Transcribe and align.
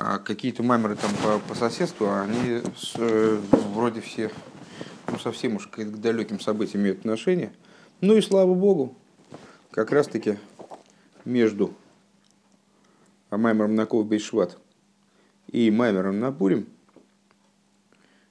А 0.00 0.20
какие-то 0.20 0.62
маймеры 0.62 0.94
там 0.94 1.10
по, 1.24 1.40
по 1.40 1.56
соседству, 1.56 2.08
они 2.08 2.62
с, 2.76 2.94
э, 2.94 3.40
вроде 3.74 4.00
все 4.00 4.30
ну, 5.08 5.18
совсем 5.18 5.56
уж 5.56 5.66
к, 5.66 5.74
к 5.74 6.00
далеким 6.00 6.38
событиям 6.38 6.84
имеют 6.84 7.00
отношение. 7.00 7.52
Ну 8.00 8.16
и 8.16 8.20
слава 8.20 8.54
богу, 8.54 8.94
как 9.72 9.90
раз 9.90 10.06
таки 10.06 10.38
между 11.24 11.74
маймером 13.28 13.74
на 13.74 13.86
Ков 13.86 14.06
Бейшват 14.06 14.56
и 15.48 15.68
маймером 15.72 16.20
на 16.20 16.30
Пурим 16.30 16.68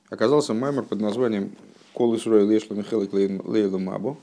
оказался 0.09 0.53
маймер 0.53 0.83
под 0.83 1.01
названием 1.01 1.51
Кол 1.91 2.15
Исруэл 2.15 2.49
Ешла 2.49 2.77
Михайлик 2.77 3.11
Лейла 3.11 3.77
Мабо. 3.77 4.15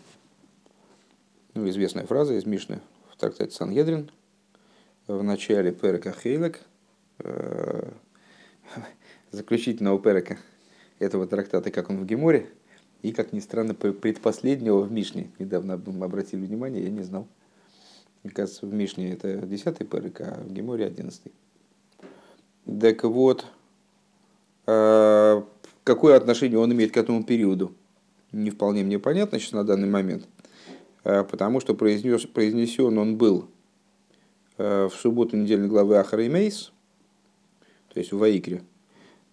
Ну, 1.52 1.68
известная 1.68 2.06
фраза 2.06 2.38
из 2.38 2.46
Мишны 2.46 2.80
в 3.12 3.18
трактате 3.18 3.54
Сангедрин 3.54 4.10
в 5.06 5.22
начале 5.22 5.72
Перека 5.72 6.10
Хейлек, 6.10 6.62
заключительного 9.30 9.98
Перека 10.00 10.38
этого 10.98 11.26
трактата, 11.26 11.70
как 11.70 11.90
он 11.90 11.98
в 11.98 12.06
Геморе, 12.06 12.50
и, 13.02 13.12
как 13.12 13.32
ни 13.32 13.40
странно, 13.40 13.74
предпоследнего 13.74 14.80
в 14.80 14.90
Мишне. 14.90 15.30
Недавно 15.38 15.74
обратили 15.74 16.44
внимание, 16.44 16.84
я 16.84 16.90
не 16.90 17.02
знал. 17.02 17.28
Мне 18.22 18.32
кажется, 18.32 18.66
в 18.66 18.72
Мишне 18.72 19.12
это 19.12 19.36
10 19.38 19.88
Перек, 19.88 20.20
а 20.20 20.42
в 20.42 20.52
Геморе 20.52 20.86
11. 20.86 21.22
Так 22.80 23.04
вот, 23.04 23.44
э, 24.66 25.42
какое 25.84 26.16
отношение 26.16 26.58
он 26.58 26.72
имеет 26.72 26.92
к 26.92 26.96
этому 26.96 27.24
периоду, 27.24 27.74
не 28.32 28.50
вполне 28.50 28.82
мне 28.82 28.98
понятно 28.98 29.38
сейчас 29.38 29.52
на 29.52 29.64
данный 29.64 29.88
момент, 29.88 30.26
э, 31.04 31.22
потому 31.24 31.60
что 31.60 31.74
произнес, 31.74 32.24
произнесен 32.24 32.96
он 32.96 33.18
был 33.18 33.50
Э, 34.56 34.88
в 34.88 34.94
субботу 34.94 35.36
недельной 35.36 35.66
главы 35.66 35.96
Ахара 35.96 36.22
и 36.22 36.28
Мейс, 36.28 36.72
то 37.94 38.00
есть 38.00 38.12
в 38.12 38.18
Ваикре, 38.18 38.62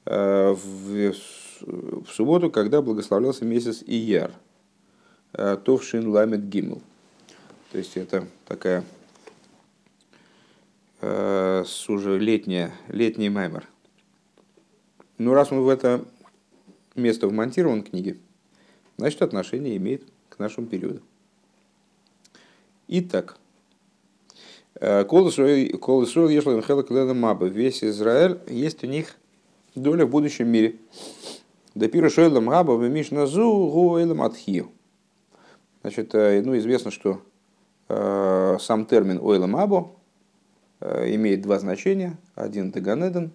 э, 0.06 0.52
в, 0.52 1.14
в 1.62 2.08
субботу, 2.12 2.52
когда 2.52 2.82
благословлялся 2.82 3.44
месяц 3.44 3.84
Ияр, 3.86 4.32
э, 5.34 5.58
Товшин 5.64 6.08
Ламет 6.08 6.48
Гимл. 6.48 6.82
То 7.72 7.80
есть 7.80 7.98
это 7.98 8.28
такая 8.48 8.84
уже 11.04 12.20
летняя, 12.20 12.72
летний 12.88 13.30
маймер. 13.30 13.68
Ну, 15.18 15.34
раз 15.34 15.52
он 15.52 15.62
в 15.62 15.70
это 15.70 16.06
место 16.94 17.28
вмонтирован 17.28 17.82
в 17.82 17.90
книге, 17.90 18.18
значит, 18.98 19.24
отношение 19.24 19.78
имеет 19.78 20.04
к 20.30 20.38
нашему 20.38 20.68
периоду. 20.68 21.02
Итак, 22.88 23.38
Кол 24.80 25.30
Исруэл 25.30 26.30
Ешлам 26.30 26.62
Хелак 26.62 26.90
Маба. 26.90 27.48
Весь 27.48 27.84
Израиль 27.84 28.40
есть 28.48 28.84
у 28.84 28.88
них 28.88 29.16
доля 29.76 30.06
в 30.06 30.10
будущем 30.10 30.48
мире. 30.48 30.78
Допира 31.74 32.10
Шойлам 32.10 32.50
Раба 32.50 32.76
в 32.76 32.90
Мишназу 32.90 33.70
Гуэлам 33.72 34.22
Атхию. 34.22 34.72
Значит, 35.82 36.14
э, 36.14 36.42
ну, 36.44 36.58
известно, 36.58 36.92
что 36.92 37.22
э, 37.88 38.58
сам 38.60 38.86
термин 38.86 39.20
Ойлам 39.22 39.56
Або 39.56 39.96
э, 40.82 41.16
имеет 41.16 41.42
два 41.42 41.60
значения. 41.60 42.18
Один 42.36 42.70
это 42.72 43.32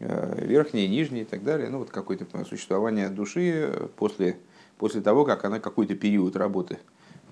э, 0.00 0.44
верхний, 0.44 0.88
нижний 0.88 1.20
и 1.20 1.24
так 1.24 1.44
далее. 1.44 1.70
Ну, 1.70 1.78
вот 1.78 1.90
какое-то 1.90 2.26
существование 2.44 3.10
души 3.10 3.90
после, 3.96 4.36
после 4.76 5.00
того, 5.00 5.24
как 5.24 5.44
она 5.44 5.60
какой-то 5.60 5.94
период 5.94 6.34
работы 6.34 6.78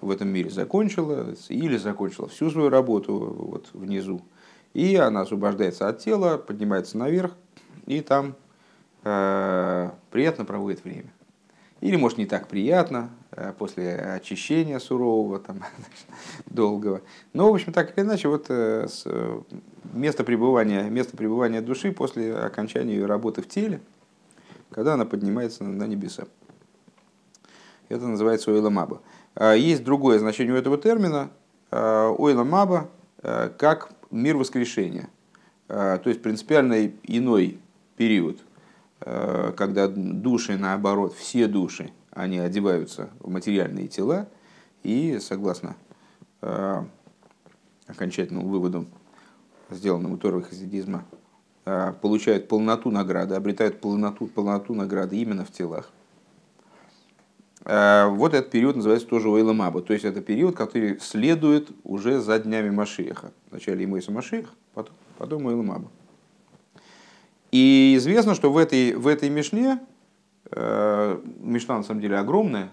в 0.01 0.11
этом 0.11 0.29
мире 0.29 0.51
закончила 0.51 1.35
или 1.49 1.77
закончила 1.77 2.29
всю 2.29 2.51
свою 2.51 2.69
работу 2.69 3.15
вот 3.15 3.71
внизу. 3.73 4.23
И 4.73 4.97
она 4.97 5.23
освобождается 5.23 5.89
от 5.89 6.01
тела, 6.01 6.37
поднимается 6.37 6.99
наверх 6.99 7.33
и 7.87 8.01
там 8.01 8.35
э, 9.05 9.91
приятно 10.11 10.45
проводит 10.45 10.85
время. 10.85 11.13
Или, 11.81 11.97
может, 11.97 12.19
не 12.19 12.27
так 12.27 12.49
приятно, 12.49 13.11
э, 13.33 13.53
после 13.59 13.95
очищения 13.95 14.79
сурового, 14.79 15.39
там, 15.39 15.63
долгого. 16.47 17.03
Но, 17.33 17.51
в 17.51 17.55
общем, 17.55 17.73
так 17.73 17.97
или 17.97 18.05
иначе, 18.05 18.29
вот 18.29 18.47
э, 18.49 18.89
с, 18.89 19.07
место, 19.93 20.25
пребывания, 20.25 20.89
место 20.89 21.17
пребывания 21.17 21.61
души 21.61 21.93
после 21.93 22.35
окончания 22.35 22.95
ее 22.95 23.07
работы 23.07 23.43
в 23.43 23.49
теле, 23.49 23.81
когда 24.71 24.95
она 24.95 25.05
поднимается 25.05 25.65
на 25.65 25.85
небеса. 25.85 26.25
Это 27.89 28.07
называется 28.07 28.51
Ойламаба. 28.51 28.97
А, 28.97 29.01
есть 29.41 29.85
другое 29.85 30.19
значение 30.19 30.55
у 30.55 30.57
этого 30.57 30.79
термина, 30.79 31.31
а, 31.71 32.11
ойла 32.11 32.45
маба, 32.45 32.89
а, 33.23 33.49
как 33.49 33.91
мир 34.11 34.37
воскрешения. 34.37 35.09
То 35.67 36.03
есть 36.05 36.23
принципиально 36.23 36.93
иной 37.05 37.59
период, 37.97 38.39
когда 39.01 39.89
души, 39.89 40.59
наоборот, 40.59 41.15
все 41.15 41.49
души, 41.49 41.91
они 42.11 42.39
одеваются 42.39 43.09
в 43.21 43.31
материальные 43.31 43.89
тела 43.89 44.29
и, 44.83 45.19
согласно 45.21 45.75
окончательному 47.87 48.47
выводу, 48.47 48.85
сделанному 49.71 50.19
Торой 50.19 50.43
хасидизма, 50.43 51.05
получают 51.65 52.47
полноту 52.47 52.91
награды, 52.91 53.35
обретают 53.35 53.81
полноту, 53.81 54.27
полноту 54.27 54.75
награды 54.75 55.17
именно 55.17 55.47
в 55.47 55.51
телах. 55.51 55.91
Э, 57.65 58.09
вот 58.09 58.35
этот 58.35 58.51
период 58.51 58.77
называется 58.77 59.09
тоже 59.09 59.29
Ойламаба. 59.29 59.81
То 59.83 59.93
есть 59.93 60.05
это 60.05 60.21
период, 60.21 60.57
который 60.57 60.99
следует 61.01 61.71
уже 61.83 62.21
за 62.21 62.39
днями 62.39 62.71
Машиеха. 62.71 63.33
Вначале 63.51 63.85
Имойса 63.85 64.13
Машиех, 64.13 64.53
потом, 64.75 64.95
потом 65.19 65.47
Ойламаба. 65.47 65.91
И 67.51 67.95
известно, 67.97 68.35
что 68.35 68.53
в 68.53 68.59
этой, 68.59 68.95
в 68.95 69.07
этой 69.07 69.31
Мишне, 69.31 69.81
э, 70.51 71.21
Мишна 71.39 71.79
на 71.79 71.85
самом 71.85 72.01
деле 72.01 72.19
огромная, 72.19 72.73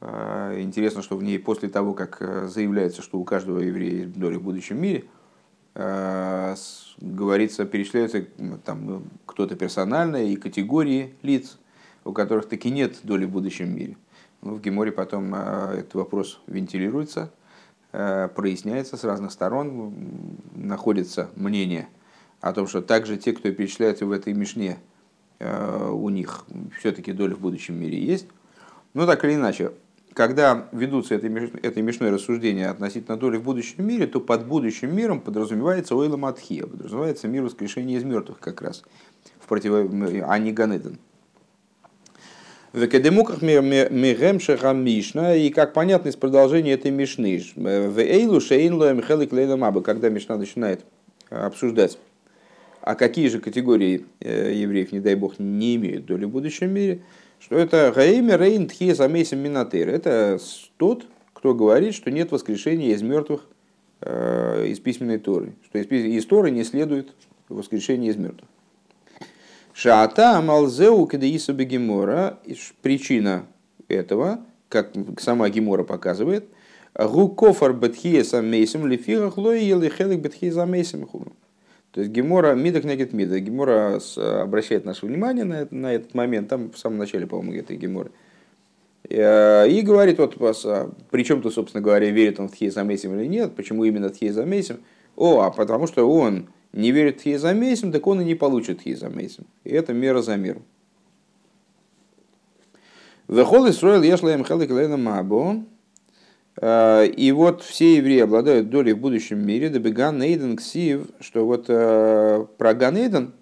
э, 0.00 0.60
интересно, 0.60 1.02
что 1.02 1.16
в 1.16 1.22
ней 1.22 1.38
после 1.38 1.68
того, 1.68 1.92
как 1.92 2.48
заявляется, 2.48 3.02
что 3.02 3.18
у 3.18 3.24
каждого 3.24 3.58
еврея 3.58 4.04
есть 4.04 4.18
доля 4.18 4.38
в 4.38 4.42
будущем 4.42 4.80
мире, 4.80 5.04
говорится, 5.74 7.64
перечисляются 7.64 8.24
там 8.64 9.04
кто-то 9.26 9.54
персонально 9.54 10.24
и 10.24 10.34
категории 10.34 11.14
лиц– 11.22 11.58
у 12.04 12.12
которых 12.12 12.48
таки 12.48 12.70
нет 12.70 12.98
доли 13.02 13.24
в 13.24 13.30
будущем 13.30 13.74
мире. 13.74 13.96
Ну, 14.42 14.54
в 14.54 14.60
Геморе 14.60 14.92
потом 14.92 15.34
э, 15.34 15.78
этот 15.78 15.94
вопрос 15.94 16.40
вентилируется, 16.46 17.32
э, 17.92 18.28
проясняется 18.34 18.96
с 18.96 19.04
разных 19.04 19.32
сторон, 19.32 19.92
находится 20.54 21.30
мнение 21.34 21.88
о 22.40 22.52
том, 22.52 22.68
что 22.68 22.80
также 22.80 23.16
те, 23.16 23.32
кто 23.32 23.50
перечисляется 23.50 24.06
в 24.06 24.12
этой 24.12 24.32
Мишне, 24.34 24.78
э, 25.40 25.90
у 25.90 26.08
них 26.08 26.44
все-таки 26.78 27.12
доля 27.12 27.34
в 27.34 27.40
будущем 27.40 27.80
мире 27.80 27.98
есть. 27.98 28.28
Но 28.94 29.06
так 29.06 29.24
или 29.24 29.34
иначе, 29.34 29.72
когда 30.12 30.68
ведутся 30.72 31.16
этой, 31.16 31.30
этой 31.60 31.82
мишной 31.82 32.10
рассуждения 32.10 32.70
относительно 32.70 33.16
доли 33.16 33.36
в 33.36 33.42
будущем 33.42 33.86
мире, 33.86 34.06
то 34.06 34.20
под 34.20 34.46
будущим 34.46 34.94
миром 34.94 35.20
подразумевается 35.20 35.94
Ойла 35.94 36.16
Матхия, 36.16 36.64
подразумевается 36.64 37.28
мир 37.28 37.42
воскрешения 37.42 37.98
из 37.98 38.04
мертвых 38.04 38.38
как 38.38 38.62
раз, 38.62 38.84
в 39.40 39.46
против... 39.46 39.72
а 39.72 40.38
не 40.38 40.52
Ганеден. 40.52 40.98
В 42.74 42.82
Академуках 42.82 43.40
Мигемшеха 43.40 44.74
Мишна, 44.74 45.34
и 45.34 45.48
как 45.48 45.72
понятно 45.72 46.10
из 46.10 46.16
продолжения 46.16 46.72
этой 46.72 46.90
Мишны, 46.90 47.42
в 47.56 47.98
Эйлу 47.98 48.40
Шейнло 48.42 48.92
Михайлик 48.92 49.32
Лейла 49.32 49.80
когда 49.80 50.10
Мишна 50.10 50.36
начинает 50.36 50.84
обсуждать, 51.30 51.98
а 52.82 52.94
какие 52.94 53.28
же 53.28 53.40
категории 53.40 54.04
э, 54.20 54.52
евреев, 54.54 54.92
не 54.92 55.00
дай 55.00 55.14
бог, 55.14 55.38
не 55.38 55.76
имеют 55.76 56.04
доли 56.04 56.26
в 56.26 56.30
будущем 56.30 56.70
мире, 56.70 57.00
что 57.40 57.56
это 57.56 57.90
Гаэми 57.94 58.32
Рейн 58.32 58.66
Тхиес 58.68 59.00
Амейсим 59.00 59.38
Минатер. 59.38 59.88
Это 59.88 60.38
тот, 60.76 61.06
кто 61.32 61.54
говорит, 61.54 61.94
что 61.94 62.10
нет 62.10 62.32
воскрешения 62.32 62.94
из 62.94 63.00
мертвых 63.00 63.46
э, 64.02 64.66
из 64.68 64.78
письменной 64.78 65.18
Торы, 65.18 65.54
что 65.64 65.78
из, 65.78 65.86
из 65.90 66.26
Торы 66.26 66.50
не 66.50 66.64
следует 66.64 67.14
воскрешение 67.48 68.10
из 68.10 68.16
мертвых. 68.16 68.48
Шаата 69.80 70.40
Малзеу 70.42 71.06
Кадеиса 71.06 71.52
Бегемора. 71.52 72.40
Причина 72.82 73.46
этого, 73.86 74.40
как 74.68 74.90
сама 75.18 75.48
Гемора 75.50 75.84
показывает, 75.84 76.46
Гукофар 76.96 77.74
Бетхиеса 77.74 78.42
Мейсим 78.42 78.88
Лефирах 78.88 79.36
Лой 79.36 79.62
Елихелик 79.62 80.18
Бетхиеса 80.18 80.66
Мейсим 80.66 81.06
То 81.92 82.00
есть 82.00 82.10
Гемора 82.10 82.56
Мидах 82.56 82.82
Негет 82.82 83.12
Мида. 83.12 83.38
Гемора 83.38 84.00
обращает 84.16 84.84
наше 84.84 85.06
внимание 85.06 85.44
на, 85.44 85.60
этот, 85.60 85.70
на 85.70 85.92
этот 85.92 86.12
момент, 86.12 86.48
там 86.48 86.72
в 86.72 86.76
самом 86.76 86.98
начале, 86.98 87.28
по-моему, 87.28 87.52
этой 87.52 87.76
Геморы. 87.76 88.10
Э, 89.08 89.68
и 89.68 89.80
говорит, 89.82 90.18
вот, 90.18 90.34
а 90.64 90.90
при 91.12 91.22
чем 91.22 91.40
то 91.40 91.52
собственно 91.52 91.84
говоря, 91.84 92.10
верит 92.10 92.40
он 92.40 92.48
в 92.48 92.52
Тхиеса 92.52 92.82
Мейсим 92.82 93.16
или 93.16 93.28
нет, 93.28 93.54
почему 93.54 93.84
именно 93.84 94.10
Тхиеса 94.10 94.44
Мейсим? 94.44 94.80
О, 95.14 95.42
а 95.42 95.52
потому 95.52 95.86
что 95.86 96.10
он 96.10 96.48
не 96.78 96.92
верит 96.92 97.20
Хизамейсим, 97.20 97.92
так 97.92 98.06
он 98.06 98.20
и 98.20 98.24
не 98.24 98.34
получит 98.34 98.82
Хизамейсим. 98.82 99.44
И 99.64 99.70
это 99.70 99.92
мера 99.92 100.22
за 100.22 100.36
меру. 100.36 100.62
Вехол 103.26 103.68
Исроил 103.68 104.02
Ешлаем 104.02 104.44
Хелик 104.44 104.70
Лейна 104.70 104.96
Мабо. 104.96 105.64
И 106.60 107.32
вот 107.34 107.62
все 107.62 107.96
евреи 107.96 108.20
обладают 108.20 108.70
долей 108.70 108.92
в 108.92 108.98
будущем 108.98 109.44
мире. 109.44 109.68
Дебеган 109.70 110.18
Нейден 110.18 110.56
Ксив, 110.56 111.08
что 111.20 111.46
вот 111.46 111.66
про 111.66 112.74
Ганейден 112.74 113.32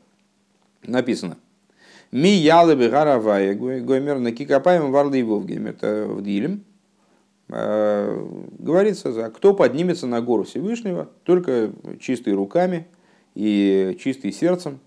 написано. 0.82 1.36
Ми 2.12 2.30
ялы 2.30 2.74
бы 2.74 2.88
гаравая 2.88 3.54
гоймер 3.54 4.18
на 4.18 4.32
кикапаем 4.32 4.90
варлы 4.92 5.18
его 5.18 5.44
это 5.66 6.06
в 6.08 6.22
Дилем. 6.22 6.64
Говорится, 7.48 9.12
за 9.12 9.30
кто 9.30 9.54
поднимется 9.54 10.06
на 10.06 10.20
гору 10.20 10.44
Всевышнего 10.44 11.08
только 11.24 11.70
чистой 12.00 12.32
руками 12.32 12.86
и 13.36 13.96
чистым 14.02 14.32
сердцем. 14.32 14.80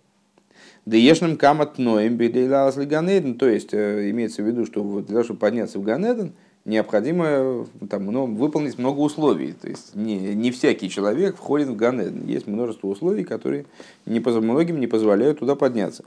Деешным 0.86 1.38
камат 1.38 1.78
ноем 1.78 2.18
бедейлалас 2.18 2.76
ганеден. 2.76 3.36
То 3.36 3.48
есть 3.48 3.74
имеется 3.74 4.42
в 4.42 4.48
виду, 4.48 4.66
что 4.66 4.84
для 5.02 5.14
того, 5.14 5.24
чтобы 5.24 5.40
подняться 5.40 5.78
в 5.78 5.84
Ганеден, 5.84 6.34
необходимо 6.66 7.68
там, 7.90 8.08
ну, 8.08 8.26
выполнить 8.26 8.78
много 8.80 9.00
условий. 9.00 9.54
То 9.54 9.70
есть 9.70 9.96
не, 9.96 10.34
не 10.34 10.52
всякий 10.52 10.90
человек 10.90 11.38
входит 11.38 11.68
в 11.68 11.76
Ганеден. 11.76 12.26
Есть 12.26 12.48
множество 12.48 12.88
условий, 12.88 13.24
которые 13.24 13.66
не, 14.06 14.20
многим 14.20 14.80
не 14.80 14.88
позволяют 14.88 15.40
туда 15.40 15.56
подняться. 15.56 16.04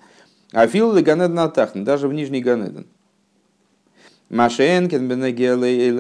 А 0.52 0.66
фил 0.66 0.92
Ганеден 0.92 1.38
Атахн, 1.38 1.84
даже 1.84 2.08
в 2.08 2.12
Нижний 2.12 2.40
Ганеден. 2.40 2.86
Машенкин 4.32 5.08
Бенегеле 5.08 5.92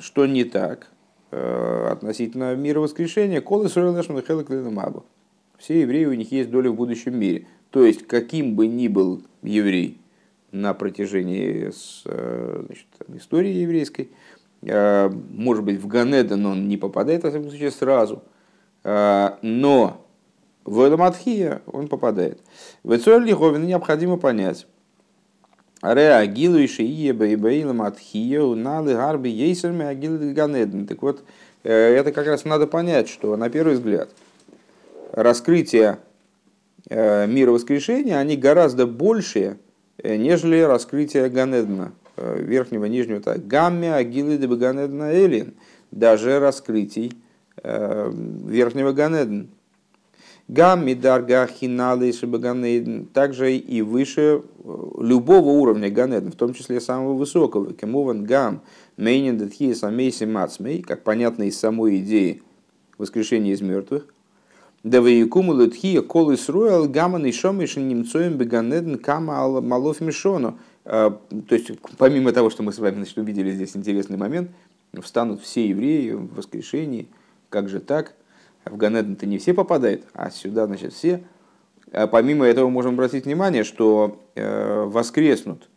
что 0.00 0.26
не 0.26 0.42
так 0.42 0.88
э, 1.30 1.88
относительно 1.92 2.56
мира 2.56 2.80
воскрешения, 2.80 3.40
колы 3.40 3.68
Суэлэшман 3.68 4.74
Мабу. 4.74 5.04
Все 5.60 5.82
евреи, 5.82 6.06
у 6.06 6.14
них 6.14 6.32
есть 6.32 6.50
доля 6.50 6.70
в 6.70 6.74
будущем 6.74 7.18
мире. 7.18 7.46
То 7.70 7.84
есть, 7.84 8.06
каким 8.06 8.56
бы 8.56 8.66
ни 8.66 8.88
был 8.88 9.22
еврей 9.42 9.98
на 10.52 10.72
протяжении 10.72 11.70
э, 12.06 12.62
значит, 12.66 12.86
истории 13.14 13.52
еврейской, 13.52 14.10
э, 14.62 15.10
может 15.30 15.62
быть, 15.62 15.78
в 15.78 15.86
Ганеден 15.86 16.46
он 16.46 16.66
не 16.66 16.78
попадает, 16.78 17.24
во 17.24 17.30
всяком 17.30 17.50
случае, 17.50 17.70
сразу, 17.70 18.22
но 18.82 20.06
в 20.64 20.88
Эламатхия 20.88 21.60
он 21.66 21.88
попадает. 21.88 22.40
В 22.82 22.96
Эцуэль 22.96 23.24
необходимо 23.24 24.16
понять. 24.16 24.66
Ре 25.82 26.12
агилу 26.12 26.58
и 26.58 26.66
шиеба 26.66 27.26
и 27.26 27.36
бейлам 27.36 27.82
атхия 27.82 28.42
налы 28.54 28.94
гарби 28.94 29.28
ейсерми 29.28 29.84
агилу 29.84 30.18
ганеден. 30.34 30.86
Так 30.86 31.02
вот, 31.02 31.22
э, 31.64 31.72
это 31.72 32.12
как 32.12 32.26
раз 32.26 32.44
надо 32.44 32.66
понять, 32.66 33.08
что 33.08 33.36
на 33.36 33.48
первый 33.50 33.74
взгляд 33.74 34.10
раскрытие 35.12 35.98
э, 36.88 37.26
мира 37.26 37.50
воскрешения, 37.50 38.18
они 38.18 38.36
гораздо 38.36 38.86
большие, 38.86 39.58
э, 39.98 40.16
нежели 40.16 40.60
раскрытие 40.60 41.28
Ганедна, 41.28 41.92
верхнего, 42.16 42.84
нижнего, 42.84 43.20
так, 43.20 43.46
гамме, 43.46 43.94
агилы, 43.94 44.36
Ганедна, 44.36 45.14
элин, 45.14 45.54
даже 45.90 46.38
раскрытий 46.38 47.12
верхнего 47.62 48.92
Ганедна. 48.92 49.46
Гамми 50.50 50.94
дарга 50.94 51.46
хиналы 51.46 52.12
шибаганейден, 52.12 53.06
также 53.06 53.54
и 53.54 53.82
выше 53.82 54.42
э, 54.42 54.76
любого 54.98 55.50
уровня 55.50 55.90
ганеден, 55.90 56.32
в 56.32 56.34
том 56.34 56.54
числе 56.54 56.80
самого 56.80 57.14
высокого. 57.14 57.72
Кемован 57.72 58.24
гам 58.24 58.60
мейнин 58.96 59.38
датхи 59.38 59.72
самейси 59.74 60.24
мацмей, 60.24 60.82
как 60.82 61.04
понятно 61.04 61.44
из 61.44 61.56
самой 61.56 61.98
идеи 61.98 62.42
воскрешения 62.98 63.52
из 63.52 63.60
мертвых. 63.60 64.12
Да 64.82 65.00
вейкуму 65.00 65.54
летхия 65.54 66.02
колы 66.02 66.36
сруэл 66.36 66.88
гаман 66.88 67.26
и 67.26 67.32
шомишин 67.32 67.86
немцоем 67.88 68.38
беганеден 68.38 68.98
кама 68.98 69.60
малов 69.60 70.00
мишону. 70.00 70.58
Э, 70.84 71.10
то 71.48 71.54
есть, 71.54 71.72
помимо 71.98 72.32
того, 72.32 72.50
что 72.50 72.62
мы 72.62 72.72
с 72.72 72.78
вами 72.78 72.96
значит, 72.96 73.18
увидели 73.18 73.50
здесь 73.52 73.76
интересный 73.76 74.16
момент, 74.16 74.50
встанут 75.02 75.42
все 75.42 75.68
евреи 75.68 76.12
в 76.12 76.34
воскрешении, 76.34 77.08
как 77.48 77.68
же 77.68 77.80
так– 77.80 78.14
в 78.64 78.76
Ганеден-то 78.76 79.26
не 79.26 79.38
все 79.38 79.54
попадают, 79.54 80.04
а 80.14 80.30
сюда, 80.30 80.66
значит, 80.66 80.92
все. 80.92 81.22
А 81.92 82.06
помимо 82.06 82.46
этого 82.46 82.68
можем 82.68 82.94
обратить 82.94 83.24
внимание, 83.24 83.64
что 83.64 84.20
э, 84.34 84.84
воскреснут 84.84 85.68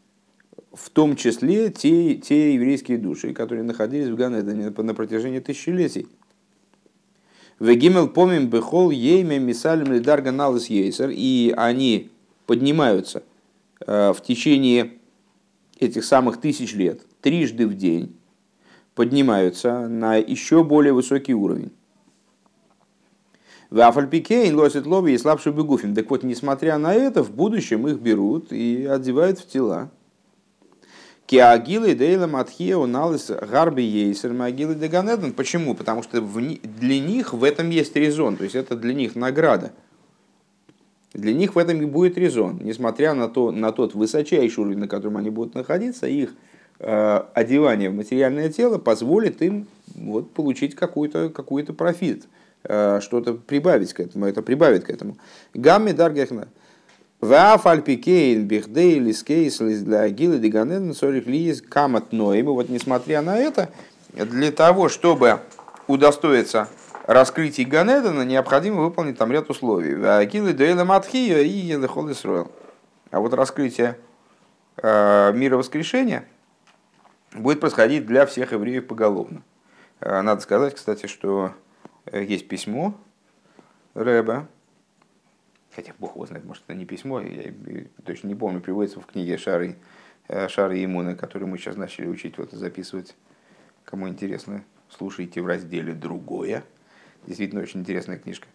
в 0.74 0.90
том 0.90 1.16
числе 1.16 1.70
те, 1.70 2.16
те 2.16 2.56
еврейские 2.56 2.98
души, 2.98 3.34
которые 3.34 3.64
находились 3.64 4.10
в 4.10 4.16
Ганедене 4.16 4.72
на 4.76 4.94
протяжении 4.96 5.40
тысячелетий. 5.40 6.08
Вегимел 7.64 8.10
помим 8.10 8.50
бехол 8.50 8.92
ейме 8.92 9.40
мисалим 9.40 9.94
лидар 9.94 10.22
ганалыс 10.22 10.66
ейсер, 10.66 11.10
и 11.14 11.54
они 11.56 12.12
поднимаются 12.46 13.24
э, 13.80 14.12
в 14.12 14.22
течение 14.22 14.96
этих 15.80 16.04
самых 16.04 16.42
тысяч 16.42 16.74
лет, 16.74 17.00
трижды 17.22 17.66
в 17.66 17.78
день, 17.78 18.18
поднимаются 18.96 19.88
на 19.88 20.18
еще 20.18 20.66
более 20.66 20.92
высокий 20.92 21.34
уровень. 21.34 21.72
В 23.70 23.80
Афальпикейн 23.80 24.54
лосит 24.58 24.86
лоби 24.86 25.14
и 25.14 25.18
слабший 25.18 25.54
бегуфим. 25.54 25.96
Так 25.96 26.10
вот, 26.10 26.24
несмотря 26.24 26.78
на 26.78 26.94
это, 26.94 27.24
в 27.24 27.32
будущем 27.32 27.88
их 27.88 27.98
берут 27.98 28.52
и 28.52 28.86
одевают 28.86 29.40
в 29.40 29.48
тела. 29.48 29.90
Киагилы 31.26 31.96
дейла 31.96 32.28
матхия 32.28 32.76
уналис 32.76 33.30
гарби 33.30 33.82
ейсер 33.82 34.34
магилы 34.34 34.76
деганеден. 34.76 35.34
Почему? 35.34 35.74
Потому 35.74 36.04
что 36.04 36.22
для 36.22 37.00
них 37.00 37.34
в 37.34 37.44
этом 37.44 37.70
есть 37.70 37.96
резон. 37.96 38.36
То 38.36 38.44
есть 38.44 38.56
это 38.56 38.76
для 38.76 38.94
них 38.94 39.16
награда. 39.16 39.72
Для 41.14 41.34
них 41.34 41.56
в 41.56 41.58
этом 41.58 41.82
и 41.82 41.86
будет 41.86 42.18
резон. 42.18 42.60
Несмотря 42.62 43.14
на, 43.14 43.30
то, 43.30 43.52
на 43.52 43.72
тот 43.72 43.94
высочайший 43.94 44.64
уровень, 44.64 44.80
на 44.80 44.88
котором 44.88 45.18
они 45.18 45.30
будут 45.30 45.54
находиться, 45.54 46.08
их 46.08 46.34
э, 46.80 47.22
одевание 47.34 47.90
в 47.90 47.96
материальное 47.96 48.50
тело 48.50 48.78
позволит 48.78 49.42
им 49.42 49.68
вот, 49.96 50.32
получить 50.34 50.76
какой-то 50.76 51.30
какой 51.30 51.64
профит. 51.64 52.26
Э, 52.64 53.00
что-то 53.02 53.34
прибавить 53.34 53.94
к 53.94 54.00
этому, 54.00 54.26
это 54.26 54.42
прибавит 54.42 54.86
к 54.86 54.90
этому. 54.90 55.18
Гамми 55.54 55.92
даргехна. 55.92 56.48
Вафальпикейн 57.24 58.46
бихдей 58.46 59.00
лискейс 59.00 59.58
для 59.58 60.02
агилы 60.02 60.40
диганен 60.40 60.94
сорих 60.94 61.26
лиес 61.26 61.62
камат 61.62 62.12
ноем. 62.12 62.46
Вот 62.48 62.70
несмотря 62.70 63.22
на 63.22 63.38
это, 63.38 63.70
для 64.14 64.52
того, 64.52 64.90
чтобы 64.90 65.40
удостоиться 65.88 66.68
раскрытия 67.08 67.68
Ганедана, 67.68 68.24
необходимо 68.24 68.82
выполнить 68.82 69.18
там 69.18 69.32
ряд 69.32 69.50
условий. 69.50 70.02
Агилы 70.06 70.54
дейла 70.54 70.84
матхия 70.84 71.40
и 71.40 71.50
елехол 71.50 72.12
Исруэл. 72.12 72.52
А 73.12 73.20
вот 73.20 73.34
раскрытие 73.34 73.98
э, 74.78 75.32
мира 75.34 75.58
воскрешения 75.58 76.26
будет 77.34 77.60
происходить 77.60 78.06
для 78.06 78.26
всех 78.26 78.52
евреев 78.54 78.88
поголовно. 78.88 79.44
Э, 80.00 80.22
надо 80.22 80.42
сказать, 80.42 80.76
кстати, 80.76 81.08
что 81.08 81.54
Э, 82.06 82.24
есть 82.24 82.48
письмо 82.48 82.94
Рэба, 83.94 84.48
хотя 85.76 85.94
Бог 86.00 86.16
его 86.16 86.26
знает, 86.26 86.46
может, 86.46 86.64
это 86.68 86.76
не 86.76 86.86
письмо, 86.86 87.22
я 87.22 87.54
точно 88.06 88.28
не 88.28 88.36
помню, 88.36 88.62
приводится 88.62 89.00
в 89.00 89.06
книге 89.06 89.38
Шары, 89.38 89.76
э, 90.28 90.48
Шары 90.48 90.84
Имуна, 90.84 91.16
которую 91.16 91.50
мы 91.50 91.58
сейчас 91.58 91.76
начали 91.76 92.08
учить, 92.08 92.38
вот 92.38 92.52
записывать. 92.52 93.16
Кому 93.84 94.08
интересно, 94.08 94.64
слушайте 94.90 95.42
в 95.42 95.48
разделе 95.48 95.94
«Другое». 95.94 96.64
Действительно, 97.28 97.62
очень 97.62 97.82
интересная 97.82 98.18
книжка. 98.18 98.48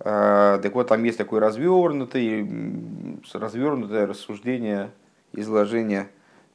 А, 0.00 0.58
так 0.58 0.74
вот, 0.74 0.88
там 0.88 1.02
есть 1.04 1.18
такое 1.18 1.40
развернутое, 1.40 2.46
развернутое 3.32 4.06
рассуждение, 4.06 4.90
изложение 5.32 6.08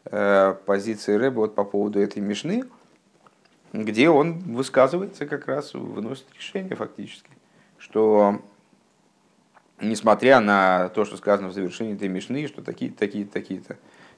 э, 0.05 0.55
позиции 0.65 1.15
Рэба 1.15 1.35
вот 1.35 1.55
по 1.55 1.63
поводу 1.63 1.99
этой 1.99 2.19
Мишны– 2.19 2.63
где 3.73 4.09
он 4.09 4.39
высказывается 4.39 5.25
как 5.25 5.47
раз, 5.47 5.73
выносит 5.73 6.27
решение 6.35 6.75
фактически, 6.75 7.29
что 7.79 8.41
несмотря 9.81 10.39
на 10.39 10.89
то, 10.89 11.05
что 11.05 11.17
сказано 11.17 11.49
в 11.49 11.53
завершении 11.53 11.95
этой 11.95 12.07
Мишны, 12.07 12.47
что 12.47 12.61
такие-то, 12.61 12.97
такие-то, 12.97 13.31
такие-то 13.31 13.77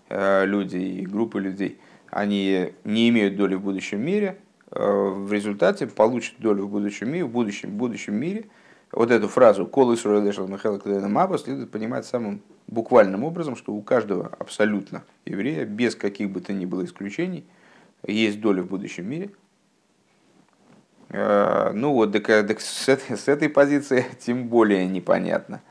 э, 0.09 0.45
люди 0.45 0.77
и 0.77 1.05
группы 1.05 1.39
людей, 1.39 1.79
они 2.09 2.74
не 2.83 3.09
имеют 3.09 3.35
доли 3.35 3.55
в 3.55 3.62
будущем 3.62 4.01
мире, 4.01 4.38
э, 4.71 4.79
в 4.79 5.31
результате 5.31 5.88
получат 5.88 6.35
долю 6.39 6.65
в 6.65 6.69
будущем 6.69 7.12
мире, 7.12 7.25
в 7.25 7.29
будущем, 7.29 7.71
в 7.71 7.74
будущем 7.74 8.15
мире. 8.15 8.45
Вот 8.91 9.12
эту 9.12 9.27
фразу 9.27 9.65
«Кол 9.65 9.93
Исруэл 9.93 10.29
Эшел 10.29 10.47
Михаил 10.47 10.79
Маба» 11.09 11.38
следует 11.38 11.71
понимать 11.71 12.05
самым 12.05 12.41
буквальным 12.67 13.24
образом, 13.24 13.55
что 13.55 13.74
у 13.74 13.81
каждого 13.81 14.27
абсолютно 14.39 15.03
еврея, 15.25 15.65
без 15.65 15.95
каких 15.95 16.29
бы 16.29 16.39
то 16.39 16.53
ни 16.53 16.65
было 16.65 16.85
исключений, 16.85 17.45
есть 18.07 18.39
доля 18.39 18.62
в 18.62 18.67
будущем 18.67 19.09
мире– 19.09 19.31
ну 21.15 21.93
вот, 21.93 22.12
так, 22.12 22.29
э, 22.29 22.43
так 22.43 22.60
с, 22.60 22.89
этой, 22.89 23.17
с 23.17 23.27
этой 23.27 23.48
позиции 23.50 24.05
тем 24.19 24.48
более 24.48 24.88
непонятно. 24.88 25.62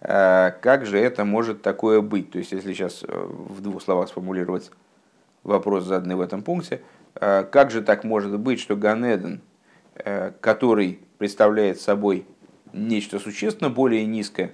Э, 0.00 0.52
как 0.60 0.86
же 0.86 0.98
это 0.98 1.24
может 1.24 1.62
такое 1.62 2.00
быть? 2.00 2.30
То 2.30 2.38
есть, 2.38 2.52
если 2.52 2.72
сейчас 2.72 3.02
в 3.02 3.60
двух 3.60 3.82
словах 3.82 4.08
сформулировать 4.08 4.70
вопрос, 5.44 5.84
заданный 5.84 6.16
в 6.16 6.20
этом 6.20 6.42
пункте, 6.42 6.82
как 7.14 7.70
же 7.70 7.82
так 7.82 8.04
может 8.04 8.38
быть, 8.38 8.58
что 8.58 8.74
Ганеден, 8.74 9.42
который 10.40 11.00
представляет 11.18 11.78
собой 11.78 12.26
нечто 12.72 13.18
существенно 13.18 13.68
более 13.68 14.06
низкое, 14.06 14.52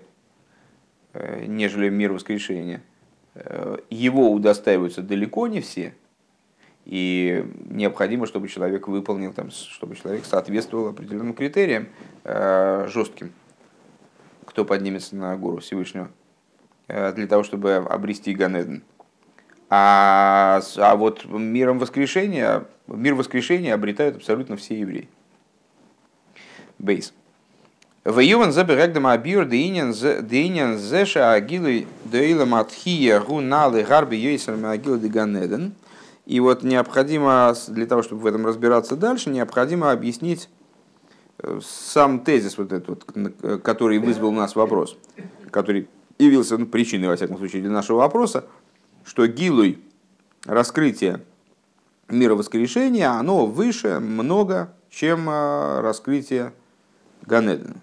нежели 1.47 1.89
мир 1.89 2.13
воскрешения, 2.13 2.83
его 3.91 4.33
удостаиваются 4.33 5.03
далеко 5.03 5.47
не 5.47 5.61
все– 5.61 5.95
И 6.89 7.45
необходимо, 7.69 8.27
чтобы 8.27 8.49
человек 8.49 8.89
выполнил, 8.89 9.35
там, 9.35 9.51
чтобы 9.51 9.95
человек 9.95 10.25
соответствовал 10.25 10.89
определенным 10.89 11.35
критериям 11.35 11.89
э, 12.25 12.89
жестким, 12.89 13.35
кто 14.47 14.65
поднимется 14.65 15.15
на 15.15 15.37
гору 15.37 15.59
Всевышнего, 15.59 16.09
э, 16.87 17.13
для 17.13 17.27
того, 17.27 17.43
чтобы 17.43 17.75
обрести 17.75 18.33
Ганеден. 18.33 18.83
А, 19.69 20.63
а 20.79 20.97
вот 20.97 21.27
миром 21.27 21.79
воскрешения, 21.79 22.65
мир 22.87 23.15
воскрешения 23.15 23.75
обретают 23.75 24.17
абсолютно 24.17 24.57
все 24.57 24.81
евреи. 24.81 25.11
Бейс. 26.79 27.13
В 28.03 28.21
Юван 28.21 28.53
заберегдам 28.53 29.07
абир 29.07 29.45
деинен 29.45 30.79
зеша 30.79 31.35
агилы 31.35 31.87
деила 32.07 32.47
матхия 32.47 33.21
гуналы 33.21 33.83
гарби 33.83 34.17
йойсер 34.17 34.55
агилы 34.65 34.99
де 34.99 35.09
ганеден. 35.09 35.75
И 36.29 36.41
вот 36.41 36.63
необходимо, 36.63 37.55
для 37.69 37.87
того, 37.87 38.03
чтобы 38.03 38.21
в 38.21 38.27
этом 38.27 38.45
разбираться 38.45 38.97
дальше, 38.97 39.31
необходимо 39.31 39.91
объяснить 39.91 40.51
э, 41.39 41.59
сам 41.65 42.21
тезис, 42.21 42.59
вот 42.59 42.71
этот, 42.71 43.07
вот, 43.17 43.63
который 43.63 43.99
вызвал 43.99 44.29
у 44.29 44.33
нас 44.33 44.55
вопрос, 44.55 44.99
который 45.51 45.89
явился 46.19 46.59
ну, 46.59 46.67
причиной, 46.67 47.09
во 47.09 47.17
всяком 47.17 47.39
случае, 47.39 47.63
для 47.63 47.71
нашего 47.71 48.01
вопроса, 48.01 48.45
что 49.07 49.27
гилуй, 49.27 49.83
раскрытие 50.45 51.23
мира 52.11 52.35
воскрешения, 52.35 53.11
оно 53.11 53.47
выше 53.47 53.99
много, 53.99 54.75
чем 54.91 55.31
э, 55.31 55.81
раскрытие 55.81 56.53
Ганедена. 57.23 57.77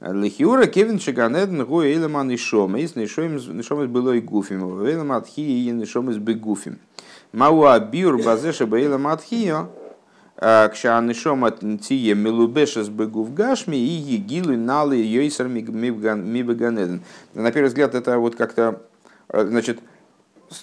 Лихиура 0.00 0.66
Кевин 0.66 0.98
Шаганеден 0.98 1.64
Гу 1.64 1.82
Эйлеман 1.82 2.32
и 2.32 2.36
Шома, 2.36 2.80
из 2.80 2.96
Нишом 2.96 3.36
из 3.36 3.46
было 3.46 4.10
и 4.10 4.20
Гуфим, 4.20 4.82
Эйлем 4.84 5.12
Атхи 5.12 5.68
и 5.68 5.70
Нишом 5.70 6.10
из 6.10 6.18
Бегуфим. 6.18 6.80
Мауа 7.32 7.80
Биур 7.80 8.22
Базеша 8.22 8.66
Бейлем 8.66 9.06
Атхио, 9.06 9.70
Кшанишом 10.36 11.44
от 11.46 11.60
Тие 11.80 12.14
Милубешес 12.14 12.90
Бегув 12.90 13.32
Гашми 13.32 13.76
и 13.76 13.78
Егилу 13.78 14.54
Налы 14.54 14.96
Йойсер 14.96 15.48
Мибеганеден. 15.48 17.02
На 17.32 17.50
первый 17.50 17.68
взгляд 17.68 17.94
это 17.94 18.18
вот 18.18 18.36
как-то, 18.36 18.82
э, 19.28 19.46
значит, 19.46 19.80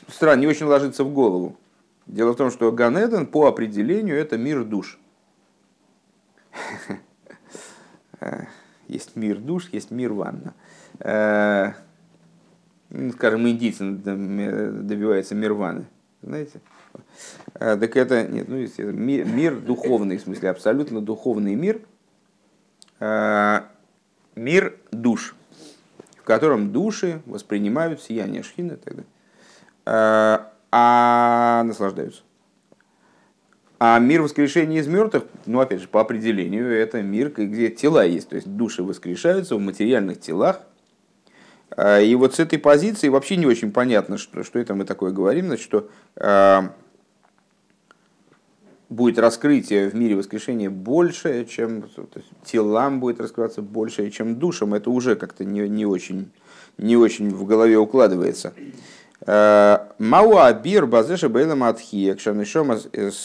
странно, 0.07 0.41
не 0.41 0.47
очень 0.47 0.67
ложится 0.67 1.03
в 1.03 1.11
голову. 1.11 1.57
Дело 2.05 2.33
в 2.33 2.35
том, 2.35 2.51
что 2.51 2.71
Ганеден 2.71 3.25
по 3.25 3.47
определению 3.47 4.17
это 4.17 4.37
мир 4.37 4.63
душ. 4.63 4.99
Есть 8.87 9.15
мир 9.15 9.37
душ, 9.37 9.69
есть 9.71 9.91
мир 9.91 10.13
ванна. 10.13 10.55
Ну, 12.89 13.11
скажем, 13.11 13.47
индийцы 13.47 13.91
добиваются 13.91 15.35
мирваны. 15.35 15.85
Знаете? 16.21 16.59
Э, 17.55 17.77
так 17.77 17.95
это, 17.95 18.27
нет, 18.27 18.47
ну, 18.47 18.57
мир, 18.91 19.25
мир 19.25 19.59
духовный, 19.59 20.17
в 20.17 20.21
смысле, 20.21 20.49
абсолютно 20.49 21.01
духовный 21.01 21.55
мир. 21.55 21.81
Э, 22.99 23.61
мир 24.35 24.77
душ, 24.91 25.35
в 26.17 26.23
котором 26.23 26.71
души 26.71 27.21
воспринимают 27.25 28.01
сияние 28.01 28.43
шхины 28.43 28.73
и 28.73 28.75
так 28.75 28.95
далее. 28.95 30.45
А 30.71 31.63
наслаждаются. 31.63 32.21
А 33.79 33.97
мир 33.97 34.21
воскрешения 34.21 34.81
из 34.81 34.87
мертвых, 34.87 35.23
ну 35.45 35.61
опять 35.61 35.79
же, 35.79 35.87
по 35.87 36.01
определению, 36.01 36.69
это 36.69 37.01
мир, 37.01 37.31
где 37.31 37.69
тела 37.69 38.05
есть. 38.05 38.27
То 38.27 38.35
есть 38.35 38.47
души 38.47 38.83
воскрешаются 38.83 39.55
в 39.55 39.59
материальных 39.61 40.19
телах. 40.19 40.63
А, 41.71 41.99
и 41.99 42.13
вот 42.15 42.35
с 42.35 42.39
этой 42.39 42.59
позиции 42.59 43.09
вообще 43.09 43.35
не 43.35 43.45
очень 43.45 43.71
понятно, 43.71 44.17
что, 44.17 44.43
что 44.43 44.59
это 44.59 44.75
мы 44.75 44.85
такое 44.85 45.11
говорим. 45.11 45.47
Значит, 45.47 45.65
что 45.65 45.89
э, 46.15 46.61
будет 48.89 49.19
раскрытие 49.19 49.89
в 49.89 49.95
мире 49.95 50.15
воскрешения 50.15 50.69
больше, 50.69 51.45
чем 51.45 51.85
телам 52.43 52.99
будет 52.99 53.19
раскрываться 53.19 53.61
больше, 53.61 54.09
чем 54.09 54.37
душам. 54.37 54.73
Это 54.73 54.89
уже 54.89 55.15
как-то 55.15 55.45
не, 55.45 55.67
не, 55.69 55.85
очень, 55.85 56.31
не 56.77 56.97
очень 56.97 57.29
в 57.29 57.45
голове 57.45 57.77
укладывается. 57.77 58.53
Э, 59.25 59.79
Мауа 59.99 60.51
бир 60.53 60.87
базеша 60.87 61.29
бейла 61.29 61.55
матхия, 61.55 62.17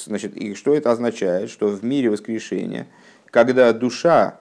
значит, 0.06 0.36
и 0.36 0.54
что 0.54 0.74
это 0.74 0.90
означает? 0.92 1.50
Что 1.50 1.68
в 1.68 1.82
мире 1.84 2.10
воскрешения, 2.10 2.86
когда 3.30 3.72
душа 3.72 4.38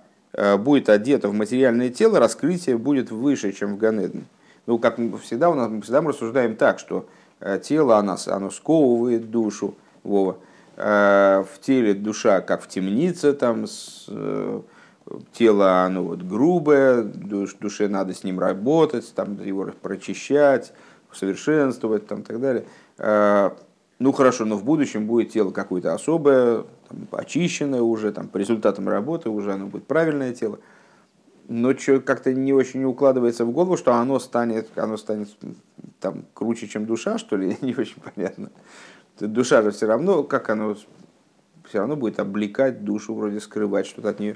будет 0.58 0.90
одета 0.90 1.30
в 1.30 1.34
материальное 1.34 1.90
тело, 1.90 2.20
раскрытие 2.20 2.78
будет 2.78 3.12
выше, 3.12 3.52
чем 3.52 3.76
в 3.76 3.78
Ганедне. 3.78 4.24
Ну, 4.66 4.80
как 4.80 4.98
всегда, 5.22 5.50
у 5.50 5.54
нас, 5.54 5.70
мы 5.70 5.82
всегда 5.82 6.02
мы 6.02 6.10
рассуждаем 6.10 6.56
так, 6.56 6.80
что 6.80 7.06
э, 7.40 7.60
тело, 7.64 7.98
оно, 7.98 8.18
оно 8.28 8.50
сковывает 8.50 9.30
душу, 9.30 9.76
Вова. 10.04 10.38
В 10.76 11.48
теле 11.62 11.94
душа, 11.94 12.42
как 12.42 12.64
в 12.64 12.68
темнице, 12.68 13.34
там, 13.34 13.68
с, 13.68 14.10
тело, 15.32 15.84
оно 15.84 16.04
вот 16.04 16.24
грубое, 16.24 17.04
душе 17.04 17.88
надо 17.88 18.14
с 18.14 18.24
ним 18.24 18.40
работать, 18.40 19.14
там, 19.14 19.40
его 19.44 19.68
прочищать, 19.82 20.74
совершенствовать 21.12 22.08
там, 22.08 22.22
и 22.22 22.24
так 22.24 22.40
далее. 22.42 22.66
Ну 24.04 24.12
хорошо, 24.12 24.44
но 24.44 24.58
в 24.58 24.66
будущем 24.66 25.08
будет 25.08 25.32
тело 25.32 25.52
какое-то 25.52 25.94
особое, 25.94 26.66
там, 26.90 27.08
очищенное 27.14 27.80
уже, 27.80 28.12
там, 28.12 28.28
по 28.28 28.36
результатам 28.36 28.90
работы 28.90 29.30
уже 29.30 29.54
оно 29.54 29.68
будет 29.68 29.88
правильное 29.88 30.34
тело. 30.34 30.60
Но 31.48 31.74
как-то 31.74 32.34
не 32.34 32.52
очень 32.52 32.84
укладывается 32.84 33.46
в 33.46 33.52
голову, 33.52 33.78
что 33.78 33.94
оно 33.94 34.20
станет, 34.20 34.68
оно 34.76 34.98
станет 34.98 35.30
там, 36.02 36.26
круче, 36.34 36.68
чем 36.68 36.86
душа, 36.86 37.18
что 37.18 37.38
ли, 37.38 37.58
не 37.62 37.74
очень 37.76 38.02
понятно. 38.02 38.52
Душа 39.22 39.62
же 39.62 39.72
все 39.72 39.88
равно, 39.88 40.24
как 40.24 40.50
оно 40.50 40.76
все 41.70 41.80
равно 41.80 41.96
будет 41.96 42.20
облекать 42.20 42.84
душу, 42.84 43.16
вроде 43.16 43.40
скрывать 43.40 43.86
что-то 43.86 44.10
от 44.10 44.20
нее. 44.20 44.36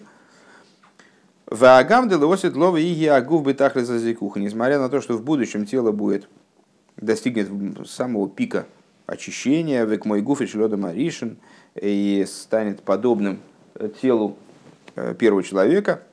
Ваагам 1.46 2.08
делосит 2.08 2.56
лова 2.56 2.78
и 2.78 3.06
агув 3.08 3.46
бетахли 3.46 3.82
за 3.82 3.98
Несмотря 3.98 4.80
на 4.80 4.88
то, 4.88 5.02
что 5.02 5.18
в 5.18 5.26
будущем 5.26 5.66
тело 5.66 5.92
будет 5.92 6.30
достигнет 6.96 7.50
самого 7.86 8.30
пика 8.30 8.66
очищения, 9.08 9.86
век 9.86 10.06
мой 10.06 10.22
гуф 10.22 10.42
и 10.42 10.76
маришин, 10.76 11.38
и 11.76 12.26
станет 12.28 12.84
подобным 12.84 13.40
э, 13.76 13.90
телу 14.02 14.38
э, 14.96 15.16
первого 15.18 15.44
человека, 15.44 16.04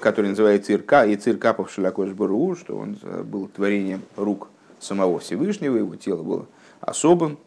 который 0.00 0.30
называется 0.30 0.72
Ирка, 0.72 1.06
и 1.06 1.14
Циркапов 1.16 1.70
Шалякош 1.70 2.10
Бару, 2.10 2.56
что 2.56 2.76
он 2.76 2.98
э, 3.00 3.22
был 3.22 3.48
творением 3.48 4.02
рук 4.16 4.48
самого 4.80 5.20
Всевышнего, 5.20 5.76
его 5.76 5.94
тело 5.96 6.22
было 6.22 6.46
особым. 6.80 7.38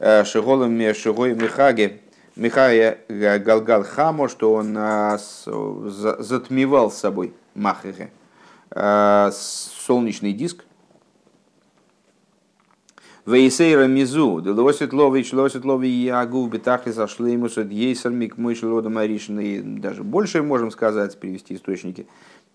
Шиголом 0.00 0.76
Шигой 0.92 1.34
Михаге, 1.34 2.00
Михая 2.34 2.98
Галгал 3.08 3.84
Хамо, 3.84 4.28
что 4.28 4.52
он 4.52 4.74
затмевал 4.74 6.90
собой 6.90 7.32
Махеге, 7.54 8.10
солнечный 8.74 10.32
диск, 10.32 10.64
Вейсейра 13.26 13.86
мизу, 13.86 14.42
делосит 14.42 14.92
лович, 14.92 15.32
лосит 15.32 15.64
лови 15.64 15.88
ягу, 15.88 16.46
бетахли 16.46 16.92
сошли 16.92 17.32
ему 17.32 17.48
сад 17.48 17.70
ейсер 17.70 18.10
мик 18.10 18.36
мой 18.36 18.54
маришин. 18.54 19.40
И 19.40 19.60
даже 19.60 20.02
больше 20.02 20.42
можем 20.42 20.70
сказать, 20.70 21.18
привести 21.18 21.54
источники, 21.54 22.06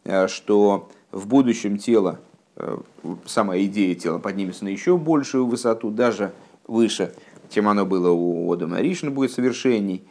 э, 0.03 0.27
что 0.27 0.89
в 1.11 1.25
будущем 1.25 1.79
тело, 1.79 2.19
э, 2.55 2.77
сама 3.25 3.57
идея 3.57 3.95
тела 3.95 4.19
поднимется 4.19 4.63
на 4.63 4.69
еще 4.69 4.95
большую 4.95 5.47
высоту, 5.47 5.89
даже 5.89 6.33
выше, 6.67 7.15
чем 7.49 7.67
оно 7.67 7.83
было 7.83 8.11
у 8.11 8.47
Ода 8.47 8.67
Маришина, 8.67 9.09
будет 9.09 9.31
совершенней. 9.31 10.03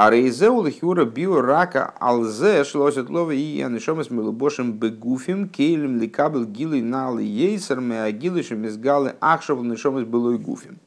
А 0.00 0.10
рейзеу 0.10 0.62
лихюра 0.62 1.04
био 1.04 1.40
рака 1.42 1.92
алзе 1.98 2.62
шлосит 2.62 3.10
лова 3.10 3.32
и 3.32 3.60
анишом 3.60 4.04
с 4.04 4.10
милубошем 4.10 4.74
бегуфим 4.74 5.48
кейлем 5.48 5.98
ликабел 5.98 6.44
гилы 6.44 6.80
налы 6.82 7.24
ейсер 7.24 7.80
ме 7.80 8.04
агилышем 8.04 8.64
из 8.64 8.76
галы 8.76 9.16
ахшав 9.20 9.60
нишом 9.60 9.98
из 9.98 10.04
былой 10.04 10.38
гуфим. 10.38 10.78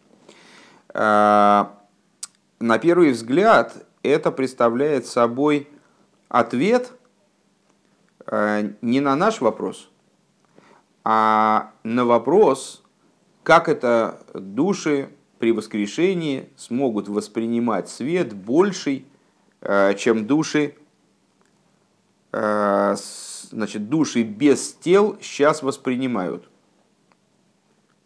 А, 0.93 1.77
на 2.61 2.79
первый 2.79 3.11
взгляд 3.11 3.85
это 4.01 4.31
представляет 4.31 5.05
собой 5.07 5.67
ответ 6.29 6.93
а, 8.25 8.61
не 8.81 9.01
на 9.01 9.17
наш 9.17 9.41
вопрос, 9.41 9.89
а 11.03 11.71
на 11.83 12.05
вопрос, 12.05 12.81
как 13.43 13.67
это 13.67 14.21
души 14.33 15.09
при 15.41 15.51
воскрешении 15.51 16.49
смогут 16.55 17.07
воспринимать 17.07 17.89
свет 17.89 18.31
больший, 18.31 19.07
э, 19.61 19.95
чем 19.95 20.27
души, 20.27 20.75
э, 22.31 22.95
значит, 23.49 23.89
души 23.89 24.21
без 24.21 24.73
тел 24.73 25.17
сейчас 25.19 25.63
воспринимают. 25.63 26.47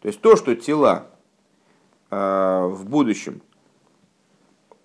То 0.00 0.08
есть 0.08 0.22
то, 0.22 0.34
что 0.36 0.56
тела 0.56 1.08
э, 2.10 2.16
в 2.16 2.86
будущем 2.88 3.42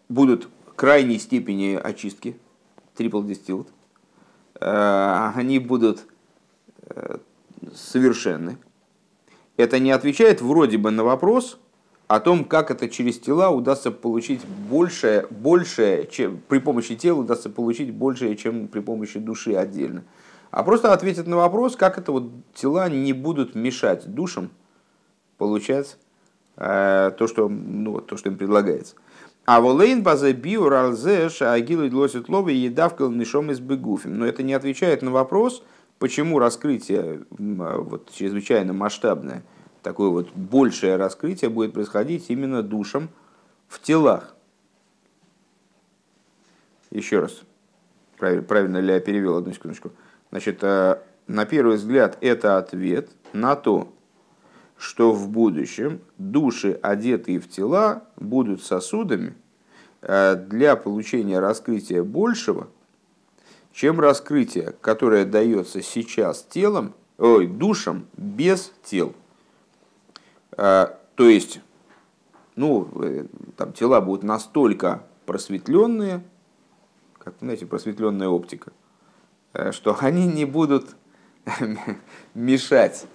будут 0.09 0.49
крайней 0.75 1.19
степени 1.19 1.79
очистки, 1.81 2.37
triple 2.97 3.25
distilled, 3.25 3.67
они 4.59 5.57
будут 5.57 6.05
совершенны. 7.73 8.57
Это 9.55 9.79
не 9.79 9.91
отвечает 9.91 10.41
вроде 10.41 10.77
бы 10.77 10.91
на 10.91 11.05
вопрос– 11.05 11.57
о 12.11 12.19
том, 12.19 12.43
как 12.43 12.71
это 12.71 12.89
через 12.89 13.19
тела 13.19 13.51
удастся 13.51 13.89
получить 13.89 14.41
большее, 14.45 15.27
большее 15.29 16.05
чем, 16.07 16.41
при 16.45 16.59
помощи 16.59 16.97
тела 16.97 17.19
удастся 17.19 17.49
получить 17.49 17.93
большее, 17.93 18.35
чем 18.35 18.67
при 18.67 18.81
помощи 18.81 19.17
души 19.17 19.53
отдельно. 19.53 20.03
А 20.49 20.63
просто 20.63 20.91
ответит 20.91 21.25
на 21.25 21.37
вопрос, 21.37 21.77
как 21.77 21.97
это 21.97 22.11
вот 22.11 22.29
тела 22.53 22.89
не 22.89 23.13
будут 23.13 23.55
мешать 23.55 24.13
душам 24.13 24.49
получать 25.37 25.97
э, 26.57 27.11
то, 27.17 27.27
что, 27.27 27.47
ну, 27.47 28.01
то, 28.01 28.17
что 28.17 28.27
им 28.27 28.37
предлагается. 28.37 28.95
А 29.45 29.61
волейн 29.61 30.03
базе 30.03 30.33
биур 30.33 30.73
алзеш 30.73 31.41
агилу 31.41 31.89
длосит 31.89 32.27
ловы 32.27 32.51
едавкал 32.51 33.09
нишом 33.09 33.51
из 33.51 33.61
бегуфим. 33.61 34.19
Но 34.19 34.25
это 34.25 34.43
не 34.43 34.53
отвечает 34.53 35.01
на 35.01 35.11
вопрос, 35.11 35.63
почему 35.97 36.39
раскрытие 36.39 37.21
вот, 37.29 38.11
чрезвычайно 38.11 38.73
масштабное– 38.73 39.45
такое 39.81 40.09
вот 40.09 40.31
большее 40.31 40.95
раскрытие 40.95 41.49
будет 41.49 41.73
происходить 41.73 42.29
именно 42.29 42.63
душам 42.63 43.09
в 43.67 43.81
телах. 43.81 44.35
Еще 46.91 47.19
раз, 47.19 47.41
правильно 48.17 48.77
ли 48.77 48.93
я 48.93 48.99
перевел 48.99 49.37
одну 49.37 49.53
секундочку. 49.53 49.91
Значит, 50.29 50.59
э, 50.61 50.99
на 51.27 51.45
первый 51.45 51.77
взгляд 51.77 52.17
это 52.21 52.57
ответ 52.57 53.09
на 53.33 53.55
то, 53.55 53.93
что 54.77 55.13
в 55.13 55.29
будущем 55.29 56.01
души, 56.17 56.77
одетые 56.81 57.39
в 57.39 57.47
тела, 57.47 58.03
будут 58.17 58.63
сосудами 58.63 59.35
э, 60.01 60.35
для 60.35 60.75
получения 60.75 61.39
раскрытия 61.39 62.03
большего, 62.03 62.67
чем 63.71 63.99
раскрытие, 63.99 64.73
которое 64.81 65.23
дается 65.23 65.81
сейчас 65.81 66.43
телом, 66.49 66.93
ой, 67.17 67.47
душам 67.47 68.07
без 68.17 68.73
тел. 68.83 69.13
А, 70.57 70.97
то 71.15 71.29
есть, 71.29 71.61
ну, 72.55 72.87
э, 73.01 73.25
там 73.57 73.73
тела 73.73 74.01
будут 74.01 74.23
настолько 74.23 75.03
просветленные, 75.25 76.23
как, 77.17 77.35
знаете, 77.39 77.65
просветленная 77.65 78.27
оптика, 78.27 78.71
э, 79.53 79.71
что 79.71 79.95
они 80.01 80.27
не 80.27 80.45
будут 80.45 80.95
мешать 82.33 83.05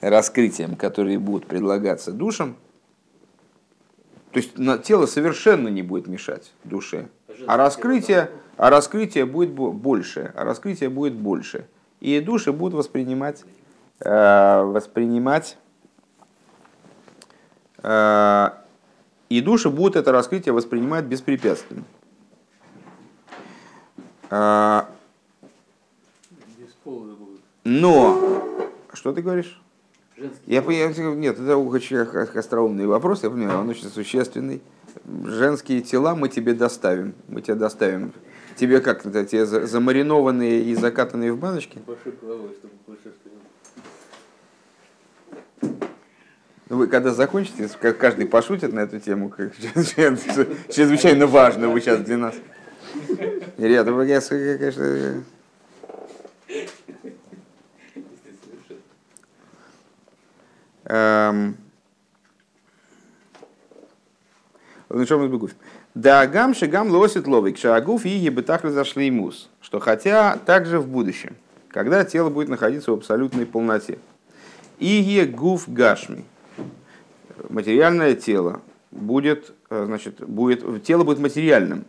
раскрытиям, 0.00 0.76
которые 0.76 1.18
будут 1.18 1.46
предлагаться 1.46 2.12
душам. 2.12 2.56
То 4.32 4.40
есть 4.40 4.58
на 4.58 4.78
тело 4.78 5.06
совершенно 5.06 5.68
не 5.68 5.82
будет 5.82 6.06
мешать 6.06 6.52
душе. 6.64 7.08
А 7.46 7.56
раскрытие, 7.56 8.30
а 8.56 8.68
раскрытие 8.68 9.26
будет 9.26 9.52
больше. 9.52 10.32
А 10.36 10.44
раскрытие 10.44 10.90
будет 10.90 11.14
больше. 11.14 11.66
И 12.00 12.20
души 12.20 12.52
будут 12.52 12.74
воспринимать, 12.74 13.44
э, 14.00 14.62
воспринимать 14.62 15.56
Э, 15.56 15.67
и 17.82 19.40
души 19.40 19.70
будут 19.70 19.96
это 19.96 20.12
раскрытие 20.12 20.52
воспринимать 20.52 21.04
беспрепятственно. 21.04 21.84
Э, 24.30 24.82
но, 27.64 28.62
что 28.92 29.12
ты 29.12 29.22
говоришь? 29.22 29.60
Я, 30.46 30.62
я, 30.62 30.88
нет, 31.14 31.38
это 31.38 31.56
очень 31.56 31.98
остроумный 31.98 32.86
вопрос, 32.86 33.22
я 33.22 33.30
понимаю, 33.30 33.60
он 33.60 33.68
очень 33.68 33.88
существенный. 33.88 34.62
Женские 35.24 35.80
тела 35.82 36.16
мы 36.16 36.28
тебе 36.28 36.54
доставим, 36.54 37.14
мы 37.28 37.40
тебе 37.40 37.54
доставим. 37.54 38.12
Тебе 38.56 38.80
как, 38.80 39.02
тебе 39.02 39.46
замаринованные 39.46 40.62
и 40.64 40.74
закатанные 40.74 41.32
в 41.32 41.38
баночки? 41.38 41.78
Большой 41.86 42.12
головой, 42.20 42.56
чтобы 42.58 42.74
Вы 46.68 46.86
когда 46.86 47.12
закончите, 47.12 47.66
каждый 47.94 48.26
пошутит 48.26 48.72
на 48.74 48.80
эту 48.80 49.00
тему, 49.00 49.30
как 49.30 49.56
чрезвычайно 49.56 51.26
важно 51.26 51.68
вы 51.68 51.80
сейчас 51.80 52.00
для 52.00 52.18
нас. 52.18 52.34
Ребята, 53.56 53.92
вы, 53.92 54.06
конечно... 54.06 55.24
Эм... 60.84 61.56
На 64.90 65.06
чем 65.06 65.20
мы 65.20 65.28
бегу? 65.28 65.50
Да 65.94 66.26
гам 66.26 66.54
шагам 66.54 66.88
лосит 66.90 67.26
ловик, 67.26 67.58
шагуф 67.58 68.04
и 68.04 68.10
ебетах 68.10 68.64
разошли 68.64 69.10
мус. 69.10 69.50
Что 69.60 69.80
хотя 69.80 70.36
также 70.36 70.80
в 70.80 70.86
будущем, 70.86 71.36
когда 71.68 72.04
тело 72.04 72.30
будет 72.30 72.48
находиться 72.48 72.90
в 72.90 72.94
абсолютной 72.94 73.46
полноте. 73.46 73.98
Ие 74.78 75.26
гуф 75.26 75.68
гашми 75.68 76.24
материальное 77.48 78.14
тело 78.14 78.62
будет, 78.90 79.52
э, 79.70 79.84
значит, 79.86 80.26
будет, 80.26 80.84
тело 80.84 81.04
будет 81.04 81.18
материальным. 81.18 81.84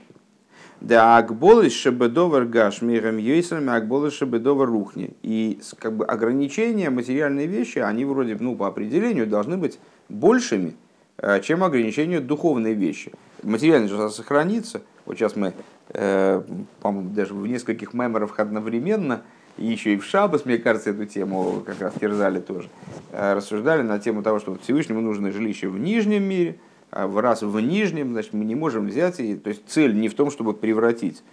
Да 0.81 1.17
акболы 1.17 1.69
шебедовар 1.69 2.45
гаш 2.45 2.81
миром 2.81 3.17
йойсами 3.17 3.69
акболы 3.69 4.11
шебедовар 4.11 4.69
рухни. 4.69 5.11
И 5.23 5.59
как 5.77 5.93
бы 5.93 6.05
ограничения 6.05 6.89
материальные 6.89 7.47
вещи, 7.47 7.79
они 7.79 8.05
вроде, 8.05 8.37
ну, 8.39 8.55
по 8.55 8.67
определению 8.67 9.27
должны 9.27 9.57
быть 9.57 9.77
большими, 10.07 10.75
э, 11.17 11.41
чем 11.41 11.63
ограничения 11.65 12.21
духовные 12.21 12.75
вещи. 12.75 13.11
Материальность 13.43 13.93
же 13.93 14.09
сохранится. 14.09 14.81
Вот 15.05 15.17
сейчас 15.17 15.35
мы, 15.35 15.53
э, 15.89 16.41
по-моему, 16.81 17.09
даже 17.09 17.33
в 17.33 17.45
нескольких 17.45 17.93
меморах 17.93 18.39
одновременно 18.39 19.23
и 19.59 19.67
еще 19.67 19.93
и 19.93 19.97
в 19.97 20.05
Шабас, 20.05 20.45
мне 20.45 20.57
кажется, 20.57 20.91
эту 20.91 21.05
тему 21.05 21.61
как 21.65 21.81
раз 21.81 21.93
терзали 21.99 22.39
тоже, 22.39 22.69
э, 23.11 23.33
рассуждали 23.33 23.81
на 23.81 23.99
тему 23.99 24.23
того, 24.23 24.39
что 24.39 24.57
Всевышнему 24.57 25.01
нужно 25.01 25.31
жилище 25.31 25.67
в 25.67 25.77
нижнем 25.77 26.23
мире, 26.23 26.59
а 26.91 27.07
раз 27.21 27.41
в 27.41 27.59
нижнем, 27.59 28.11
значит, 28.11 28.33
мы 28.33 28.45
не 28.45 28.55
можем 28.55 28.87
взять, 28.87 29.19
и, 29.19 29.35
то 29.35 29.49
есть 29.49 29.63
цель 29.67 29.95
не 29.95 30.07
в 30.07 30.15
том, 30.15 30.31
чтобы 30.31 30.53
превратить 30.53 31.23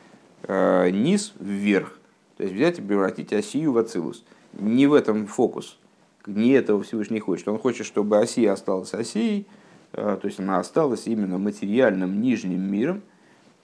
э, 0.43 0.91
низ 0.91 1.35
вверх, 1.39 1.99
то 2.37 2.43
есть 2.43 2.55
взять 2.55 2.79
и 2.79 2.83
превратить 2.83 3.33
Осию 3.33 3.73
в 3.73 3.79
Ацилус. 3.79 4.25
Не 4.53 4.87
в 4.87 4.95
этом 4.95 5.27
фокус, 5.27 5.79
не 6.27 6.51
этого 6.51 6.83
Всевышний 6.83 7.21
хочет. 7.21 7.47
Он 7.49 7.59
хочет, 7.59 7.87
чтобы 7.87 8.19
Осия 8.19 8.53
осталась 8.53 8.93
Осией, 8.93 9.47
э, 9.93 10.19
то 10.21 10.27
есть 10.27 10.41
она 10.41 10.59
осталась 10.59 11.07
именно 11.07 11.39
материальным 11.39 12.21
нижним 12.21 12.61
миром, 12.61 13.03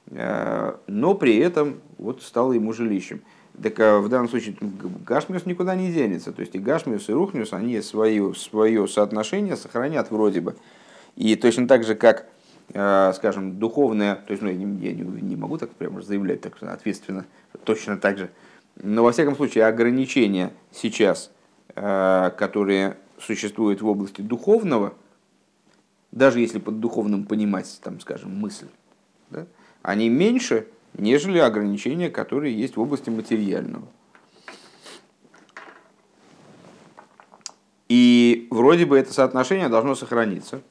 э, 0.07 0.75
но 0.87 1.15
при 1.15 1.37
этом 1.39 1.81
вот 1.99 2.23
стала 2.23 2.53
ему 2.53 2.73
жилищем. 2.73 3.23
Так 3.61 3.79
а 3.81 4.01
в 4.01 4.09
данном 4.09 4.29
случае 4.29 4.57
Гашмиус 4.61 5.45
никуда 5.45 5.75
не 5.75 5.93
денется. 5.93 6.33
То 6.33 6.41
есть 6.41 6.55
и 6.55 6.59
Гашмиус, 6.59 7.09
и 7.09 7.13
Рухмиус, 7.13 7.53
они 7.53 7.81
свое, 7.83 8.35
свое 8.35 8.89
соотношение 8.89 9.57
сохранят 9.57 10.11
вроде 10.11 10.41
бы. 10.41 10.57
И 11.17 11.37
точно 11.37 11.69
так 11.69 11.85
же, 11.85 11.95
как, 11.95 12.27
э, 12.73 13.13
скажем, 13.15 13.59
духовное, 13.59 14.17
то 14.17 14.31
есть 14.31 14.43
ну, 14.43 14.49
я, 14.49 14.55
не, 14.55 14.87
я 14.87 14.93
не, 14.93 15.03
не 15.03 15.37
могу 15.37 15.59
так 15.59 15.71
прямо 15.71 16.01
заявлять 16.01 16.41
так 16.41 16.55
ответственно, 16.63 17.27
точно 17.65 17.99
так 17.99 18.17
же. 18.17 18.31
Но 18.77 19.05
во 19.05 19.13
всяком 19.13 19.37
случае 19.37 19.67
ограничения 19.67 20.53
сейчас, 20.71 21.31
э, 21.75 22.31
которые 22.39 22.97
существуют 23.19 23.83
в 23.83 23.87
области 23.87 24.23
духовного, 24.23 24.95
даже 26.11 26.41
если 26.41 26.59
под 26.59 26.81
духовным 26.81 27.25
понимать, 27.25 27.81
там, 27.83 28.01
скажем, 28.01 28.35
мысль, 28.35 28.67
да, 29.31 29.47
они 29.83 30.09
меньше, 30.09 30.67
нежели 30.95 31.39
ограничения, 31.39 32.11
которые 32.11 32.57
есть 32.57 32.77
в 32.77 32.81
области 32.81 33.11
материального. 33.11 33.87
И 37.89 38.49
вроде 38.51 38.87
бы 38.87 38.99
это 38.99 39.13
соотношение 39.13 39.69
должно 39.69 39.95
сохраниться. 39.95 40.63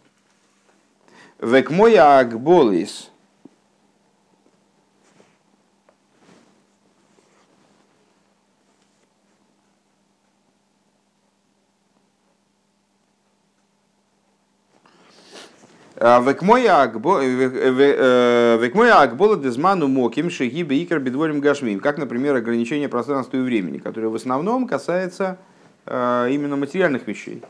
Век 1.40 1.70
моя 1.70 2.18
акболис 2.20 3.11
Векмоя 16.02 16.82
Акбола 19.02 19.38
Дезману 19.38 19.88
Моким 19.88 20.32
Шегиба 20.32 20.74
Икр 20.74 20.98
Бедворим 20.98 21.42
Гашмим, 21.42 21.80
как, 21.80 22.00
например, 22.00 22.36
ограничение 22.36 22.90
пространства 22.90 23.38
и 23.38 23.42
времени, 23.42 23.78
которое 23.78 24.08
в 24.08 24.16
основном 24.16 24.68
касается 24.68 25.38
э, 25.86 26.30
именно 26.32 26.56
материальных 26.56 27.06
вещей. 27.06 27.44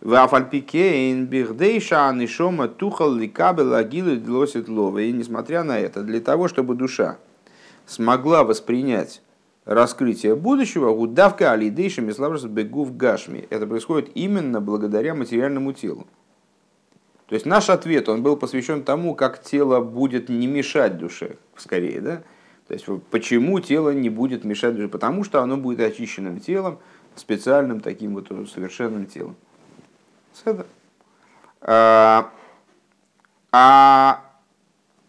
Вафальпикейн 0.00 1.26
Бихдейша 1.26 2.10
Нишома 2.12 2.66
Тухал 2.66 3.14
Ликабел 3.14 3.74
Агилы 3.74 4.16
Длосит 4.16 4.68
Лова. 4.68 4.98
И 4.98 5.12
несмотря 5.12 5.62
на 5.62 5.78
это, 5.78 6.02
для 6.02 6.20
того, 6.20 6.48
чтобы 6.48 6.74
душа 6.74 7.18
смогла 7.86 8.42
воспринять 8.42 9.22
раскрытие 9.64 10.34
будущего, 10.34 10.90
удавка 10.90 11.52
Алидейша 11.52 12.02
Миславрас 12.02 12.46
Бегув 12.46 12.96
Гашми. 12.96 13.46
Это 13.50 13.64
происходит 13.68 14.10
именно 14.16 14.60
благодаря 14.60 15.14
материальному 15.14 15.72
телу. 15.72 16.08
То 17.28 17.34
есть 17.34 17.44
наш 17.44 17.70
ответ, 17.70 18.08
он 18.08 18.22
был 18.22 18.36
посвящен 18.36 18.84
тому, 18.84 19.14
как 19.14 19.42
тело 19.42 19.80
будет 19.80 20.28
не 20.28 20.46
мешать 20.46 20.96
душе, 20.96 21.36
скорее, 21.56 22.00
да? 22.00 22.22
То 22.68 22.74
есть 22.74 22.86
почему 23.10 23.60
тело 23.60 23.90
не 23.90 24.10
будет 24.10 24.44
мешать 24.44 24.74
душе? 24.74 24.88
Потому 24.88 25.24
что 25.24 25.42
оно 25.42 25.56
будет 25.56 25.80
очищенным 25.80 26.40
телом, 26.40 26.78
специальным 27.16 27.80
таким 27.80 28.14
вот 28.14 28.28
совершенным 28.48 29.06
телом. 29.06 29.36
А, 31.60 32.30
а 33.50 34.22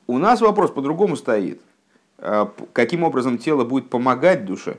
у 0.08 0.17
нас 0.17 0.41
вопрос 0.41 0.71
по-другому 0.71 1.15
стоит. 1.15 1.62
А, 2.17 2.51
каким 2.73 3.03
образом 3.03 3.38
тело 3.38 3.63
будет 3.63 3.89
помогать 3.89 4.45
душе? 4.45 4.73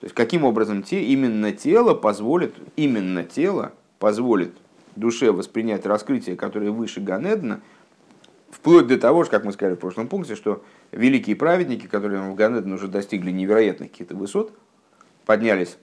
То 0.00 0.06
есть 0.06 0.14
каким 0.14 0.42
образом 0.42 0.82
те, 0.82 1.04
именно 1.04 1.52
тело 1.52 1.94
позволит, 1.94 2.54
именно 2.74 3.22
тело 3.22 3.72
позволит 4.00 4.52
душе 4.96 5.32
воспринять 5.32 5.86
раскрытие, 5.86 6.36
которое 6.36 6.70
выше 6.70 7.00
Ганедна, 7.00 7.60
вплоть 8.50 8.86
до 8.86 8.98
того, 8.98 9.24
как 9.24 9.44
мы 9.44 9.52
сказали 9.52 9.74
в 9.74 9.80
прошлом 9.80 10.08
пункте, 10.08 10.36
что 10.36 10.64
великие 10.90 11.36
праведники, 11.36 11.86
которые 11.86 12.22
в 12.22 12.34
Ганедне 12.34 12.74
уже 12.74 12.88
достигли 12.88 13.30
невероятных 13.30 13.90
каких-то 13.90 14.14
высот, 14.14 14.52
поднялись 15.24 15.78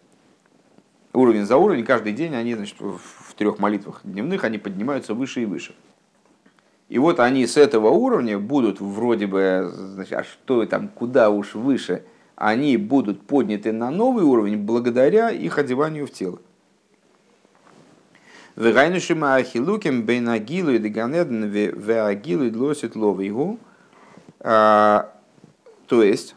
уровень 1.14 1.46
за 1.46 1.58
уровень, 1.58 1.84
каждый 1.84 2.14
день 2.14 2.36
они 2.36 2.56
значит, 2.56 2.78
в 2.80 3.34
трех 3.36 3.60
молитвах 3.60 4.02
дневных 4.04 4.44
они 4.44 4.58
поднимаются 4.58 5.14
выше 5.14 5.42
и 5.44 5.46
выше. 5.46 5.74
И 6.88 6.98
вот 6.98 7.20
они 7.20 7.46
с 7.46 7.56
этого 7.56 7.90
уровня 7.90 8.40
будут 8.40 8.82
вроде 8.82 9.28
бы, 9.28 9.72
значит, 9.74 10.14
а 10.14 10.24
что 10.24 10.66
там, 10.66 10.88
куда 10.88 11.30
уж 11.30 11.54
выше, 11.54 12.04
они 12.36 12.78
будут 12.78 13.22
подняты 13.22 13.72
на 13.72 13.92
новый 13.92 14.24
уровень 14.24 14.58
благодаря 14.58 15.30
их 15.30 15.58
одеванию 15.58 16.08
в 16.08 16.12
тело. 16.12 16.40
Вегайнушима 18.60 19.36
ахилуким 19.36 20.04
бейнагилу 20.04 20.72
и 20.72 20.80
деганеден 20.80 21.46
веагилу 21.46 22.44
и 22.44 22.50
длосит 22.50 22.96
ловигу. 22.96 23.58
А, 24.42 25.16
то 25.88 26.04
есть, 26.04 26.36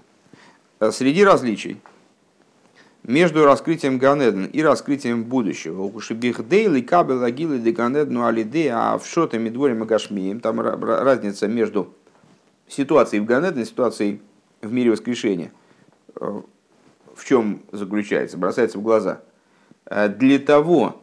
среди 0.92 1.24
различий 1.24 1.80
между 3.02 3.44
раскрытием 3.44 3.98
Ганеден 3.98 4.44
и 4.46 4.62
раскрытием 4.62 5.24
будущего. 5.24 5.82
У 5.82 6.00
Шибихдейл 6.00 6.74
и 6.74 6.82
Кабел 6.82 7.24
Агилы 7.24 7.58
де 7.58 7.72
Ганедну 7.72 8.24
Алиде, 8.24 8.70
а 8.72 8.98
в 8.98 9.06
Шотами 9.06 9.48
Дворим 9.48 9.82
Агашмием, 9.82 10.40
там 10.40 10.60
разница 10.60 11.48
между 11.48 11.92
ситуацией 12.68 13.20
в 13.20 13.24
Ганеден 13.24 13.62
и 13.62 13.64
ситуацией 13.64 14.22
в 14.60 14.72
мире 14.72 14.92
воскрешения. 14.92 15.50
Э, 16.20 16.42
в 17.16 17.24
чем 17.24 17.62
заключается? 17.72 18.38
Бросается 18.38 18.78
в 18.78 18.82
глаза. 18.82 19.22
Э, 19.86 20.08
для 20.08 20.38
того, 20.38 21.01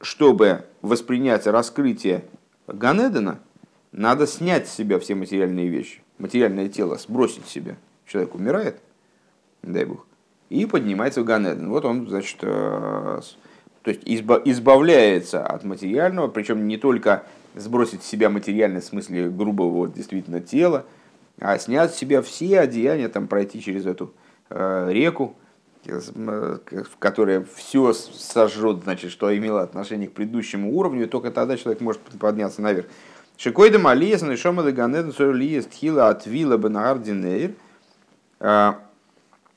чтобы 0.00 0.64
воспринять 0.82 1.46
раскрытие 1.46 2.24
Ганедена, 2.66 3.40
надо 3.92 4.26
снять 4.26 4.68
с 4.68 4.74
себя 4.74 4.98
все 4.98 5.14
материальные 5.14 5.68
вещи, 5.68 6.02
материальное 6.18 6.68
тело, 6.68 6.96
сбросить 6.96 7.46
с 7.46 7.50
себя. 7.50 7.76
Человек 8.06 8.34
умирает, 8.34 8.80
дай 9.62 9.84
бог, 9.84 10.06
и 10.48 10.66
поднимается 10.66 11.22
в 11.22 11.24
Ганеден. 11.24 11.68
Вот 11.68 11.84
он, 11.84 12.08
значит, 12.08 12.38
э, 12.42 13.20
то 13.82 13.90
есть 13.90 14.02
избавляется 14.04 15.44
от 15.44 15.64
материального, 15.64 16.28
причем 16.28 16.66
не 16.66 16.76
только 16.76 17.24
сбросить 17.54 18.02
с 18.02 18.06
себя 18.06 18.30
материальное 18.30 18.80
в 18.80 18.84
смысле 18.84 19.28
грубого 19.28 19.70
вот, 19.70 19.92
действительно 19.92 20.40
тела, 20.40 20.86
а 21.40 21.58
снять 21.58 21.94
с 21.94 21.96
себя 21.96 22.22
все 22.22 22.60
одеяния, 22.60 23.08
там, 23.08 23.26
пройти 23.26 23.60
через 23.60 23.86
эту 23.86 24.12
э, 24.50 24.88
реку, 24.90 25.34
которая 26.98 27.44
все 27.54 27.92
сожжет, 27.92 28.82
значит, 28.84 29.10
что 29.10 29.36
имело 29.36 29.62
отношение 29.62 30.08
к 30.08 30.12
предыдущему 30.12 30.76
уровню, 30.76 31.04
и 31.04 31.08
только 31.08 31.30
тогда 31.30 31.56
человек 31.56 31.80
может 31.80 32.00
подняться 32.00 32.62
наверх. 32.62 32.86
Шикойда 33.36 33.78
малиес, 33.78 34.22
нишома 34.22 34.62
ганеден, 34.62 35.12
лиес 35.34 35.66
тхила 35.66 36.08
от 36.08 36.26
вилла 36.26 36.58
бенагардинейр, 36.58 37.54
э, 38.40 38.72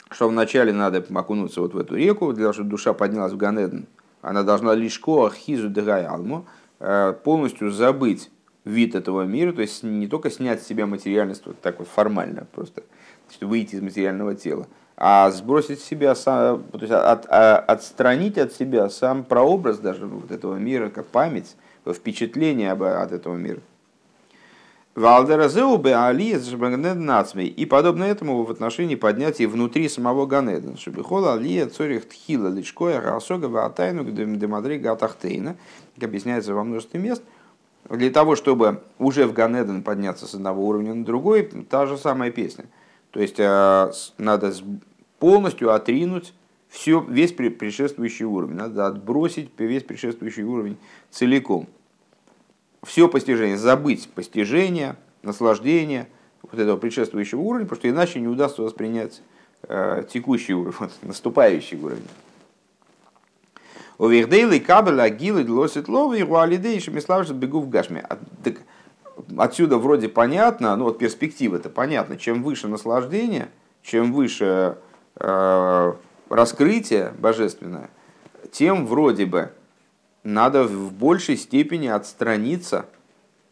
что 0.09 0.29
вначале 0.29 0.71
надо 0.71 1.03
окунуться 1.13 1.61
вот 1.61 1.73
в 1.73 1.77
эту 1.77 1.95
реку, 1.95 2.31
для 2.33 2.43
того, 2.43 2.53
чтобы 2.53 2.69
душа 2.69 2.93
поднялась 2.93 3.33
в 3.33 3.37
Ганеден, 3.37 3.87
она 4.21 4.43
должна 4.43 4.73
лишь 4.73 5.01
хизу 5.01 5.71
алму 6.07 6.45
э, 6.79 7.13
полностью 7.23 7.71
забыть 7.71 8.29
вид 8.63 8.95
этого 8.95 9.23
мира, 9.23 9.51
то 9.51 9.61
есть 9.61 9.83
не 9.83 10.07
только 10.07 10.29
снять 10.29 10.63
с 10.63 10.67
себя 10.67 10.85
материальность 10.85 11.45
вот 11.45 11.59
так 11.59 11.79
вот 11.79 11.87
формально, 11.87 12.47
просто 12.53 12.83
выйти 13.41 13.75
из 13.75 13.81
материального 13.81 14.35
тела, 14.35 14.67
а 15.05 15.29
сбросить 15.31 15.81
себя, 15.81 16.15
сам, 16.15 16.63
то 16.63 16.79
есть 16.79 16.93
от, 16.93 17.25
а, 17.27 17.57
отстранить 17.57 18.37
от 18.37 18.53
себя 18.53 18.89
сам 18.89 19.25
прообраз 19.25 19.79
даже 19.79 20.05
вот 20.05 20.31
этого 20.31 20.55
мира, 20.55 20.87
как 20.87 21.07
память, 21.07 21.57
впечатление 21.85 22.71
от 22.71 23.11
этого 23.11 23.35
мира. 23.35 23.59
Валдеразеу 24.95 25.75
бе 25.75 25.93
алиес 25.93 26.49
нацмей. 26.53 27.47
И 27.47 27.65
подобно 27.65 28.05
этому 28.05 28.45
в 28.45 28.51
отношении 28.51 28.95
поднятия 28.95 29.45
внутри 29.45 29.89
самого 29.89 30.25
Ганеден. 30.25 30.77
Шебихол 30.77 31.27
алия 31.27 31.67
цорих 31.67 32.07
тхила 32.07 32.47
личкоя 32.47 33.01
расога 33.01 33.47
ватайну 33.47 34.05
демадри 34.05 34.77
гатахтейна. 34.77 35.57
Как 35.95 36.05
объясняется 36.05 36.53
во 36.53 36.63
множестве 36.63 37.01
мест. 37.01 37.23
Для 37.89 38.09
того, 38.09 38.37
чтобы 38.37 38.81
уже 38.99 39.25
в 39.25 39.33
Ганеден 39.33 39.83
подняться 39.83 40.27
с 40.27 40.33
одного 40.33 40.65
уровня 40.65 40.93
на 40.93 41.03
другой, 41.03 41.43
та 41.69 41.87
же 41.87 41.97
самая 41.97 42.31
песня. 42.31 42.67
То 43.13 43.19
есть 43.19 43.35
э, 43.37 43.91
надо 44.17 44.53
полностью 45.23 45.73
отринуть 45.73 46.33
все, 46.67 46.99
весь 46.99 47.31
предшествующий 47.31 48.25
уровень. 48.25 48.55
Надо 48.55 48.87
отбросить 48.87 49.57
весь 49.57 49.83
предшествующий 49.83 50.43
уровень 50.43 50.75
целиком 51.11 51.69
все 52.83 53.07
постижение, 53.07 53.55
забыть 53.57 54.09
постижение, 54.09 54.97
наслаждение 55.21 56.09
вот 56.41 56.59
этого 56.59 56.75
предшествующего 56.75 57.39
уровня, 57.39 57.65
потому 57.65 57.79
что 57.79 57.89
иначе 57.89 58.19
не 58.19 58.27
удастся 58.27 58.63
воспринять 58.63 59.21
э, 59.69 60.03
текущий 60.11 60.55
уровень, 60.55 60.91
наступающий 61.03 61.79
уровень. 61.79 62.03
Овердейлы 63.97 64.59
кабель 64.59 64.99
агилы 64.99 65.45
длосит 65.45 65.87
ловы 65.87 66.19
и 66.19 66.23
руалидей 66.23 66.81
шемиславши 66.81 67.31
бегу 67.33 67.61
в 67.61 67.69
гашме. 67.69 68.05
Отсюда 69.37 69.77
вроде 69.77 70.09
понятно, 70.09 70.75
ну 70.75 70.83
вот 70.83 70.99
перспектива 70.99 71.55
это 71.55 71.69
понятно, 71.69 72.17
чем 72.17 72.43
выше 72.43 72.67
наслаждение, 72.67 73.47
чем 73.83 74.11
выше 74.11 74.79
раскрытие 75.15 77.13
божественное, 77.19 77.89
тем 78.51 78.85
вроде 78.85 79.25
бы 79.25 79.51
надо 80.23 80.63
в 80.63 80.93
большей 80.93 81.37
степени 81.37 81.87
отстраниться 81.87 82.85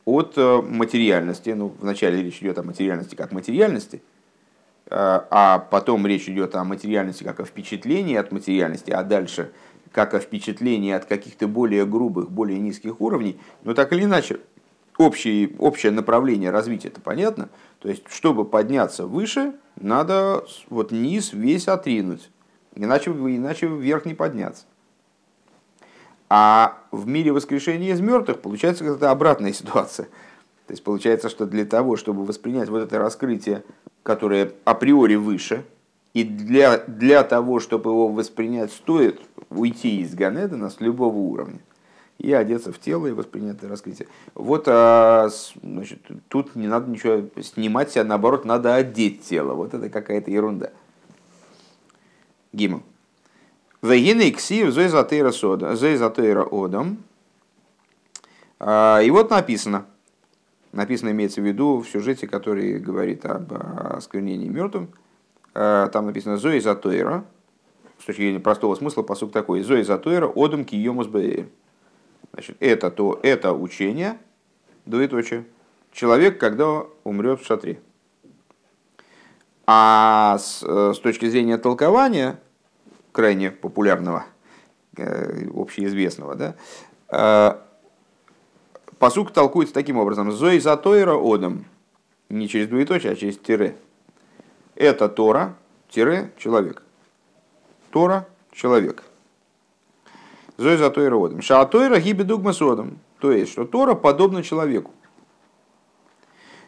от 0.06 0.34
э, 0.38 0.62
материальности. 0.62 1.50
Ну, 1.52 1.74
вначале 1.80 2.24
речь 2.24 2.40
идет 2.42 2.58
о 2.58 2.64
материальности 2.64 3.16
как 3.16 3.32
материальности, 3.32 4.02
э, 4.88 4.90
а 4.90 5.60
потом 5.60 6.08
речь 6.08 6.28
идет 6.30 6.56
о 6.56 6.64
материальности 6.64 7.24
как 7.24 7.40
о 7.40 7.46
впечатлении 7.46 8.16
от 8.16 8.32
материальности, 8.32 8.92
а 8.92 9.04
дальше 9.04 9.52
как 9.92 10.14
о 10.14 10.20
впечатлении 10.20 10.94
от 10.94 11.06
каких-то 11.06 11.48
более 11.48 11.86
грубых, 11.86 12.32
более 12.32 12.60
низких 12.60 13.02
уровней. 13.02 13.38
Но 13.64 13.74
так 13.74 13.92
или 13.92 14.06
иначе, 14.06 14.40
общее, 14.98 15.52
общее 15.60 15.92
направление 15.92 16.52
развития 16.52 16.90
это 16.90 17.02
понятно. 17.02 17.50
То 17.80 17.90
есть, 17.90 18.04
чтобы 18.10 18.46
подняться 18.46 19.06
выше, 19.06 19.54
надо 19.80 20.46
вот 20.70 20.92
низ 20.92 21.34
весь 21.34 21.68
отринуть. 21.68 22.30
Иначе, 22.76 23.12
иначе 23.12 23.68
вверх 23.68 24.06
не 24.06 24.14
подняться. 24.14 24.66
А 26.30 26.78
в 26.92 27.08
мире 27.08 27.32
воскрешения 27.32 27.94
из 27.94 28.00
мертвых 28.00 28.42
получается 28.42 28.84
какая-то 28.84 29.12
обратная 29.12 29.54
ситуация. 29.54 30.06
То 30.68 30.74
есть 30.74 30.84
получается, 30.84 31.30
что 31.30 31.46
для 31.46 31.66
того, 31.66 31.98
чтобы 31.98 32.24
воспринять 32.24 32.70
вот 32.70 32.80
это 32.80 32.98
раскрытие, 33.00 33.64
которое 34.04 34.54
априори 34.64 35.16
выше, 35.16 35.66
и 36.14 36.24
для, 36.24 36.78
для 36.78 37.24
того, 37.24 37.60
чтобы 37.60 37.90
его 37.92 38.10
воспринять, 38.10 38.72
стоит 38.72 39.22
уйти 39.50 40.02
из 40.02 40.14
Ганедана 40.14 40.70
с 40.70 40.80
любого 40.82 41.16
уровня 41.16 41.60
и 42.22 42.32
одеться 42.34 42.72
в 42.72 42.80
тело 42.80 43.08
и 43.08 43.12
воспринять 43.12 43.64
раскрытие. 43.64 44.08
Вот 44.36 44.66
а, 44.68 45.30
значит, 45.64 46.00
тут 46.28 46.56
не 46.56 46.68
надо 46.68 46.90
ничего 46.90 47.28
снимать 47.42 47.92
себя, 47.92 48.04
наоборот, 48.04 48.46
надо 48.46 48.76
одеть 48.76 49.24
тело. 49.24 49.54
Вот 49.54 49.74
это 49.74 49.90
какая-то 49.90 50.30
ерунда. 50.30 50.70
Гимн. 52.54 52.84
Вегины 53.82 54.30
ксив 54.30 54.72
зой 54.72 54.88
затейра 54.88 56.48
одам. 56.52 57.00
А, 58.60 59.00
и 59.02 59.10
вот 59.10 59.32
написано, 59.32 59.88
написано 60.72 61.10
имеется 61.10 61.42
в 61.42 61.46
виду 61.46 61.80
в 61.80 61.90
сюжете, 61.90 62.28
который 62.28 62.78
говорит 62.78 63.26
об 63.26 63.52
осквернении 63.52 64.48
мертвым. 64.48 64.90
А, 65.56 65.88
там 65.88 66.06
написано 66.06 66.38
зой 66.38 66.60
затейра, 66.60 67.26
с 68.00 68.06
точки 68.06 68.22
зрения 68.22 68.40
простого 68.40 68.76
смысла 68.76 69.02
посук 69.02 69.32
такой, 69.32 69.64
зой 69.64 69.82
затейра 69.82 70.32
одам 70.36 70.66
киемус 70.66 71.08
бэйр. 71.08 71.48
Значит, 72.42 72.58
это, 72.60 72.90
то, 72.90 73.20
это 73.22 73.54
учение, 73.54 74.18
двоеточие, 74.88 75.46
человек, 75.92 76.40
когда 76.40 76.86
умрет 77.04 77.40
в 77.40 77.46
шатре. 77.46 77.80
А 79.68 80.40
с, 80.40 80.64
э, 80.64 80.94
с 80.96 80.98
точки 80.98 81.30
зрения 81.30 81.60
толкования, 81.60 82.40
крайне 83.12 83.52
популярного, 83.52 84.26
э, 84.98 85.50
общеизвестного, 85.54 86.34
да, 86.34 86.56
э, 87.10 87.58
посук 88.98 89.30
толкуется 89.30 89.76
таким 89.76 89.98
образом. 89.98 90.32
Зои 90.32 90.58
за 90.58 90.76
Тойра 90.78 91.14
одам. 91.14 91.66
Не 92.30 92.48
через 92.48 92.70
двоеточие, 92.70 93.12
а 93.12 93.16
через 93.16 93.38
тире. 93.38 93.76
Это 94.74 95.10
Тора, 95.10 95.56
тире, 95.90 96.32
человек. 96.40 96.82
Тора, 97.92 98.28
человек. 98.52 99.04
Зои 100.58 100.78
за 100.78 100.90
Тойра 100.90 101.16
одам. 101.16 101.42
Ша 101.42 101.66
Тойра 101.66 102.00
гиби 102.00 102.24
дугма 102.24 102.54
содом. 102.54 103.00
То 103.20 103.32
есть, 103.32 103.52
что 103.52 103.66
Тора 103.66 103.96
подобна 103.96 104.44
человеку. 104.44 104.92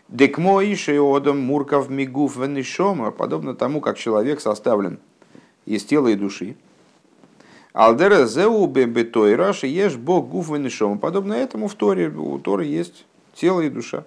Декмо 0.07 0.61
иши 0.61 0.99
одам 0.99 1.39
мурков 1.39 1.89
мигуф 1.89 2.37
венишома, 2.37 3.11
подобно 3.11 3.55
тому, 3.55 3.81
как 3.81 3.97
человек 3.97 4.41
составлен 4.41 4.99
из 5.65 5.83
тела 5.83 6.09
и 6.09 6.15
души. 6.15 6.55
Алдера 7.73 8.25
зеу 8.27 8.67
бетойра 8.67 9.53
ешь 9.63 9.95
бог 9.95 10.27
гуф 10.27 10.49
венишома. 10.49 10.97
Подобно 10.97 11.33
этому 11.33 11.67
в 11.67 11.73
Торе, 11.73 12.09
у 12.09 12.37
Торы 12.37 12.65
есть 12.65 13.05
тело 13.33 13.61
и 13.61 13.69
душа. 13.69 14.03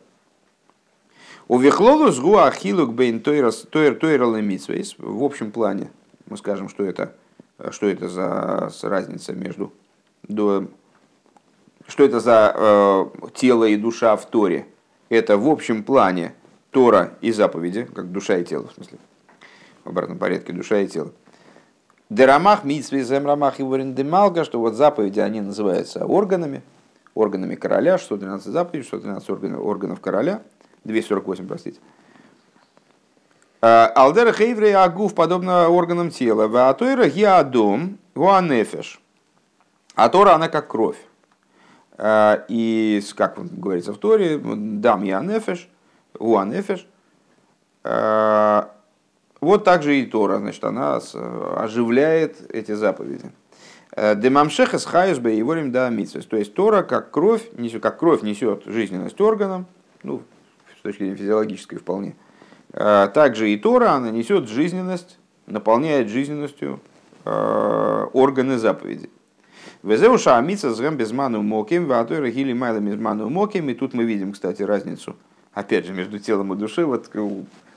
У 1.49 1.59
вихлолу 1.59 2.11
сгу 2.11 2.39
ахилук 2.39 2.93
бейн 2.93 3.21
тойра 3.21 3.51
лемитсвейс. 3.51 4.97
В 4.99 5.23
общем 5.23 5.51
плане 5.53 5.91
мы 6.29 6.37
скажем, 6.37 6.69
что 6.69 6.85
это, 6.85 7.15
что 7.71 7.87
это 7.87 8.09
за 8.09 8.71
разница 8.83 9.33
между... 9.33 9.73
Что 10.29 12.05
это 12.05 12.19
за 12.19 12.53
э, 12.55 13.07
тело 13.35 13.65
и 13.65 13.77
душа 13.77 14.17
в 14.17 14.27
Торе? 14.27 14.67
Это 15.09 15.37
в 15.39 15.49
общем 15.49 15.85
плане 15.85 16.35
Тора 16.71 17.15
и 17.21 17.31
заповеди, 17.31 17.85
как 17.85 18.11
душа 18.11 18.39
и 18.39 18.45
тело, 18.45 18.67
в 18.69 18.73
смысле, 18.73 18.99
в 19.85 19.89
обратном 19.89 20.19
порядке, 20.19 20.53
душа 20.53 20.79
и 20.81 20.89
тело. 20.89 21.13
Дерамах, 22.11 22.65
митсвей, 22.65 23.03
земрамах 23.03 23.61
и 23.61 23.63
варендемалга, 23.63 24.45
что 24.45 24.61
вот 24.61 24.75
заповеди, 24.75 25.21
они 25.21 25.41
называются 25.41 26.05
органами, 26.05 26.63
органами 27.15 27.55
короля, 27.55 27.99
112 27.99 28.47
заповедей, 28.47 28.87
113 28.87 29.31
органов, 29.31 29.65
органов 29.65 30.01
короля, 30.01 30.43
248, 30.85 31.47
простите. 31.47 31.81
А, 33.63 33.87
Алдера 33.95 34.33
хейврей 34.33 34.75
агув, 34.75 35.15
подобно 35.15 35.69
органам 35.69 36.11
тела. 36.11 36.47
Ваатойра 36.49 37.09
гиадом 37.09 37.99
гуанефеш. 38.15 39.01
А 39.95 40.09
Тора, 40.09 40.35
она 40.35 40.49
как 40.49 40.69
кровь. 40.69 40.99
А, 41.99 42.45
и, 42.49 43.03
как 43.17 43.39
говорится 43.59 43.93
в 43.93 43.99
Торе, 43.99 44.39
дам 44.39 45.05
я 45.05 45.21
нефеш, 45.21 45.69
уанефеш. 46.19 46.87
А, 47.83 48.73
вот 49.41 49.65
также 49.65 49.99
и 49.99 50.07
Тора, 50.07 50.39
значит, 50.39 50.65
она 50.65 51.01
оживляет 51.57 52.55
эти 52.55 52.73
заповеди. 52.73 53.33
Демамшеха 53.97 54.79
с 54.79 54.85
хайсбе 54.85 55.39
и 55.39 55.43
ворим 55.43 55.73
да 55.73 55.89
То 55.89 56.37
есть 56.37 56.53
Тора, 56.53 56.83
как 56.83 57.11
кровь, 57.11 57.49
несет, 57.57 57.83
как 57.83 57.99
кровь 57.99 58.21
несет 58.21 58.65
жизненность 58.67 59.19
органам, 59.23 59.67
ну, 60.03 60.23
с 60.79 60.83
точки 60.83 60.99
зрения 60.99 61.17
физиологической 61.17 61.79
вполне. 61.79 62.15
А, 62.77 63.09
также 63.09 63.51
и 63.51 63.57
Тора, 63.57 63.93
она 63.93 64.11
несет 64.11 64.49
жизненность, 64.49 65.19
наполняет 65.47 66.09
жизненностью 66.09 66.81
органы 67.25 68.57
заповедей. 68.57 69.11
Везеуша 69.83 70.37
амица 70.37 70.73
с 70.75 70.81
безману 70.81 71.43
моким, 71.43 71.87
ватойра 71.87 72.31
гили 72.31 72.53
майла 72.53 72.79
безману 72.79 73.29
моким. 73.31 73.69
И 73.69 73.75
тут 73.75 73.95
мы 73.95 74.05
видим, 74.05 74.33
кстати, 74.33 74.63
разницу, 74.63 75.17
опять 75.53 75.87
же, 75.87 75.93
между 75.93 76.19
телом 76.19 76.53
и 76.53 76.57
душой, 76.57 76.85
вот 76.85 77.11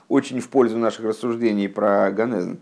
очень 0.08 0.40
в 0.40 0.48
пользу 0.48 0.76
наших 0.76 1.04
рассуждений 1.04 1.68
про 1.68 2.10
Ганезн, 2.10 2.56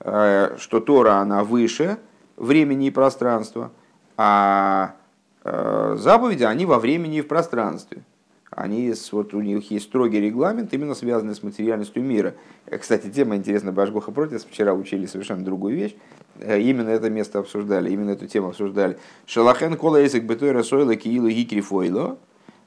э, 0.00 0.56
что 0.58 0.80
Тора, 0.80 1.18
она 1.18 1.44
выше 1.44 1.98
времени 2.36 2.88
и 2.88 2.90
пространства, 2.90 3.70
а 4.16 4.94
э, 5.44 5.96
заповеди, 5.96 6.42
они 6.42 6.66
во 6.66 6.80
времени 6.80 7.18
и 7.18 7.22
в 7.22 7.28
пространстве. 7.28 8.02
Они, 8.50 8.94
вот 9.12 9.34
у 9.34 9.40
них 9.42 9.70
есть 9.70 9.86
строгий 9.86 10.20
регламент, 10.20 10.72
именно 10.72 10.94
связанный 10.94 11.34
с 11.34 11.42
материальностью 11.42 12.02
мира. 12.02 12.34
Э, 12.66 12.78
кстати, 12.78 13.10
тема 13.10 13.36
интересная, 13.36 13.72
Башгоха 13.72 14.10
против, 14.10 14.44
вчера 14.46 14.72
учили 14.72 15.06
совершенно 15.06 15.44
другую 15.44 15.76
вещь. 15.76 15.96
Э, 16.40 16.58
именно 16.58 16.88
это 16.88 17.10
место 17.10 17.40
обсуждали, 17.40 17.90
именно 17.90 18.10
эту 18.10 18.26
тему 18.26 18.48
обсуждали. 18.48 18.98
Шалахен 19.26 19.76
кола 19.76 19.98
язык 19.98 20.24
бетойра 20.24 20.62
сойла 20.62 20.96
киилу 20.96 21.28
гикрифойло, 21.28 22.18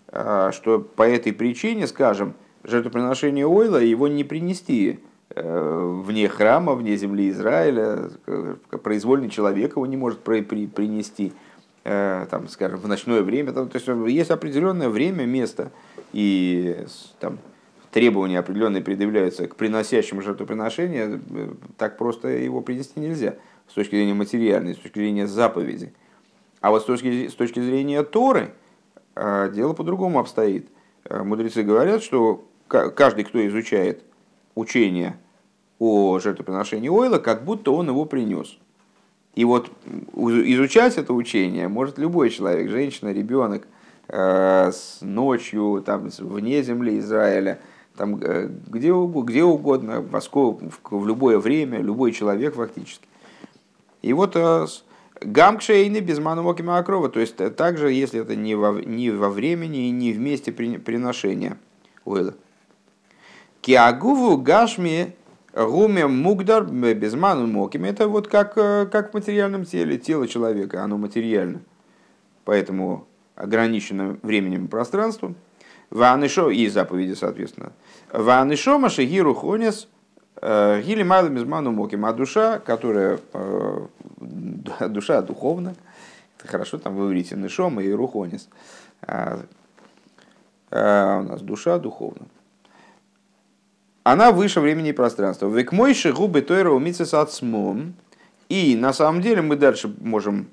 э, 0.10 0.52
что 0.54 0.80
по 0.80 1.04
этой 1.04 1.34
причине, 1.34 1.88
скажем, 1.88 2.36
жертвоприношение 2.63 3.48
ойла 3.48 3.78
его 3.78 4.08
не 4.08 4.24
принести 4.24 5.00
вне 5.34 6.28
храма, 6.28 6.74
вне 6.74 6.98
земли 6.98 7.30
Израиля, 7.30 8.10
произвольный 8.84 9.30
человек 9.30 9.78
его 9.78 9.86
не 9.86 9.96
может 9.96 10.20
принести, 10.20 11.32
там, 11.84 12.48
скажем, 12.48 12.80
в 12.80 12.88
ночное 12.88 13.22
время. 13.22 13.54
Там, 13.54 13.70
то 13.70 13.78
есть 13.78 13.88
есть 14.13 14.30
определенное 14.32 14.89
время, 14.89 15.26
место 15.26 15.72
и 16.13 16.86
там, 17.20 17.39
требования 17.91 18.39
определенные 18.39 18.82
предъявляются 18.82 19.48
к 19.48 19.56
приносящему 19.56 20.22
жертвоприношение, 20.22 21.22
так 21.78 21.98
просто 21.98 22.30
его 22.30 22.62
принести 22.62 23.00
нельзя 23.00 23.36
с 23.67 23.74
точки 23.74 23.96
зрения 23.96 24.13
материальной, 24.13 24.74
с 24.74 24.78
точки 24.78 25.00
зрения 25.00 25.28
заповеди. 25.28 25.94
А 26.62 26.72
вот 26.72 26.84
с 26.84 26.86
точки, 26.86 27.28
с 27.28 27.34
точки 27.34 27.60
зрения 27.60 28.04
Торы 28.04 28.54
э, 29.15 29.52
дело 29.54 29.74
по-другому 29.74 30.20
обстоит. 30.20 30.70
Э, 31.06 31.24
мудрецы 31.24 31.63
говорят, 31.63 32.04
что 32.04 32.46
каждый, 32.67 33.24
кто 33.24 33.46
изучает 33.48 34.04
учение 34.56 35.17
о 35.80 36.20
жертвоприношении 36.20 36.89
ойла, 36.89 37.17
как 37.17 37.44
будто 37.44 37.72
он 37.72 37.89
его 37.89 38.06
принес. 38.06 38.58
И 39.36 39.46
вот 39.46 39.72
изучать 40.13 40.98
это 40.98 41.13
учение 41.13 41.67
может 41.67 41.98
любой 41.98 42.30
человек, 42.30 42.70
женщина, 42.70 43.13
ребенок, 43.13 43.67
э, 44.08 44.72
с 44.74 44.98
ночью, 45.02 45.82
там, 45.86 46.10
вне 46.20 46.62
земли 46.63 47.00
Израиля, 47.00 47.60
там, 47.96 48.15
где, 48.15 48.91
где 48.91 49.44
угодно, 49.44 50.02
в, 50.02 50.80
в 50.91 51.08
любое 51.08 51.39
время, 51.39 51.80
любой 51.80 52.12
человек 52.12 52.56
фактически. 52.56 53.08
И 54.02 54.13
вот 54.13 54.36
э, 54.36 54.65
Гамкшейны 55.22 56.00
без 56.00 56.17
манумоки 56.17 56.63
макрова, 56.63 57.08
то 57.08 57.20
есть 57.20 57.39
э, 57.39 57.52
также, 57.52 57.91
если 57.91 58.22
это 58.22 58.36
не 58.36 58.56
во, 58.56 58.82
не 58.82 59.12
во 59.12 59.30
времени 59.30 59.88
и 59.88 59.91
не 59.91 60.13
в 60.13 60.20
месте 60.20 60.52
приношения 60.52 61.58
ойла. 62.06 62.34
Киагуву 63.62 64.38
гашми 64.38 65.15
гуме 65.54 66.08
мугдар 66.08 66.64
без 66.66 67.14
манумоким, 67.14 67.86
это 67.86 68.08
вот 68.08 68.28
как, 68.28 68.58
э, 68.58 68.88
как 68.92 69.12
в 69.12 69.14
материальном 69.14 69.66
теле, 69.66 69.98
тело 69.98 70.28
человека, 70.28 70.84
оно 70.84 70.98
материально, 70.98 71.62
поэтому 72.46 73.08
ограничено 73.36 74.18
временем 74.22 74.66
и 74.66 74.68
пространством. 74.68 75.36
Ванышо 75.90 76.50
и 76.50 76.70
заповеди, 76.70 77.14
соответственно. 77.14 77.74
Ванышо 78.14 78.78
машигиру 78.78 79.34
хонес– 79.34 79.88
Э, 80.42 80.82
Гили 80.82 81.04
майла 81.04 81.30
мизману 81.30 81.72
моким, 81.72 82.06
а 82.06 82.14
душа, 82.14 82.58
которая 82.60 83.20
э, 83.34 83.88
душа 84.90 85.22
духовна, 85.22 85.76
это 86.38 86.48
хорошо 86.48 86.80
там 86.80 86.96
вы 86.96 87.04
говорите 87.04 87.36
нишом 87.36 87.80
и 87.80 87.92
рухонис, 87.92 88.50
а, 89.04 89.42
у 90.72 90.76
нас 90.76 91.42
душа 91.42 91.78
духовна. 91.78 92.26
Она 94.04 94.32
выше 94.32 94.62
времени 94.62 94.90
и 94.90 94.94
пространства. 94.94 95.48
Век 95.48 95.72
мойши 95.72 96.12
губы 96.12 96.42
тойра 96.42 96.72
умиться 96.72 97.06
с 97.06 97.14
отсмом. 97.14 97.94
И 98.50 98.76
на 98.76 98.94
самом 98.94 99.22
деле 99.22 99.42
мы 99.42 99.56
дальше 99.56 99.94
можем, 100.02 100.48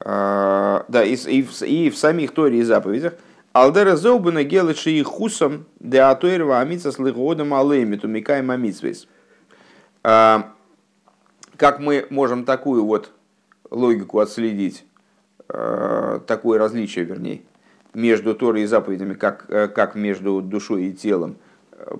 э, 0.00 0.82
да, 0.88 1.04
и, 1.04 1.14
и, 1.14 1.42
в, 1.42 1.62
и 1.62 1.90
в 1.90 1.96
самих 1.96 2.32
Торе 2.32 2.60
и 2.60 2.62
заповедях, 2.62 3.14
Алдера 3.52 3.96
зоубана 3.96 4.44
гелыши 4.44 4.90
и 4.90 5.02
хусом 5.02 5.64
де 5.80 5.98
атуэрва 5.98 6.60
амица 6.60 6.92
с 6.92 6.98
лыгодом 6.98 7.54
алеймиту 7.54 8.06
микай 8.06 8.42
мамицвейс. 8.42 9.08
А, 10.04 10.52
как 11.56 11.80
мы 11.80 12.06
можем 12.10 12.44
такую 12.44 12.84
вот 12.84 13.12
логику 13.70 14.20
отследить, 14.20 14.84
а, 15.48 16.20
такое 16.26 16.58
различие, 16.58 17.06
вернее, 17.06 17.44
между 17.94 18.34
Торой 18.34 18.64
и 18.64 18.66
заповедями, 18.66 19.14
как, 19.14 19.46
э, 19.48 19.68
как 19.68 19.94
между 19.94 20.42
душой 20.42 20.88
и 20.88 20.92
телом, 20.92 21.38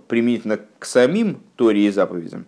применительно 0.09 0.61
к 0.79 0.85
самим 0.85 1.41
Торе 1.57 1.87
и 1.87 1.91
заповедям, 1.91 2.47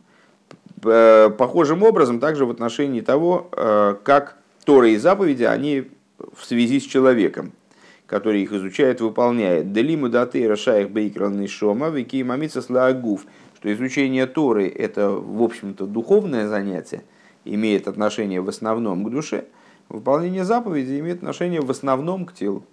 похожим 0.81 1.83
образом 1.83 2.21
также 2.21 2.47
в 2.47 2.51
отношении 2.51 3.01
того, 3.01 3.49
э, 3.53 3.97
как 4.03 4.37
Тора 4.64 4.88
и 4.88 4.97
заповеди, 4.97 5.45
они 5.45 5.88
в 6.35 6.45
связи 6.45 6.81
с 6.81 6.85
человеком 6.85 7.53
который 8.09 8.43
их 8.43 8.53
изучает, 8.53 9.01
выполняет. 9.01 9.73
Делиму 9.73 10.09
даты 10.09 10.49
рашаях 10.49 10.88
бейкранный 10.88 11.47
шома, 11.47 11.91
вики 11.91 12.23
мамица 12.23 12.62
слагув, 12.62 13.27
что 13.57 13.73
изучение 13.73 14.27
Торы 14.27 14.67
это, 14.67 15.11
в 15.11 15.43
общем-то, 15.43 15.87
духовное 15.87 16.49
занятие, 16.49 17.05
имеет 17.45 17.87
отношение 17.87 18.41
в 18.41 18.49
основном 18.49 19.05
к 19.05 19.11
душе, 19.11 19.45
выполнение 19.91 20.45
заповеди 20.45 20.99
имеет 20.99 21.19
отношение 21.19 21.61
в 21.61 21.71
основном 21.71 22.25
к 22.25 22.33
телу. 22.33 22.64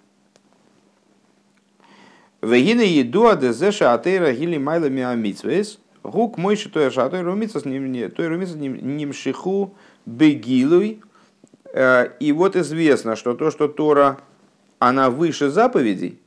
Вегина 2.42 2.82
еду 2.82 3.26
адезеша 3.26 3.94
атеира 3.94 4.32
гили 4.32 4.58
майла 4.58 4.88
миамитсвес, 4.88 5.78
гук 6.02 6.38
мойши 6.38 6.70
той 6.70 6.90
шатой 6.90 7.22
румица 7.22 7.60
с 7.60 7.64
ним 7.64 8.10
той 8.10 8.28
румица 8.28 8.56
нимшиху 8.56 9.74
бегилуй. 10.04 11.00
И 12.20 12.32
вот 12.32 12.56
известно, 12.56 13.16
что 13.16 13.34
то, 13.34 13.50
что 13.50 13.68
Тора 13.68 14.18
она 14.78 15.10
выше 15.10 15.50
заповедей, 15.50 16.20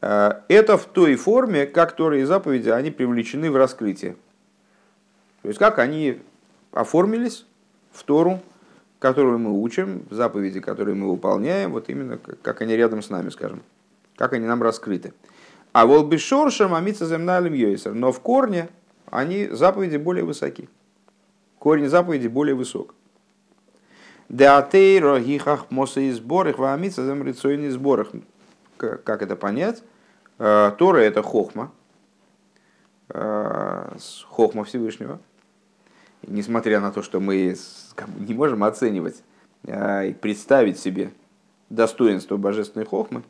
это 0.00 0.76
в 0.76 0.84
той 0.84 1.16
форме, 1.16 1.66
как 1.66 1.96
Торы 1.96 2.20
и 2.20 2.24
заповеди, 2.24 2.68
они 2.68 2.90
привлечены 2.90 3.50
в 3.50 3.56
раскрытие. 3.56 4.16
То 5.42 5.48
есть, 5.48 5.58
как 5.58 5.78
они 5.78 6.18
оформились 6.72 7.46
в 7.92 8.02
Тору, 8.04 8.40
которую 8.98 9.38
мы 9.38 9.60
учим, 9.60 10.02
заповеди, 10.10 10.60
которые 10.60 10.94
мы 10.94 11.10
выполняем, 11.10 11.72
вот 11.72 11.88
именно 11.88 12.18
как 12.18 12.60
они 12.60 12.76
рядом 12.76 13.02
с 13.02 13.10
нами, 13.10 13.30
скажем, 13.30 13.62
как 14.16 14.32
они 14.32 14.46
нам 14.46 14.62
раскрыты. 14.62 15.12
А 15.72 15.86
волбишоршам 15.86 16.74
амица 16.74 17.06
земналим 17.06 17.52
йойсер. 17.52 17.92
Но 17.92 18.12
в 18.12 18.20
корне 18.20 18.68
они 19.10 19.46
заповеди 19.48 19.96
более 19.96 20.24
высоки. 20.24 20.68
Корень 21.58 21.88
заповеди 21.88 22.28
более 22.28 22.54
высок. 22.54 22.94
Деатейро 24.28 25.20
гихах 25.20 25.70
моса 25.70 26.00
и 26.00 26.10
сборах, 26.10 26.58
ваамица 26.58 27.04
замрицойный 27.04 27.70
сборах. 27.70 28.08
Как 28.76 29.22
это 29.22 29.36
понять? 29.36 29.82
Э, 30.38 30.72
Тора 30.76 30.98
это 30.98 31.22
хохма, 31.22 31.72
э, 33.08 33.96
хохма 34.28 34.64
Всевышнего. 34.64 35.20
Несмотря 36.26 36.80
на 36.80 36.90
то, 36.90 37.02
что 37.02 37.20
мы 37.20 37.56
не 38.18 38.34
можем 38.34 38.64
оценивать 38.64 39.22
э, 39.62 40.08
и 40.08 40.12
представить 40.12 40.78
себе 40.78 41.12
достоинство 41.70 42.36
божественной 42.36 42.84
хохмы, 42.84 43.22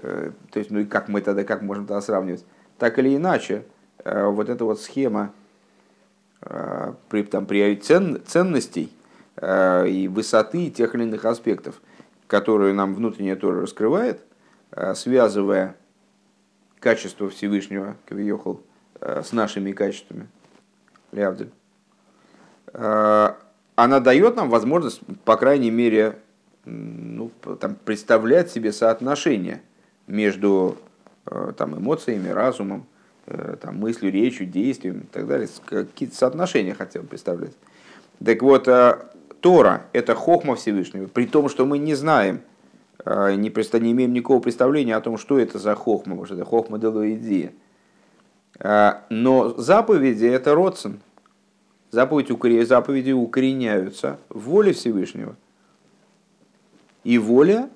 то 0.00 0.58
есть, 0.58 0.70
ну 0.70 0.80
и 0.80 0.84
как 0.84 1.08
мы 1.08 1.20
тогда, 1.20 1.44
как 1.44 1.62
можем 1.62 1.86
тогда 1.86 2.00
сравнивать? 2.00 2.44
Так 2.78 2.98
или 2.98 3.16
иначе, 3.16 3.64
вот 4.04 4.48
эта 4.48 4.64
вот 4.64 4.80
схема 4.80 5.32
при, 6.40 7.22
там, 7.22 7.46
при 7.46 7.74
цен, 7.76 8.22
ценностей 8.26 8.92
и 9.42 10.10
высоты 10.12 10.70
тех 10.70 10.94
или 10.94 11.04
иных 11.04 11.24
аспектов, 11.24 11.80
которые 12.26 12.74
нам 12.74 12.94
внутренняя 12.94 13.36
Тора 13.36 13.62
раскрывает, 13.62 14.22
связывая 14.94 15.76
качество 16.86 17.28
Всевышнего, 17.28 17.96
Кавиохал, 18.06 18.60
э, 19.00 19.22
с 19.24 19.32
нашими 19.32 19.72
качествами, 19.72 20.28
Лявдель, 21.10 21.50
э, 22.72 23.28
она 23.74 24.00
дает 24.00 24.36
нам 24.36 24.50
возможность, 24.50 25.00
по 25.24 25.36
крайней 25.36 25.70
мере, 25.70 26.18
ну, 26.64 27.30
там, 27.60 27.74
представлять 27.74 28.50
себе 28.50 28.72
соотношение 28.72 29.62
между 30.06 30.76
э, 31.26 31.52
там, 31.56 31.76
эмоциями, 31.78 32.28
разумом, 32.28 32.86
там, 33.60 33.78
мыслью, 33.78 34.12
речью, 34.12 34.46
действием 34.46 35.00
и 35.00 35.06
так 35.06 35.26
далее. 35.26 35.48
Какие-то 35.64 36.14
соотношения 36.14 36.74
хотел 36.74 37.02
представлять. 37.02 37.54
Так 38.24 38.40
вот, 38.40 38.68
Тора– 39.40 39.86
это 39.92 40.14
хохма 40.14 40.54
Всевышнего, 40.54 41.08
при 41.08 41.26
том, 41.26 41.48
что 41.48 41.66
мы 41.66 41.78
не 41.78 41.94
знаем– 41.94 42.40
не, 43.06 43.80
не 43.80 43.92
имеем 43.92 44.12
никакого 44.12 44.40
представления 44.40 44.96
о 44.96 45.00
том, 45.00 45.16
что 45.16 45.38
это 45.38 45.58
за 45.58 45.74
хохма, 45.74 46.14
может, 46.14 46.36
это 46.38 46.44
хохма. 46.44 46.80
А, 48.58 49.04
но 49.10 49.50
заповеди– 49.50 50.24
это 50.26 50.54
родствен. 50.54 51.00
Заповеди, 51.90 52.62
заповеди 52.64 53.12
укореняются 53.12 54.18
в 54.28 54.40
воле 54.40 54.72
Всевышнего. 54.72 55.36
И 57.04 57.18
воля 57.18 57.70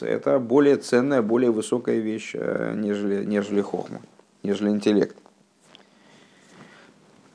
это 0.00 0.38
более 0.38 0.76
ценная, 0.76 1.22
более 1.22 1.50
высокая 1.50 1.98
вещь, 1.98 2.32
э, 2.34 2.74
нежели, 2.76 3.24
нежели 3.24 3.60
хохма, 3.60 4.00
нежели 4.42 4.70
интеллект. 4.70 5.16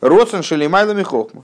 Родствен 0.01 0.43
шелимайлами 0.43 1.03
хохма. 1.03 1.43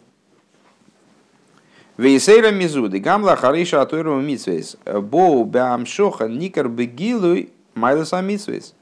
Вейсейра 1.98 2.52
мизуды, 2.52 3.00
гамла 3.00 3.36
хариша 3.36 3.82
атуэру 3.82 4.20
митсвейс, 4.22 4.78
боу 4.86 5.44
беамшоха 5.46 6.28
никар 6.28 6.68
бегилуй 6.68 7.52
майласа 7.76 8.22
митсвейс. 8.22 8.74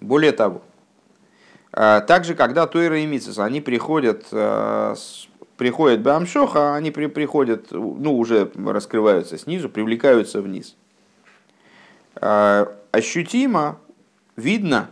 Более 0.00 0.32
того, 0.32 0.62
а, 1.78 2.00
также 2.00 2.34
когда 2.34 2.66
Тойра 2.66 3.00
и 3.00 3.06
Митсис, 3.06 3.38
они 3.38 3.60
приходят, 3.60 4.26
а, 4.32 4.94
приходят 5.56 6.02
Бамшоха, 6.02 6.74
они 6.74 6.90
при, 6.90 7.06
приходят, 7.06 7.70
ну, 7.70 8.16
уже 8.16 8.50
раскрываются 8.56 9.38
снизу, 9.38 9.68
привлекаются 9.68 10.40
вниз. 10.40 10.76
А, 12.16 12.72
ощутимо, 12.92 13.78
видно, 14.36 14.90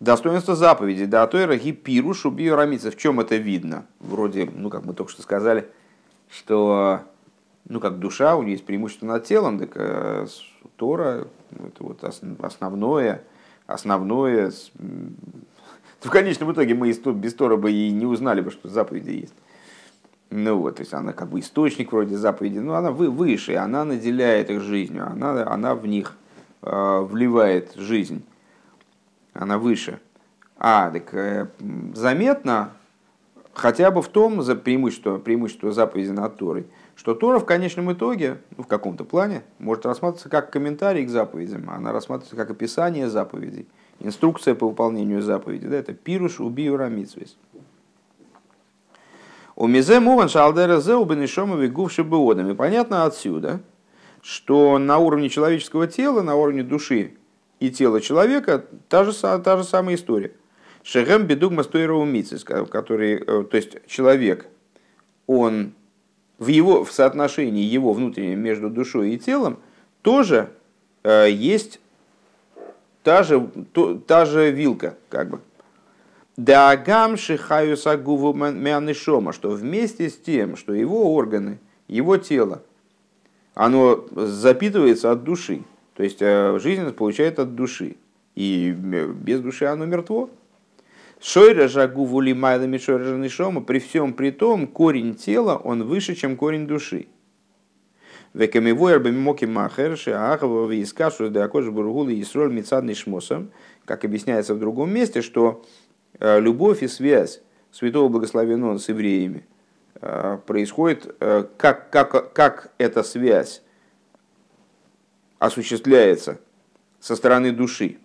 Достоинство 0.00 0.54
заповеди. 0.54 1.06
Да, 1.06 1.26
то 1.26 1.38
и 1.40 1.72
пиру 1.72 2.14
шубию 2.14 2.54
рамица. 2.54 2.90
В 2.90 2.96
чем 2.96 3.18
это 3.18 3.34
видно? 3.34 3.84
Вроде, 3.98 4.48
ну, 4.54 4.70
как 4.70 4.84
мы 4.84 4.94
только 4.94 5.10
что 5.10 5.22
сказали, 5.22 5.68
что 6.30 7.00
ну, 7.68 7.80
как 7.80 7.98
душа, 7.98 8.36
у 8.36 8.42
нее 8.42 8.52
есть 8.52 8.64
преимущество 8.64 9.06
над 9.06 9.24
телом, 9.24 9.58
так 9.58 9.72
э, 9.74 10.26
Тора, 10.76 11.26
это 11.50 11.82
вот 11.82 12.04
основное, 12.04 13.24
основное. 13.66 14.52
В 16.00 16.10
конечном 16.10 16.52
итоге 16.52 16.74
мы 16.74 16.92
без 16.92 17.34
Тора 17.34 17.56
бы 17.56 17.72
и 17.72 17.90
не 17.90 18.06
узнали 18.06 18.40
бы, 18.40 18.52
что 18.52 18.68
заповеди 18.68 19.10
есть. 19.10 19.34
Ну 20.30 20.58
вот, 20.58 20.76
то 20.76 20.82
есть 20.82 20.92
она 20.92 21.12
как 21.12 21.28
бы 21.28 21.40
источник 21.40 21.92
вроде 21.92 22.16
заповеди, 22.16 22.58
но 22.58 22.74
она 22.74 22.90
выше, 22.90 23.54
она 23.54 23.84
наделяет 23.84 24.50
их 24.50 24.60
жизнью, 24.60 25.06
она, 25.10 25.46
она 25.50 25.74
в 25.74 25.86
них 25.86 26.16
э, 26.62 27.00
вливает 27.00 27.74
жизнь 27.76 28.22
она 29.38 29.58
выше. 29.58 30.00
А, 30.58 30.90
так 30.90 31.14
э, 31.14 31.46
заметно 31.94 32.72
хотя 33.54 33.90
бы 33.90 34.02
в 34.02 34.08
том 34.08 34.42
за 34.42 34.56
преимущество, 34.56 35.18
преимущество 35.18 35.72
заповеди 35.72 36.10
над 36.10 36.36
Торой, 36.36 36.66
что 36.96 37.14
Тора 37.14 37.38
в 37.38 37.46
конечном 37.46 37.92
итоге, 37.92 38.38
ну, 38.56 38.64
в 38.64 38.66
каком-то 38.66 39.04
плане, 39.04 39.42
может 39.60 39.86
рассматриваться 39.86 40.28
как 40.28 40.50
комментарий 40.50 41.04
к 41.04 41.10
заповедям, 41.10 41.70
она 41.70 41.92
рассматривается 41.92 42.36
как 42.36 42.50
описание 42.50 43.08
заповедей, 43.08 43.68
инструкция 44.00 44.56
по 44.56 44.68
выполнению 44.68 45.22
заповедей. 45.22 45.68
Да, 45.68 45.76
это 45.76 45.94
пируш 45.94 46.40
убию 46.40 46.76
рамицвис. 46.76 47.36
У 49.60 49.66
мизе 49.66 49.98
муван 49.98 50.28
шалдера 50.28 50.78
зе 50.80 50.94
убенешомови 50.94 51.66
гувши 51.66 52.02
И 52.02 52.54
понятно 52.54 53.04
отсюда, 53.04 53.58
что 54.22 54.78
на 54.78 54.98
уровне 54.98 55.28
человеческого 55.28 55.88
тела, 55.88 56.22
на 56.22 56.36
уровне 56.36 56.62
души 56.62 57.14
и 57.58 57.68
тело 57.70 58.00
человека 58.00 58.64
та 58.88 59.02
же, 59.02 59.12
та 59.12 59.56
же 59.56 59.64
самая 59.64 59.96
история. 59.96 60.30
Шехем 60.84 61.26
бедугма 61.26 61.64
стоирова 61.64 62.04
мицис, 62.04 62.44
который, 62.44 63.14
э, 63.14 63.44
то 63.50 63.56
есть 63.56 63.84
человек, 63.88 64.46
он 65.26 65.72
в, 66.38 66.46
его, 66.46 66.84
в 66.84 66.92
соотношении 66.92 67.64
его 67.64 67.92
внутреннем 67.92 68.38
между 68.38 68.70
душой 68.70 69.14
и 69.14 69.18
телом 69.18 69.58
тоже 70.02 70.50
э, 71.02 71.26
есть 71.32 71.80
та 73.02 73.24
же, 73.24 73.50
то, 73.72 73.94
та 73.94 74.24
же 74.24 74.52
вилка, 74.52 74.94
как 75.08 75.30
бы. 75.30 75.40
Дагам 76.38 77.16
шихаю 77.16 77.76
сагуву 77.76 78.32
мянышома, 78.32 79.32
что 79.32 79.50
вместе 79.50 80.08
с 80.08 80.16
тем, 80.16 80.56
что 80.56 80.72
его 80.72 81.12
органы, 81.12 81.58
его 81.88 82.16
тело, 82.16 82.62
оно 83.54 84.06
запитывается 84.12 85.10
от 85.10 85.24
души, 85.24 85.64
то 85.96 86.04
есть 86.04 86.18
э, 86.20 86.56
жизнь 86.60 86.88
получает 86.92 87.40
от 87.40 87.56
души. 87.56 87.96
И 88.36 88.70
без 88.70 89.40
души 89.40 89.64
оно 89.64 89.84
мертво. 89.84 90.30
Шойра 91.20 91.66
жагу 91.66 92.04
вули 92.04 92.34
майлами 92.34 92.78
шойра 92.78 93.16
нишома, 93.16 93.60
при 93.60 93.80
всем 93.80 94.12
при 94.12 94.30
том, 94.30 94.68
корень 94.68 95.16
тела, 95.16 95.56
он 95.56 95.82
выше, 95.82 96.14
чем 96.14 96.36
корень 96.36 96.68
души. 96.68 97.08
Векамивойр 98.32 99.00
бемимоки 99.00 99.44
махерши, 99.44 100.12
ахава 100.12 100.70
вискашу 100.70 101.30
да 101.30 101.42
акош 101.42 101.66
бургулы 101.66 102.14
и 102.14 102.22
сроль 102.22 102.52
мицадный 102.52 102.94
шмосом, 102.94 103.50
как 103.84 104.04
объясняется 104.04 104.54
в 104.54 104.60
другом 104.60 104.94
месте, 104.94 105.20
что 105.20 105.64
любовь 106.20 106.82
и 106.82 106.88
связь 106.88 107.40
святого 107.70 108.08
благословенного 108.08 108.78
с 108.78 108.88
евреями 108.88 109.46
э, 110.00 110.38
происходит, 110.46 111.14
как, 111.56 111.90
как, 111.90 112.32
как 112.32 112.72
эта 112.78 113.02
связь 113.02 113.62
осуществляется 115.38 116.38
со 117.00 117.16
стороны 117.16 117.52
души. 117.52 117.98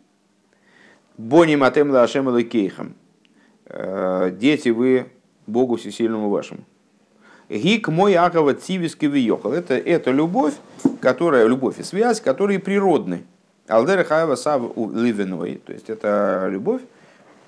Бони 1.17 1.55
матем 1.55 1.91
лашем 1.91 2.43
кейхам. 2.47 2.95
Э, 3.65 4.31
дети 4.31 4.69
вы 4.69 5.07
Богу 5.47 5.75
всесильному 5.75 6.29
вашему. 6.29 6.61
Гик 7.49 7.87
мой 7.87 8.15
акова 8.15 8.53
цивиски 8.53 9.05
виехал. 9.05 9.51
Это, 9.51 9.75
это 9.75 10.11
любовь, 10.11 10.55
которая, 11.01 11.45
любовь 11.45 11.79
и 11.79 11.83
связь, 11.83 12.21
которые 12.21 12.59
природны. 12.59 13.25
Алдер 13.67 14.03
хаева 14.03 14.35
сав. 14.35 14.73
То 14.73 15.73
есть 15.73 15.89
это 15.89 16.47
любовь, 16.49 16.81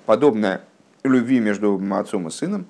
подобная 0.06 0.62
любви 1.04 1.40
между 1.40 1.80
отцом 1.92 2.28
и 2.28 2.30
сыном, 2.30 2.66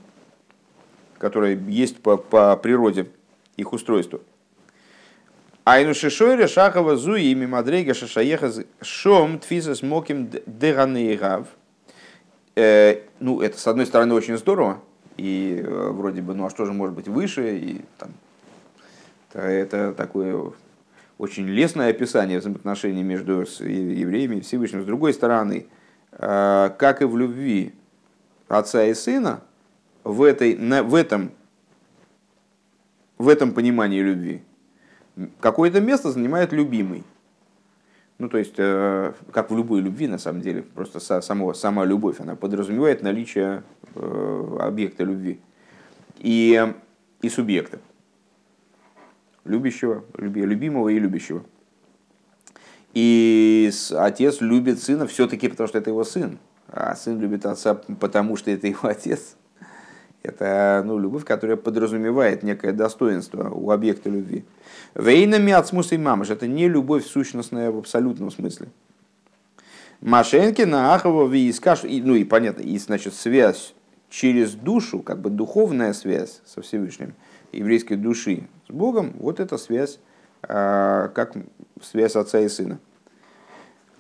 которая 1.19 1.57
есть 1.57 1.99
по, 2.03 2.17
по 2.17 2.57
природе 2.57 3.09
их 3.57 3.73
устройства. 3.73 4.21
Айну 5.65 5.95
шишойре 5.95 6.47
шахова 6.47 6.97
зуи 6.97 7.33
ими 7.33 7.47
мадрега 7.47 7.95
шашаеха 7.95 8.53
шом 8.81 9.39
тфисас 9.39 9.83
моким 9.83 10.31
деганейгав. 10.47 11.49
Э, 12.55 13.03
ну, 13.21 13.41
это, 13.41 13.59
с 13.59 13.67
одной 13.67 13.87
стороны, 13.87 14.15
очень 14.15 14.39
здорово, 14.39 14.81
и 15.17 15.61
э, 15.63 15.91
вроде 15.91 16.23
бы, 16.23 16.35
ну 16.35 16.47
а 16.47 16.51
что 16.51 16.65
же 16.65 16.73
может 16.73 16.95
быть 16.95 17.09
выше, 17.09 17.59
и 17.59 17.81
там, 17.99 18.13
это 19.33 19.93
такое 19.93 20.53
очень 21.19 21.47
лестное 21.49 21.91
описание 21.91 22.39
взаимоотношений 22.39 23.03
между 23.03 23.41
евреями 23.61 24.37
и 24.37 24.41
Всевышним. 24.41 24.83
С 24.83 24.87
другой 24.87 25.13
стороны, 25.15 25.67
как 26.19 27.03
и 27.03 27.05
в 27.05 27.17
любви 27.17 27.75
отца 28.49 28.85
и 28.85 28.95
сына, 28.95 29.43
в, 30.03 30.23
этой, 30.23 30.57
в 30.83 30.95
этом 30.95 31.33
в 33.19 33.29
этом 33.29 33.53
понимании 33.53 34.01
любви. 34.01 34.43
Какое-то 35.41 35.81
место 35.81 36.11
занимает 36.11 36.53
любимый. 36.53 37.05
Ну, 38.19 38.29
то 38.29 38.39
есть, 38.39 38.55
э, 38.57 39.13
как 39.31 39.51
в 39.51 39.57
любой 39.57 39.81
любви, 39.81 40.07
на 40.07 40.19
самом 40.19 40.41
деле, 40.41 40.63
просто 40.63 41.01
само, 41.01 41.53
сама 41.53 41.85
любовь, 41.85 42.21
она 42.21 42.35
подразумевает 42.35 43.03
наличие 43.03 43.63
э, 43.95 44.57
объекта 44.61 45.05
любви 45.05 45.41
и, 46.19 46.75
и 47.21 47.29
субъекта. 47.29 47.79
Любящего, 49.45 50.05
любимого 50.17 50.89
и 50.89 50.99
любящего. 50.99 51.45
И 52.97 53.71
отец 53.93 54.41
любит 54.41 54.83
сына 54.83 55.07
все-таки 55.07 55.49
потому, 55.49 55.69
что 55.69 55.77
это 55.77 55.91
его 55.91 56.03
сын. 56.03 56.39
А 56.69 56.97
сын 56.97 57.21
любит 57.21 57.45
отца 57.45 57.75
потому, 57.75 58.37
что 58.37 58.51
это 58.51 58.69
его 58.69 58.89
отец. 58.89 59.37
Это 60.23 60.83
ну, 60.83 60.99
любовь, 60.99 61.23
которая 61.27 61.59
подразумевает 61.59 62.43
некое 62.43 62.73
достоинство 62.73 63.51
у 63.51 63.71
объекта 63.71 64.09
любви. 64.09 64.47
Вейнами 64.95 65.53
от 65.53 65.71
и 65.93 65.99
мамаш. 65.99 66.31
Это 66.31 66.47
не 66.47 66.69
любовь 66.69 67.05
сущностная 67.05 67.71
в 67.71 67.77
абсолютном 67.77 68.31
смысле. 68.31 68.69
Машенки 70.01 70.63
на 70.63 70.95
Ахово 70.95 71.29
вискаш. 71.29 71.83
Ну 71.83 72.15
и 72.15 72.25
понятно, 72.25 72.63
и 72.63 72.79
значит 72.79 73.13
связь 73.13 73.75
через 74.09 74.53
душу, 74.53 75.01
как 75.01 75.21
бы 75.21 75.29
духовная 75.29 75.93
связь 75.93 76.41
со 76.47 76.63
Всевышним, 76.63 77.13
еврейской 77.53 77.97
души 77.97 78.49
с 78.67 78.73
Богом, 78.73 79.13
вот 79.19 79.39
эта 79.39 79.59
связь, 79.59 79.99
а, 80.43 81.09
как 81.09 81.35
связь 81.83 82.17
отца 82.17 82.41
и 82.41 82.49
сына. 82.49 82.79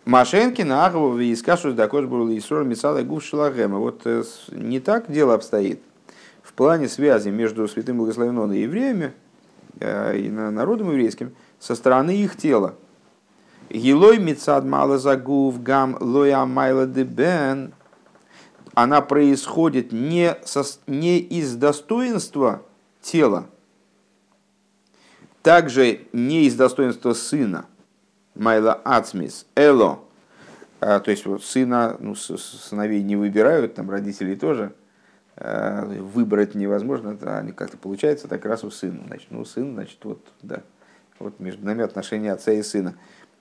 Машенки 0.06 0.62
на 0.62 0.86
Ахово 0.86 1.16
вискашу 1.16 1.72
дакош 1.74 2.04
был 2.04 2.30
Исрор 2.38 2.62
Мисала 2.62 3.02
Гуф 3.02 3.24
Шалагема. 3.24 3.78
Вот 3.78 4.02
э, 4.04 4.22
не 4.52 4.78
так 4.78 5.10
дело 5.10 5.34
обстоит 5.34 5.82
в 6.44 6.52
плане 6.52 6.88
связи 6.88 7.30
между 7.30 7.66
святым 7.66 7.96
благословенным 7.98 8.52
и 8.52 8.60
евреями, 8.60 9.14
э, 9.80 10.16
и 10.16 10.30
народом 10.30 10.92
еврейским, 10.92 11.34
со 11.58 11.74
стороны 11.74 12.16
их 12.16 12.36
тела. 12.36 12.76
Гилой 13.68 14.18
мицад 14.18 14.64
мала 14.64 14.96
загув 14.96 15.60
гам 15.60 15.96
лоя 15.98 16.44
майла 16.44 16.86
де 16.86 17.02
бен. 17.02 17.74
Она 18.74 19.00
происходит 19.00 19.90
не, 19.90 20.36
со, 20.44 20.62
не 20.86 21.18
из 21.18 21.56
достоинства 21.56 22.62
тела, 23.02 23.46
также 25.42 26.02
не 26.12 26.44
из 26.44 26.54
достоинства 26.54 27.12
сына, 27.12 27.66
майла 28.36 28.74
ацмис, 28.84 29.46
эло, 29.54 30.00
а, 30.80 31.00
то 31.00 31.10
есть 31.10 31.26
вот 31.26 31.44
сына, 31.44 31.96
ну, 31.98 32.14
сыновей 32.14 33.02
не 33.02 33.16
выбирают, 33.16 33.74
там 33.74 33.90
родителей 33.90 34.36
тоже– 34.36 34.72
Э, 35.38 35.84
выбрать 35.84 36.54
невозможно, 36.54 37.10
это 37.10 37.46
как-то 37.54 37.76
получается 37.76 38.26
так 38.26 38.44
раз 38.46 38.64
у 38.64 38.70
сына. 38.70 39.02
Значит, 39.06 39.26
ну, 39.30 39.44
сын, 39.44 39.74
значит, 39.74 39.98
вот, 40.02 40.20
да, 40.40 40.62
вот 41.18 41.38
между 41.40 41.64
нами 41.66 41.84
отношения 41.84 42.32
отца 42.32 42.52
и 42.52 42.62
сына. 42.62 42.92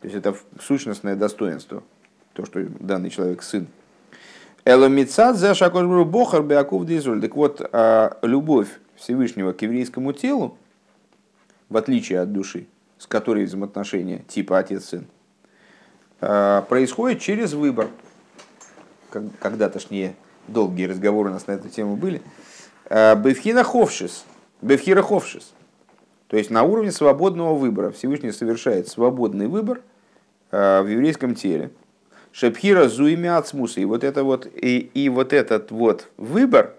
То 0.02 0.08
есть 0.08 0.18
это 0.18 0.36
сущностное 0.60 1.16
достоинство, 1.16 1.84
то, 2.34 2.46
что 2.46 2.62
данный 2.82 3.10
человек 3.10 3.44
сын. 3.44 3.68
Эломицад 4.66 5.38
за 5.38 5.56
шакошбру 5.56 6.04
бохар 6.04 6.44
беакув 6.44 6.86
дизуль. 6.86 7.22
Так 7.22 7.36
вот, 7.36 7.62
а, 7.72 8.18
любовь 8.24 8.68
Всевышнего 8.98 9.54
к 9.54 9.62
еврейскому 9.62 10.12
телу, 10.12 10.58
в 11.70 11.78
отличие 11.78 12.20
от 12.20 12.34
души, 12.34 12.68
с 13.06 13.08
которой 13.08 13.46
взаимоотношения 13.46 14.24
типа 14.28 14.58
отец-сын, 14.58 15.06
а, 16.22 16.64
происходит 16.64 17.22
через 17.22 17.54
выбор. 17.54 17.90
Когда, 19.40 19.70
точнее, 19.70 20.16
долгие 20.48 20.88
разговоры 20.88 21.30
у 21.30 21.34
нас 21.34 21.46
на 21.46 21.52
эту 21.52 21.70
тему 21.70 21.96
были. 21.96 22.24
Э, 22.90 23.16
Бевхина 23.16 23.64
ховшис. 23.64 24.26
Бевхира 24.62 25.04
ховшис. 25.04 25.54
То 26.28 26.36
есть 26.36 26.50
на 26.50 26.64
уровне 26.64 26.92
свободного 26.92 27.54
выбора. 27.54 27.92
Всевышний 27.92 28.32
совершает 28.32 28.88
свободный 28.88 29.48
выбор 29.48 29.82
э, 30.52 30.82
в 30.82 30.88
еврейском 30.88 31.36
теле. 31.36 31.70
Шепхира 32.32 32.90
зуими 32.90 33.30
ацмуса. 33.30 33.80
И 33.80 33.86
вот, 33.86 34.04
это 34.04 34.24
вот, 34.24 34.48
и, 34.48 34.80
и 34.80 35.08
вот 35.10 35.32
этот 35.32 35.70
вот 35.72 36.10
выбор, 36.18 36.74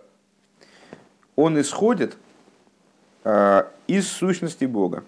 он 1.36 1.58
исходит 1.60 2.16
из 3.24 4.08
сущности 4.08 4.66
Бога. 4.66 5.02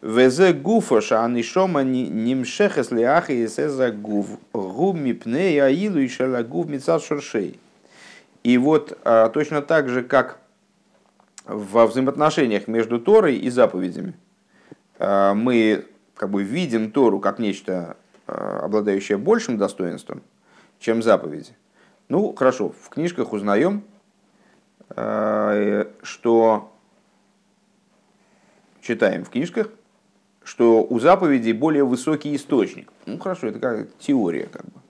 Везе 0.00 0.52
гуфа 0.52 1.00
шанишома 1.00 1.82
нимшехес 1.82 2.92
лиахи 2.92 3.32
и 3.32 3.48
сеза 3.48 3.90
гув 3.90 4.38
губ 4.52 4.96
мипне 4.96 5.60
аилу 5.60 5.98
и 5.98 6.08
шала 6.08 6.44
гув 6.44 6.68
мицат 6.68 7.02
шуршей. 7.02 7.58
И 8.44 8.58
вот 8.58 8.96
а, 9.04 9.28
точно 9.28 9.60
так 9.60 9.88
же, 9.88 10.04
как 10.04 10.38
во 11.46 11.88
взаимоотношениях 11.88 12.68
между 12.68 13.00
Торой 13.00 13.36
и 13.36 13.50
заповедями, 13.50 14.14
а, 15.00 15.34
мы 15.34 15.84
как 16.14 16.30
бы 16.30 16.44
видим 16.44 16.92
Тору 16.92 17.18
как 17.18 17.40
нечто, 17.40 17.96
а, 18.28 18.60
обладающее 18.66 19.18
большим 19.18 19.58
достоинством, 19.58 20.22
чем 20.78 21.02
заповеди. 21.02 21.56
Ну, 22.08 22.34
хорошо, 22.34 22.72
в 22.80 22.88
книжках 22.88 23.32
узнаем, 23.32 23.82
что 26.02 26.72
читаем 28.80 29.24
в 29.24 29.28
книжках, 29.28 29.68
что 30.48 30.82
у 30.82 30.98
заповедей 30.98 31.52
более 31.52 31.84
высокий 31.84 32.34
источник. 32.34 32.90
Ну 33.04 33.18
хорошо, 33.18 33.48
это 33.48 33.58
как 33.58 33.88
теория 33.98 34.48
как 34.50 34.64
бы. 34.64 34.80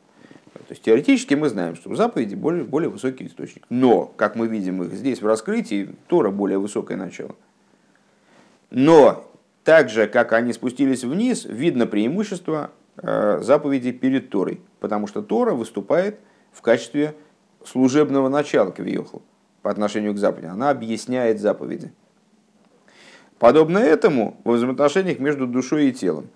То 0.53 0.71
есть 0.71 0.83
теоретически 0.83 1.35
мы 1.35 1.49
знаем, 1.49 1.75
что 1.75 1.91
у 1.91 1.97
заповедей 1.97 2.37
более, 2.37 2.63
более 2.63 2.89
высокий 2.89 3.27
источник. 3.27 3.65
Но, 3.69 4.05
как 4.05 4.37
мы 4.37 4.47
видим 4.47 4.85
их 4.85 4.93
здесь 4.93 5.21
в 5.21 5.27
раскрытии, 5.27 5.97
Тора 6.07 6.31
более 6.31 6.59
высокое 6.59 6.97
начало. 6.97 7.35
Но 8.71 9.29
так 9.65 9.89
же, 9.89 10.07
как 10.07 10.33
они 10.33 10.53
спустились 10.53 11.03
вниз, 11.03 11.45
видно 11.45 11.87
преимущество 11.87 12.71
э, 12.97 13.41
заповедей 13.43 13.93
перед 13.93 14.31
Торой. 14.31 14.61
Потому 14.79 15.09
что 15.09 15.23
Тора 15.23 15.55
выступает 15.55 16.21
в 16.53 16.63
качестве 16.63 17.17
служебного 17.65 18.29
начала 18.29 18.71
Кавиохал 18.71 19.23
по 19.63 19.73
отношению 19.73 20.15
к 20.15 20.19
заповеди. 20.19 20.47
Она 20.47 20.71
объясняет 20.71 21.41
заповеди. 21.41 21.93
Подобно 23.39 23.78
этому 23.78 24.41
во 24.45 24.55
взаимоотношениях 24.55 25.18
между 25.20 25.47
душой 25.47 25.89
и 25.89 25.93
телом. 25.93 26.28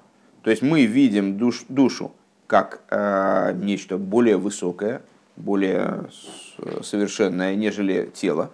То 0.42 0.50
есть 0.50 0.62
мы 0.62 0.84
видим 0.86 1.36
душ, 1.36 1.64
душу 1.68 2.12
как 2.46 2.82
э, 2.90 3.53
нечто 3.55 3.98
более 3.98 4.36
высокое, 4.36 5.03
более 5.36 6.05
совершенное, 6.82 7.55
нежели 7.55 8.11
тело, 8.14 8.50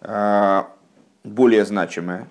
э, 0.00 0.62
более 1.24 1.64
значимое, 1.64 2.28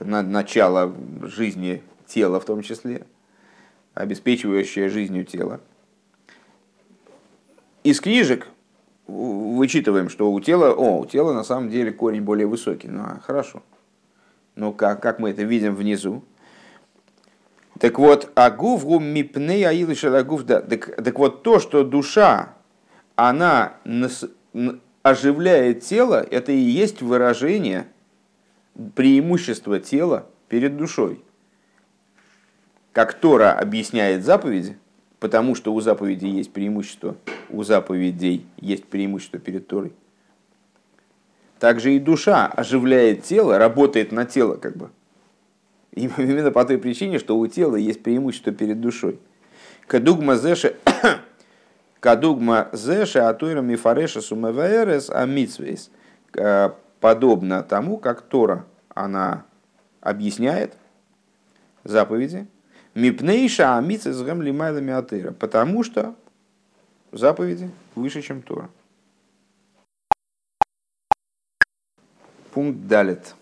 начало 0.00 0.94
жизни 1.22 1.82
тела 2.06 2.40
в 2.40 2.44
том 2.44 2.62
числе, 2.62 3.06
обеспечивающее 3.94 4.88
жизнью 4.88 5.24
тела. 5.24 5.60
Из 7.84 8.00
книжек 8.00 8.48
вычитываем, 9.06 10.08
что 10.08 10.30
у 10.30 10.40
тела, 10.40 10.72
о, 10.72 11.00
у 11.00 11.06
тела 11.06 11.32
на 11.32 11.44
самом 11.44 11.70
деле 11.70 11.92
корень 11.92 12.22
более 12.22 12.46
высокий. 12.46 12.88
Ну, 12.88 13.02
а, 13.02 13.20
хорошо. 13.22 13.62
Ну, 14.54 14.72
как, 14.72 15.02
как 15.02 15.18
мы 15.18 15.30
это 15.30 15.42
видим 15.42 15.74
внизу. 15.74 16.22
Так 17.78 17.98
вот, 17.98 18.30
агувгу 18.34 19.00
мипней 19.00 19.66
аилыша 19.66 20.16
агув 20.16 20.44
да. 20.44 20.60
Так, 20.60 21.02
так 21.02 21.18
вот, 21.18 21.42
то, 21.42 21.58
что 21.58 21.84
душа, 21.84 22.54
она 23.16 23.74
нас, 23.84 24.24
оживляет 25.02 25.80
тело, 25.80 26.24
это 26.30 26.52
и 26.52 26.58
есть 26.58 27.02
выражение 27.02 27.86
преимущества 28.94 29.80
тела 29.80 30.26
перед 30.48 30.76
душой. 30.76 31.22
Как 32.92 33.14
Тора 33.14 33.52
объясняет 33.52 34.24
заповеди, 34.24 34.78
потому 35.18 35.54
что 35.54 35.72
у 35.72 35.80
заповедей 35.80 36.30
есть 36.30 36.52
преимущество, 36.52 37.16
у 37.48 37.62
заповедей 37.62 38.46
есть 38.58 38.84
преимущество 38.84 39.38
перед 39.38 39.66
Торой. 39.66 39.92
Также 41.62 41.94
и 41.94 42.00
душа 42.00 42.48
оживляет 42.48 43.22
тело, 43.22 43.56
работает 43.56 44.10
на 44.10 44.24
тело 44.24 44.56
как 44.56 44.76
бы. 44.76 44.90
И 45.92 46.10
именно 46.18 46.50
по 46.50 46.64
той 46.64 46.76
причине, 46.76 47.20
что 47.20 47.38
у 47.38 47.46
тела 47.46 47.76
есть 47.76 48.02
преимущество 48.02 48.52
перед 48.52 48.80
душой. 48.80 49.20
Кадугма 49.86 50.34
зеше 50.34 50.74
Кадугма 52.00 52.68
зеше 52.72 53.20
атуира 53.20 53.60
мифареша 53.60 54.20
сумеваэрес 54.20 55.08
амитсвейс. 55.10 55.92
Подобно 56.98 57.62
тому, 57.62 57.98
как 57.98 58.22
Тора, 58.22 58.66
она 58.92 59.44
объясняет 60.00 60.74
заповеди. 61.84 62.48
Мипнейша 62.96 63.78
амитсвейс 63.78 64.20
гэм 64.20 64.42
лимайлами 64.42 64.92
атыра. 64.92 65.30
Потому 65.30 65.84
что 65.84 66.16
заповеди 67.12 67.70
выше, 67.94 68.20
чем 68.20 68.42
Тора. 68.42 68.68
Пункт 72.52 72.86
далит. 72.86 73.34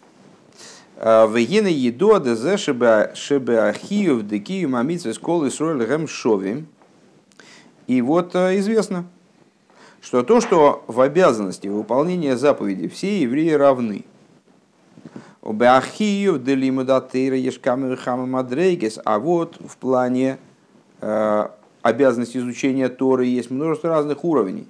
А, 0.96 1.26
Вегина 1.26 1.66
еду 1.66 2.14
адазе 2.14 2.56
шебеахиев 2.56 4.26
декию 4.26 4.68
мамитсвес 4.68 5.18
кол 5.18 5.48
Исруэль 5.48 5.84
гэм 5.84 6.06
шовим. 6.06 6.68
И 7.86 8.02
вот 8.02 8.36
а, 8.36 8.56
известно, 8.58 9.06
что 10.00 10.22
то, 10.22 10.40
что 10.40 10.84
в 10.86 11.00
обязанности 11.00 11.66
выполнения 11.66 12.36
заповеди 12.36 12.88
все 12.88 13.22
евреи 13.22 13.52
равны. 13.52 14.04
Обеахию 15.42 16.38
делиму 16.38 16.84
датыра 16.84 17.36
ешкамы 17.36 17.96
хама 17.96 18.26
мадрейгес. 18.26 19.00
А 19.04 19.18
вот 19.18 19.56
в 19.58 19.76
плане 19.78 20.38
э, 21.00 21.48
обязанности 21.82 22.36
изучения 22.36 22.88
Торы 22.88 23.24
есть 23.24 23.50
множество 23.50 23.88
разных 23.88 24.22
уровней. 24.24 24.66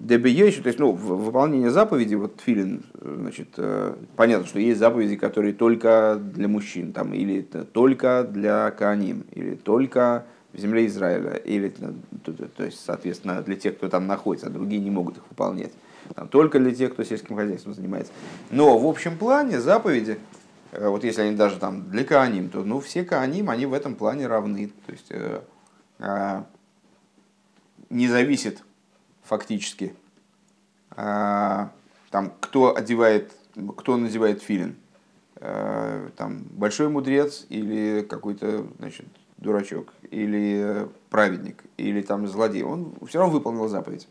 Дебиейшу, 0.00 0.62
то 0.62 0.68
есть, 0.68 0.78
ну, 0.78 0.92
выполнение 0.92 1.70
заповеди, 1.70 2.14
вот 2.14 2.40
филин, 2.44 2.82
значит, 3.00 3.48
э, 3.56 3.94
понятно, 4.16 4.46
что 4.46 4.58
есть 4.58 4.78
заповеди, 4.78 5.16
которые 5.16 5.54
только 5.54 6.20
для 6.20 6.48
мужчин, 6.48 6.92
там, 6.92 7.14
или 7.14 7.42
только 7.42 8.26
для 8.28 8.70
каним, 8.72 9.24
или 9.32 9.54
только 9.54 10.26
в 10.52 10.58
земле 10.58 10.86
Израиля, 10.86 11.34
или, 11.34 11.72
то, 12.24 12.64
есть, 12.64 12.84
соответственно, 12.84 13.42
для 13.42 13.56
тех, 13.56 13.76
кто 13.76 13.88
там 13.88 14.06
находится, 14.06 14.48
а 14.48 14.50
другие 14.50 14.80
не 14.80 14.90
могут 14.90 15.16
их 15.16 15.22
выполнять. 15.28 15.72
Там, 16.14 16.28
только 16.28 16.58
для 16.58 16.74
тех, 16.74 16.92
кто 16.92 17.02
сельским 17.02 17.36
хозяйством 17.36 17.74
занимается. 17.74 18.12
Но 18.50 18.78
в 18.78 18.86
общем 18.86 19.16
плане 19.16 19.60
заповеди, 19.60 20.18
э, 20.72 20.88
вот 20.88 21.04
если 21.04 21.22
они 21.22 21.36
даже 21.36 21.58
там 21.58 21.90
для 21.90 22.04
Кааним, 22.04 22.48
то 22.48 22.62
ну, 22.62 22.80
все 22.80 23.04
Кааним, 23.04 23.50
они 23.50 23.66
в 23.66 23.72
этом 23.72 23.94
плане 23.94 24.26
равны. 24.26 24.70
То 24.86 24.92
есть 24.92 25.06
э, 25.10 25.40
э, 25.98 26.42
не 27.90 28.08
зависит 28.08 28.62
фактически, 29.26 29.94
а, 30.90 31.70
там, 32.10 32.32
кто 32.40 32.76
одевает, 32.76 33.32
кто 33.76 33.96
надевает 33.96 34.42
филин. 34.42 34.76
А, 35.36 36.08
там, 36.16 36.44
большой 36.50 36.88
мудрец 36.88 37.46
или 37.48 38.02
какой-то 38.08 38.66
значит, 38.78 39.06
дурачок, 39.38 39.92
или 40.10 40.88
праведник, 41.10 41.62
или 41.76 42.00
там 42.02 42.26
злодей. 42.26 42.62
Он 42.62 42.94
все 43.06 43.18
равно 43.18 43.34
выполнил 43.34 43.68
заповедь. 43.68 44.08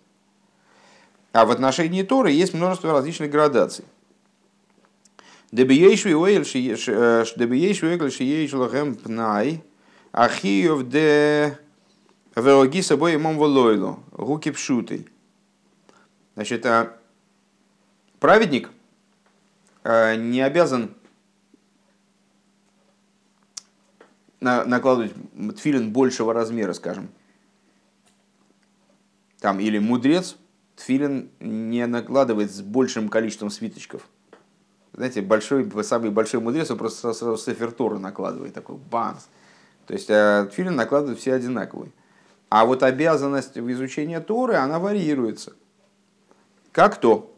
А 1.34 1.46
в 1.46 1.52
отношении 1.52 2.04
Торы 2.04 2.32
есть 2.32 2.54
множество 2.54 2.92
различных 2.92 3.30
градаций. 3.30 3.86
Дебиейшу 5.52 6.10
пнай, 8.96 9.64
ахиев 10.12 10.88
де 10.88 11.58
Велоги 12.36 12.82
собой 12.82 13.16
имам 13.16 13.38
волойлу, 13.38 14.04
руки 14.12 14.52
пшутой. 14.52 15.08
Значит, 16.36 16.66
а 16.66 16.98
праведник 18.20 18.70
а, 19.84 20.16
не 20.16 20.42
обязан 20.42 20.94
накладывать 24.42 25.14
тфилин 25.56 25.92
большего 25.92 26.34
размера, 26.34 26.74
скажем. 26.74 27.10
Там, 29.40 29.60
или 29.60 29.80
мудрец 29.80 30.36
тфилин 30.76 31.30
не 31.40 31.88
накладывает 31.88 32.52
с 32.52 32.62
большим 32.62 33.10
количеством 33.10 33.50
свиточков. 33.50 34.08
Знаете, 34.94 35.22
большой, 35.22 35.70
самый 35.84 36.10
большой 36.10 36.42
мудрец, 36.42 36.70
он 36.70 36.78
просто 36.78 37.14
сразу 37.14 37.38
сефертуру 37.38 37.98
накладывает, 37.98 38.54
такой 38.54 38.78
банс. 38.78 39.30
То 39.88 39.94
есть 39.94 40.10
а 40.10 40.46
тфилин 40.46 40.76
накладывают 40.76 41.20
все 41.20 41.34
одинаковые. 41.34 41.92
А 42.50 42.66
вот 42.66 42.84
обязанность 42.84 43.56
в 43.56 43.72
изучении 43.72 44.18
Торы, 44.20 44.56
она 44.56 44.80
варьируется. 44.80 45.54
Как 46.72 47.00
то? 47.00 47.34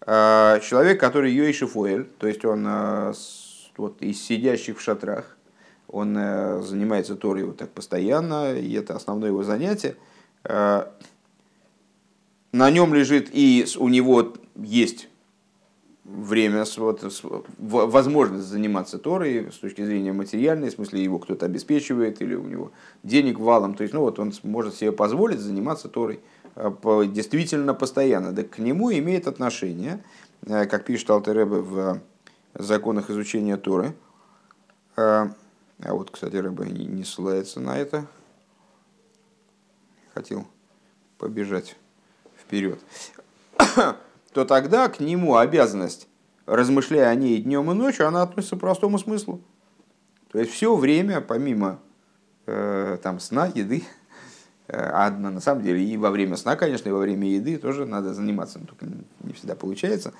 А, 0.00 0.60
человек, 0.60 1.00
который 1.00 1.32
Йоишифуэль, 1.32 2.04
то 2.04 2.26
есть 2.26 2.44
он 2.44 2.64
а, 2.66 3.12
вот, 3.76 4.00
из 4.00 4.22
сидящих 4.22 4.78
в 4.78 4.80
шатрах, 4.80 5.36
он 5.88 6.16
а, 6.16 6.60
занимается 6.62 7.16
Торой 7.16 7.44
вот 7.44 7.56
так 7.56 7.70
постоянно, 7.70 8.56
и 8.56 8.72
это 8.74 8.94
основное 8.94 9.30
его 9.30 9.42
занятие. 9.42 9.96
На 10.44 12.70
нем 12.70 12.94
лежит 12.94 13.28
и 13.32 13.66
у 13.76 13.88
него 13.88 14.34
есть 14.54 15.08
время, 16.06 16.64
вот, 16.76 17.04
возможность 17.58 18.46
заниматься 18.46 18.98
Торой 18.98 19.50
с 19.50 19.56
точки 19.56 19.84
зрения 19.84 20.12
материальной, 20.12 20.70
в 20.70 20.72
смысле 20.72 21.02
его 21.02 21.18
кто-то 21.18 21.46
обеспечивает 21.46 22.22
или 22.22 22.34
у 22.34 22.44
него 22.44 22.70
денег 23.02 23.38
валом, 23.38 23.74
то 23.74 23.82
есть 23.82 23.92
ну, 23.92 24.00
вот 24.00 24.18
он 24.18 24.32
может 24.44 24.74
себе 24.74 24.92
позволить 24.92 25.40
заниматься 25.40 25.88
Торой 25.88 26.20
э, 26.54 26.70
действительно 27.08 27.74
постоянно. 27.74 28.32
Да 28.32 28.44
к 28.44 28.58
нему 28.58 28.92
имеет 28.92 29.26
отношение, 29.26 30.02
э, 30.46 30.66
как 30.66 30.84
пишет 30.84 31.10
Алтеребе 31.10 31.56
в 31.56 32.00
законах 32.54 33.10
изучения 33.10 33.56
Торы, 33.56 33.94
э, 34.96 35.28
а 35.82 35.92
вот, 35.92 36.10
кстати, 36.10 36.36
Рэбе 36.36 36.70
не 36.70 37.04
ссылается 37.04 37.60
на 37.60 37.76
это, 37.76 38.06
хотел 40.14 40.46
побежать 41.18 41.76
вперед 42.40 42.78
то 44.36 44.44
тогда 44.44 44.90
к 44.90 45.00
нему 45.00 45.36
обязанность, 45.36 46.08
размышляя 46.44 47.08
о 47.08 47.14
ней 47.14 47.40
днем 47.40 47.70
и 47.70 47.74
ночью, 47.74 48.06
она 48.06 48.20
относится 48.20 48.56
к 48.56 48.60
простому 48.60 48.98
смыслу. 48.98 49.40
То 50.30 50.38
есть 50.38 50.52
все 50.52 50.76
время, 50.76 51.22
помимо 51.22 51.78
э, 52.44 52.98
там, 53.02 53.18
сна, 53.18 53.46
еды, 53.46 53.82
э, 54.68 54.76
а 54.76 55.08
на 55.08 55.40
самом 55.40 55.62
деле 55.62 55.82
и 55.82 55.96
во 55.96 56.10
время 56.10 56.36
сна, 56.36 56.54
конечно, 56.54 56.86
и 56.86 56.92
во 56.92 56.98
время 56.98 57.26
еды 57.26 57.56
тоже 57.56 57.86
надо 57.86 58.12
заниматься, 58.12 58.58
но 58.58 58.66
только 58.66 58.84
не 59.20 59.32
всегда 59.32 59.54
получается, 59.54 60.12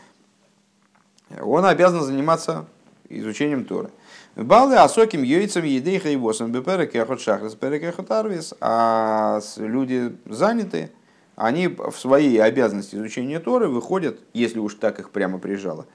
он 1.43 1.67
обязан 1.67 2.01
заниматься 2.01 2.65
изучением 3.11 3.67
Торы. 3.67 3.91
Балы 4.35 4.77
асоким 4.77 5.25
йойцам 5.25 5.65
еды 5.65 5.97
и 5.97 5.99
хейвосом 5.99 6.53
беперекехот 6.53 7.21
шахрис 7.21 7.55
перекехот 7.55 8.11
арвис, 8.11 8.55
а 8.63 9.41
люди 9.59 10.17
заняты, 10.25 10.91
они 11.37 11.69
в 11.69 11.93
своей 11.93 12.39
обязанности 12.43 12.97
изучения 12.97 13.39
Торы 13.39 13.69
выходят, 13.69 14.19
если 14.33 14.59
уж 14.59 14.75
так 14.75 14.99
их 14.99 15.11
прямо 15.11 15.39
прижало, 15.39 15.87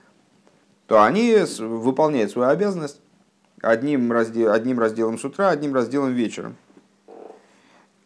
то 0.85 1.03
они 1.03 1.35
выполняют 1.59 2.31
свою 2.31 2.49
обязанность 2.49 3.01
одним, 3.59 4.11
раздел, 4.11 4.51
одним 4.51 4.79
разделом 4.79 5.17
с 5.17 5.25
утра, 5.25 5.49
одним 5.49 5.73
разделом 5.73 6.13
вечером. 6.13 6.55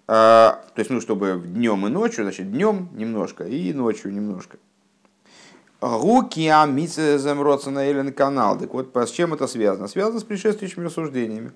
А, 0.08 0.64
то 0.76 0.80
есть, 0.80 0.90
ну, 0.90 1.02
чтобы 1.02 1.42
днем 1.44 1.86
и 1.88 1.90
ночью, 1.90 2.24
значит, 2.24 2.52
днем 2.52 2.90
немножко 2.94 3.44
и 3.44 3.74
ночью 3.74 4.14
немножко. 4.14 4.58
Руки 5.82 6.48
амицезем 6.48 7.44
на 7.74 7.92
Элен 7.92 8.14
канал. 8.14 8.58
Так 8.58 8.74
вот, 8.74 8.96
с 8.96 9.12
чем 9.12 9.34
это 9.34 9.48
связано? 9.48 9.88
Связано 9.88 10.20
с 10.20 10.24
предшествующими 10.24 10.86
рассуждениями. 10.86 11.52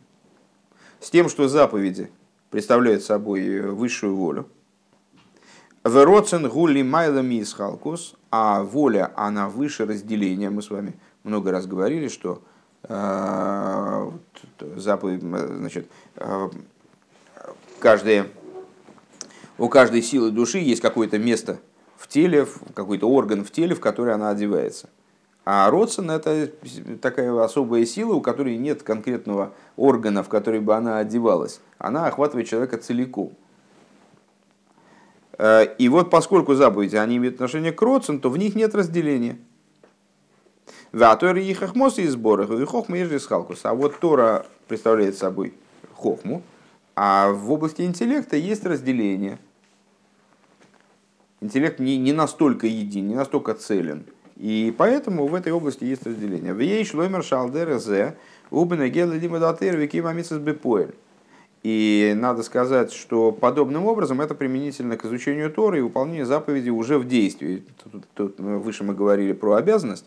С 0.99 1.09
тем, 1.09 1.29
что 1.29 1.47
заповеди 1.47 2.11
представляют 2.49 3.03
собой 3.03 3.61
высшую 3.61 4.15
волю, 4.15 4.49
Вероцен 5.85 6.49
гули 6.49 6.81
майла 6.81 7.21
мисхалкус, 7.21 8.15
а 8.31 8.63
воля, 8.63 9.11
она 9.15 9.47
выше 9.47 9.85
разделения. 9.85 10.49
Мы 10.49 10.61
с 10.61 10.69
вами 10.69 10.93
много 11.23 11.51
раз 11.51 11.67
говорили, 11.67 12.09
что 12.09 12.41
э, 12.83 14.11
заповедь, 14.75 15.21
значит, 15.21 15.89
э, 16.17 16.49
каждая, 17.79 18.27
у 19.57 19.69
каждой 19.69 20.01
силы 20.01 20.31
души 20.31 20.57
есть 20.59 20.81
какое-то 20.81 21.17
место 21.17 21.59
в 21.97 22.09
теле, 22.09 22.45
какой-то 22.73 23.09
орган 23.09 23.45
в 23.45 23.51
теле, 23.51 23.73
в 23.73 23.79
который 23.79 24.13
она 24.13 24.31
одевается. 24.31 24.89
А 25.45 25.71
родсен– 25.71 26.11
это 26.11 26.51
такая 27.01 27.33
особая 27.41 27.85
сила, 27.85 28.13
у 28.13 28.21
которой 28.21 28.57
нет 28.57 28.83
конкретного 28.83 29.53
органа, 29.77 30.23
в 30.23 30.29
который 30.29 30.59
бы 30.59 30.75
она 30.75 30.99
одевалась. 30.99 31.61
Она 31.77 32.05
охватывает 32.05 32.47
человека 32.47 32.77
целиком. 32.77 33.31
Э, 35.39 35.65
и 35.77 35.87
вот 35.89 36.11
поскольку 36.11 36.53
заповеди, 36.53 36.97
они 36.97 37.17
имеют 37.17 37.35
отношение 37.35 37.71
к 37.71 37.81
родцам, 37.81 38.19
то 38.19 38.29
в 38.29 38.37
них 38.37 38.55
нет 38.55 38.75
разделения. 38.75 39.39
Ватор 40.91 41.37
и 41.37 41.53
хохмос 41.53 41.97
и 41.97 42.07
сборах, 42.07 42.51
и 42.51 42.65
хохма 42.65 42.97
и 42.97 43.17
халкус. 43.17 43.61
А 43.63 43.73
вот 43.73 43.99
Тора 43.99 44.45
представляет 44.67 45.17
собой 45.17 45.53
хохму, 45.95 46.43
а 46.95 47.31
в 47.31 47.51
области 47.51 47.83
интеллекта 47.83 48.35
есть 48.35 48.65
разделение. 48.65 49.39
Интеллект 51.41 51.79
не, 51.79 51.97
не 51.97 52.11
настолько 52.11 52.67
един, 52.67 53.07
не 53.07 53.15
настолько 53.15 53.53
целен. 53.53 54.05
И 54.35 54.73
поэтому 54.77 55.27
в 55.27 55.35
этой 55.35 55.53
области 55.53 55.85
есть 55.85 56.05
разделение. 56.05 56.53
В 56.53 56.59
ей 56.59 56.83
шлоймер 56.83 57.23
шалдер 57.23 57.79
зе, 57.79 58.17
убена 58.51 58.89
гела 58.89 59.13
лимадатер 59.13 59.77
викима 59.77 60.11
мисас 60.11 60.39
бепоэль. 60.39 60.95
И 61.63 62.13
надо 62.15 62.43
сказать, 62.43 62.93
что 62.93 63.31
подобным 63.31 63.85
образом 63.85 64.21
это 64.21 64.33
применительно 64.33 64.95
к 64.95 65.05
изучению 65.05 65.51
Торы 65.51 65.79
и 65.79 65.81
выполнению 65.81 66.25
заповедей 66.25 66.69
уже 66.69 66.97
в 66.97 67.07
действии. 67.07 67.63
Тут, 67.83 68.05
тут 68.13 68.39
выше 68.39 68.85
мы 68.85 68.93
говорили 68.93 69.33
про 69.33 69.55
обязанность, 69.55 70.05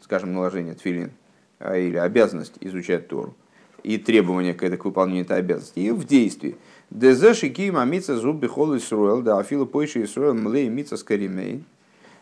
скажем, 0.00 0.32
наложение 0.32 0.74
тфилин, 0.74 1.10
а, 1.58 1.76
или 1.76 1.96
обязанность 1.96 2.54
изучать 2.60 3.08
Тору, 3.08 3.34
и 3.82 3.98
требования 3.98 4.54
к, 4.54 4.62
это, 4.62 4.76
к 4.76 4.84
выполнению 4.84 5.24
этой 5.24 5.38
обязанности, 5.38 5.80
и 5.80 5.90
в 5.90 6.04
действии. 6.04 6.56
Дезе 6.90 7.34
шики 7.34 7.68
мамица 7.70 8.16
зуб 8.16 8.36
бихол 8.36 8.76
Исруэл, 8.76 9.22
да 9.22 9.38
афила 9.38 9.64
пойши 9.64 10.04
Исруэл 10.04 10.34
млей 10.34 10.68
мица 10.68 10.96
скаримей, 10.96 11.64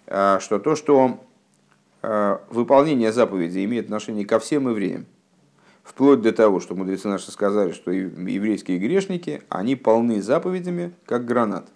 а, 0.07 0.41
что 0.41 0.59
то, 0.59 0.75
что 0.75 1.23
а, 2.01 2.41
выполнение 2.49 3.13
заповедей 3.13 3.65
имеет 3.67 3.87
отношение 3.87 4.25
ко 4.25 4.39
всем 4.39 4.71
евреям, 4.71 5.05
Вплоть 5.85 6.23
до 6.23 6.33
того, 6.33 6.61
что 6.61 6.75
мудрецы 6.75 7.07
наши 7.09 7.31
сказали, 7.31 7.73
что 7.73 7.93
еврейские 7.93 8.79
грешники, 8.79 9.43
они 9.51 9.77
полны 9.77 10.23
заповедями, 10.23 10.93
как 11.05 11.27
гранат. 11.27 11.69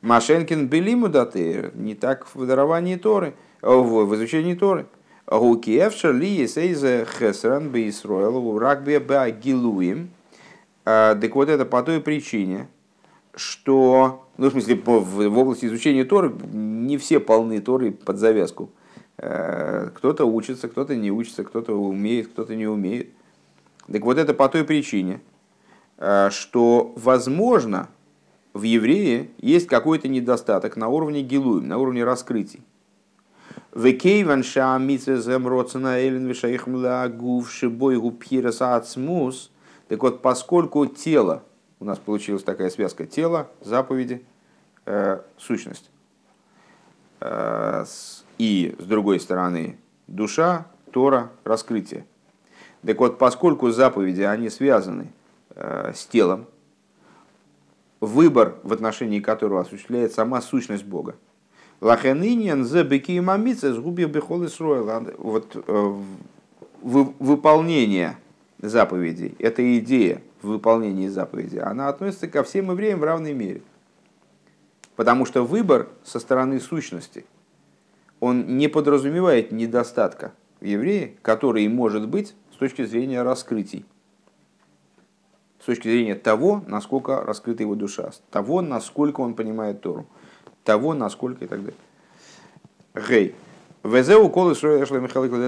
Машенкин 0.00 0.66
белиму 0.68 1.08
даты, 1.08 1.70
не 1.74 1.94
так 1.94 2.26
в 2.34 2.46
даровании 2.46 2.96
Торы, 2.96 3.34
в, 3.60 4.06
в 4.06 4.14
изучении 4.16 4.54
Торы. 4.54 4.86
Гукиевшер 5.26 6.14
ли 6.14 6.28
есейзе 6.28 7.06
хесран 7.06 7.70
бы 7.70 7.88
Исроэл 7.88 8.58
рагбе 8.58 8.98
ба 8.98 9.30
гилуим. 9.30 10.10
Так 10.84 11.34
вот 11.34 11.48
это 11.50 11.66
по 11.66 11.82
той 11.82 12.00
причине, 12.00 12.68
что, 13.36 14.26
ну, 14.38 14.48
в 14.48 14.52
смысле, 14.52 14.80
в 14.84 15.38
области 15.38 15.66
изучения 15.66 16.04
Торы 16.04 16.32
не 16.52 16.96
все 16.96 17.20
полны 17.20 17.60
Торы 17.60 17.92
под 17.92 18.16
завязку. 18.18 18.70
Э, 19.22 19.90
кто-то 19.94 20.24
учится, 20.24 20.68
кто-то 20.68 20.96
не 20.96 21.10
учится, 21.10 21.44
кто-то 21.44 21.74
умеет, 21.74 22.28
кто-то 22.28 22.54
не 22.54 22.66
умеет. 22.66 23.10
Так 23.92 24.02
вот 24.02 24.16
это 24.16 24.32
по 24.32 24.48
той 24.48 24.64
причине, 24.64 25.20
э, 25.98 26.30
что, 26.30 26.94
возможно, 26.96 27.88
в 28.54 28.62
еврее 28.62 29.28
есть 29.38 29.66
какой-то 29.66 30.08
недостаток 30.08 30.76
на 30.76 30.88
уровне 30.88 31.22
гилуем, 31.22 31.68
на 31.68 31.76
уровне 31.76 32.02
раскрытий. 32.02 32.62
Так 39.88 40.02
вот, 40.02 40.22
поскольку 40.22 40.86
тело, 40.86 41.42
у 41.78 41.84
нас 41.84 41.98
получилась 41.98 42.42
такая 42.42 42.70
связка, 42.70 43.06
тело, 43.06 43.50
заповеди, 43.60 44.24
э, 44.86 45.20
сущность. 45.36 45.90
Э, 47.20 47.84
и, 48.40 48.74
с 48.78 48.84
другой 48.84 49.20
стороны, 49.20 49.76
душа, 50.06 50.66
Тора, 50.92 51.30
раскрытие. 51.44 52.06
Так 52.86 52.98
вот, 52.98 53.18
поскольку 53.18 53.70
заповеди, 53.70 54.22
они 54.22 54.48
связаны 54.48 55.08
э, 55.54 55.92
с 55.94 56.06
телом, 56.06 56.46
выбор, 58.00 58.56
в 58.62 58.72
отношении 58.72 59.20
которого 59.20 59.60
осуществляет 59.60 60.14
сама 60.14 60.40
сущность 60.40 60.84
Бога. 60.84 61.16
Лахениньян 61.82 62.64
за 62.64 62.82
беки 62.82 63.20
мамица 63.20 63.74
сгубил 63.74 64.08
бехол 64.08 64.46
Вот 65.18 65.54
э, 65.54 65.94
выполнение 66.80 68.16
заповедей, 68.58 69.34
эта 69.38 69.78
идея 69.80 70.22
в 70.40 70.48
выполнении 70.48 71.08
заповедей, 71.08 71.60
она 71.60 71.90
относится 71.90 72.26
ко 72.26 72.42
всем 72.42 72.70
евреям 72.70 73.00
в 73.00 73.04
равной 73.04 73.34
мере. 73.34 73.60
Потому 74.96 75.26
что 75.26 75.44
выбор 75.44 75.90
со 76.04 76.18
стороны 76.18 76.58
сущности– 76.58 77.26
он 78.20 78.58
не 78.58 78.68
подразумевает 78.68 79.50
недостатка 79.50 80.32
в 80.60 80.64
еврее, 80.64 81.14
который 81.22 81.66
может 81.68 82.06
быть 82.06 82.34
с 82.52 82.56
точки 82.56 82.84
зрения 82.84 83.22
раскрытий. 83.22 83.84
С 85.60 85.64
точки 85.64 85.88
зрения 85.88 86.14
того, 86.14 86.62
насколько 86.66 87.22
раскрыта 87.22 87.62
его 87.62 87.74
душа, 87.74 88.10
того, 88.30 88.62
насколько 88.62 89.20
он 89.20 89.34
понимает 89.34 89.80
Тору, 89.80 90.06
того, 90.64 90.94
насколько 90.94 91.44
и 91.44 91.48
так 91.48 91.60
далее. 91.60 91.74
Гей. 93.08 93.34
Везеу 93.82 94.28
колы 94.28 94.54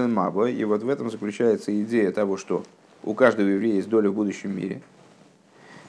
Маба. 0.07 0.49
И 0.49 0.63
вот 0.63 0.81
в 0.81 0.89
этом 0.89 1.09
заключается 1.09 1.79
идея 1.83 2.11
того, 2.11 2.37
что 2.37 2.63
у 3.03 3.13
каждого 3.13 3.47
еврея 3.47 3.75
есть 3.75 3.89
доля 3.89 4.09
в 4.09 4.15
будущем 4.15 4.55
мире. 4.55 4.81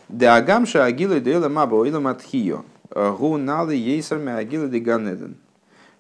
Да 0.09 0.37
агамша 0.37 0.85
агилы 0.85 1.21
дела 1.21 1.49
маба 1.49 1.77
ойла 1.77 2.01
матхио. 2.01 2.65
Гу 2.91 3.39
налы 3.39 3.75
ейсарми 3.75 4.33
агилы 4.33 4.69
де 4.69 4.79
ганеден 4.79 5.37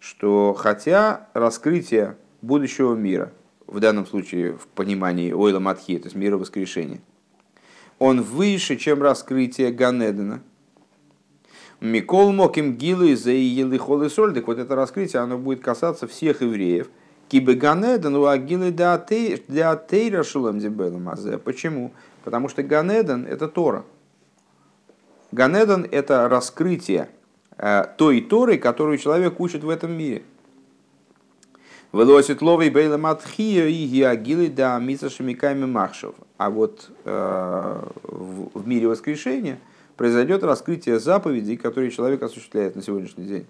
что 0.04 0.52
хотя 0.52 1.28
раскрытие 1.32 2.18
будущего 2.42 2.94
мира, 2.94 3.32
в 3.66 3.80
данном 3.80 4.06
случае 4.06 4.52
в 4.52 4.66
понимании 4.66 5.32
Ойла 5.32 5.60
Матхи, 5.60 5.98
то 5.98 6.04
есть 6.04 6.14
мира 6.14 6.36
воскрешения, 6.36 7.00
он 7.98 8.20
выше, 8.20 8.76
чем 8.76 9.02
раскрытие 9.02 9.72
Ганедена. 9.72 10.42
Микол 11.80 12.32
Моким 12.32 12.74
Гилы 12.76 13.16
за 13.16 13.30
Елихол 13.30 14.02
и 14.02 14.10
Соль, 14.10 14.34
так 14.34 14.46
вот 14.46 14.58
это 14.58 14.74
раскрытие, 14.76 15.22
оно 15.22 15.38
будет 15.38 15.60
касаться 15.62 16.06
всех 16.06 16.42
евреев. 16.42 16.90
Кибе 17.28 17.54
Ганеден 17.54 18.14
у 18.14 18.26
Агилы 18.26 18.72
для 18.72 18.98
Тейра 18.98 20.22
Шулам 20.22 20.60
Мазе. 21.02 21.38
Почему? 21.38 21.92
Потому 22.24 22.50
что 22.50 22.62
Ганеден– 22.62 23.24
это 23.28 23.48
Тора. 23.48 23.84
Ганеден– 25.32 25.86
это 25.90 26.28
раскрытие 26.28 27.08
той 27.56 28.20
Торы, 28.20 28.58
которую 28.58 28.98
человек 28.98 29.40
учит 29.40 29.62
в 29.64 29.68
этом 29.68 29.92
мире. 29.92 30.22
Велосит 31.92 32.42
ловый 32.42 32.70
бейла 32.70 33.18
и 33.38 33.86
гиагилы 33.86 34.48
да 34.48 34.78
миса 34.80 35.08
шамиками 35.08 35.64
махшев. 35.64 36.16
А 36.38 36.50
вот 36.50 36.90
э, 37.04 37.82
в 38.02 38.66
мире 38.66 38.88
воскрешения 38.88 39.60
произойдет 39.96 40.42
раскрытие 40.42 40.98
заповедей, 40.98 41.56
которые 41.56 41.92
человек 41.92 42.22
осуществляет 42.24 42.74
на 42.74 42.82
сегодняшний 42.82 43.26
день. 43.26 43.46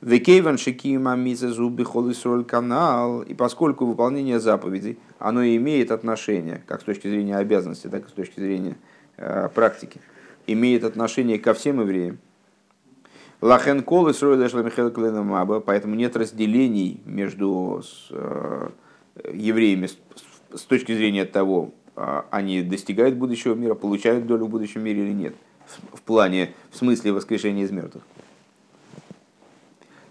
Векейван 0.00 0.58
шикима 0.58 1.16
зубы 1.36 1.84
холисроль 1.84 2.44
канал. 2.44 3.22
И 3.22 3.32
поскольку 3.32 3.86
выполнение 3.86 4.40
заповедей, 4.40 4.98
оно 5.18 5.44
имеет 5.44 5.90
отношение, 5.90 6.62
как 6.66 6.80
с 6.80 6.84
точки 6.84 7.08
зрения 7.08 7.36
обязанности, 7.36 7.86
так 7.86 8.06
и 8.06 8.08
с 8.08 8.12
точки 8.12 8.40
зрения 8.40 8.76
э, 9.16 9.48
практики, 9.54 10.00
имеет 10.46 10.84
отношение 10.84 11.38
ко 11.38 11.54
всем 11.54 11.80
евреям, 11.80 12.18
Лахен 13.40 13.82
колы 13.82 14.14
маба, 15.22 15.60
поэтому 15.60 15.94
нет 15.94 16.16
разделений 16.16 17.00
между 17.04 17.82
э, 18.10 18.68
евреями 19.32 19.88
с 20.54 20.62
точки 20.62 20.94
зрения 20.94 21.24
того, 21.24 21.72
а, 21.96 22.26
они 22.30 22.62
достигают 22.62 23.16
будущего 23.16 23.54
мира, 23.54 23.74
получают 23.74 24.26
долю 24.26 24.46
в 24.46 24.48
будущем 24.50 24.82
мире 24.82 25.04
или 25.04 25.12
нет, 25.12 25.34
в 25.92 26.00
плане, 26.02 26.54
в 26.70 26.76
смысле 26.76 27.12
воскрешения 27.12 27.64
из 27.64 27.70
мертвых. 27.70 28.04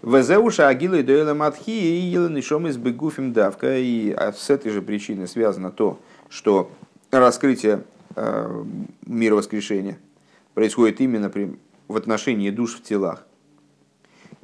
Везеуша 0.02 0.68
агилы 0.68 1.02
дуэла 1.02 1.34
матхи 1.34 1.70
и 1.70 1.98
еленишом 1.98 2.68
из 2.68 2.76
бегуфим 2.76 3.32
давка. 3.32 3.76
И 3.78 4.12
а 4.12 4.32
с 4.32 4.50
этой 4.50 4.70
же 4.70 4.80
причиной 4.80 5.26
связано 5.26 5.72
то, 5.72 5.98
что 6.28 6.70
раскрытие 7.10 7.82
э, 8.14 8.64
мира 9.04 9.34
воскрешения 9.34 9.98
происходит 10.54 11.00
именно 11.00 11.28
при 11.28 11.56
в 11.88 11.96
отношении 11.96 12.50
душ 12.50 12.76
в 12.76 12.82
телах. 12.82 13.26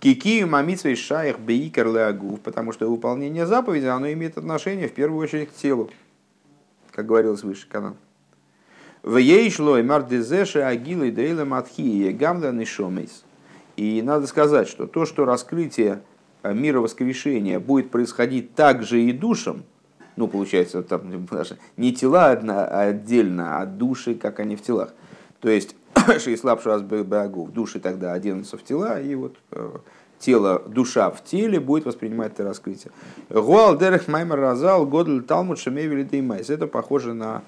Кикию 0.01 0.49
мамитсвей 0.49 0.97
шаях 0.97 1.39
бейкер 1.39 1.87
леагув, 1.87 2.41
потому 2.41 2.73
что 2.73 2.91
выполнение 2.91 3.47
заповеди, 3.47 3.87
оно 3.87 4.11
имеет 4.13 4.37
отношение 4.37 4.89
в 4.89 4.93
первую 4.93 5.21
очередь 5.23 5.51
к 5.51 5.55
телу, 5.55 5.91
как 6.91 7.07
говорилось 7.07 7.45
выше 7.45 7.69
канал. 7.69 7.97
В 9.03 9.17
ей 9.17 9.49
и 9.49 9.83
мардезеши 9.83 10.61
агилы 10.61 11.11
дейла 11.11 11.45
матхии 11.45 12.11
гамда 12.11 12.53
нишомейс. 12.53 13.25
И 13.77 14.01
надо 14.03 14.27
сказать, 14.27 14.69
что 14.69 14.87
то, 14.87 15.07
что 15.07 15.25
раскрытие 15.25 16.03
э, 16.43 16.53
мира 16.53 16.81
воскрешения 16.81 17.59
будет 17.59 17.91
происходить 17.91 18.55
также 18.55 19.03
и 19.03 19.13
душам, 19.13 19.65
ну, 20.17 20.29
получается, 20.29 20.83
там 20.83 21.27
не 21.77 21.93
тела 21.93 22.31
одна, 22.31 22.65
а 22.67 22.89
отдельно, 22.89 23.61
а 23.61 23.67
души, 23.67 24.15
как 24.15 24.41
они 24.41 24.57
в 24.57 24.63
телах. 24.63 24.95
То 25.41 25.49
есть 25.49 25.75
Шейслаб 26.19 26.63
Шуаз 26.63 26.83
Багув, 26.83 27.51
души 27.53 27.81
тогда 27.81 28.13
оденутся 28.13 28.57
в 28.57 28.65
тела, 28.65 29.01
и 29.01 29.15
вот 29.15 29.37
э, 29.51 29.71
тело, 30.23 30.63
душа 30.67 31.11
в 31.11 31.23
теле 31.25 31.61
будет 31.61 31.85
воспринимать 31.85 32.33
это 32.33 32.45
раскрытие. 32.45 32.93
והוא 33.29 33.61
על 33.61 33.77
דרך 33.77 34.09
מאמר 34.09 34.39
רז״ל 34.39 34.87
גדול 34.87 35.23
תלמוד 35.23 35.59
שמביא 35.59 36.05
לידי 36.05 36.22
מעשה. 36.22 36.49
Это 36.49 36.67
похоже 36.67 37.13
на 37.13 37.43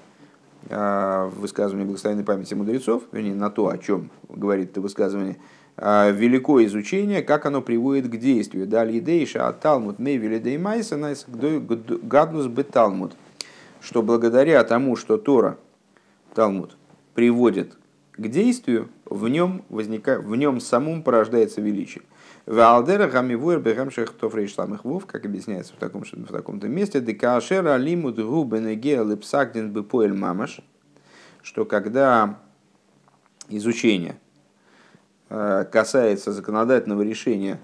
э, 0.69 1.29
высказывание 1.37 1.85
благословенной 1.85 2.23
памяти 2.23 2.53
мудрецов, 2.53 3.03
вернее, 3.11 3.35
на 3.35 3.49
то, 3.49 3.69
о 3.69 3.77
чем 3.77 4.09
говорит 4.29 4.71
это 4.71 4.81
высказывание, 4.81 5.37
э, 5.77 6.11
великое 6.11 6.65
изучение, 6.65 7.21
как 7.21 7.45
оно 7.45 7.61
приводит 7.61 8.09
к 8.09 8.17
действию. 8.17 8.67
דעל 8.67 8.99
ידי 8.99 9.47
זה 9.47 9.53
שהתלמוד 9.53 9.97
מביא 9.99 10.37
לידי 10.37 10.97
מעשה, 11.27 12.47
גדלות 12.47 12.63
בתלמוד. 12.63 13.13
Что 13.79 14.01
благодаря 14.01 14.63
тому, 14.63 14.95
что 14.95 15.17
Тора, 15.17 15.57
Талмуд, 16.33 16.75
приводит 17.13 17.77
к 18.17 18.27
действию, 18.27 18.89
в 19.05 19.27
нем, 19.27 19.63
возникает, 19.69 20.23
в 20.23 20.35
нем 20.35 20.59
самом 20.59 21.03
порождается 21.03 21.61
величие. 21.61 22.03
Валдера 22.45 23.07
гамивуэр 23.07 23.59
бегамших 23.59 24.13
тофрейшламых 24.13 24.85
вов, 24.85 25.05
как 25.05 25.25
объясняется 25.25 25.73
в, 25.73 25.77
таком, 25.77 26.03
в 26.03 26.31
таком-то 26.31 26.67
месте, 26.67 27.01
декашера 27.01 27.73
алимуд 27.73 28.17
губенеге 28.17 29.03
лепсагдин 29.03 29.71
бепоэль 29.71 30.13
мамаш, 30.13 30.61
что 31.41 31.65
когда 31.65 32.39
изучение 33.49 34.17
э, 35.29 35.65
касается 35.71 36.31
законодательного 36.31 37.01
решения, 37.01 37.59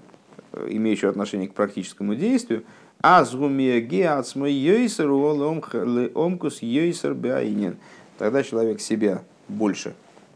э, 0.52 0.66
имеющего 0.70 1.10
отношение 1.10 1.48
к 1.48 1.54
практическому 1.54 2.14
действию, 2.14 2.64
омкус 6.14 6.60
тогда 8.18 8.42
человек 8.42 8.80
себя 8.80 9.22
больше 9.48 9.94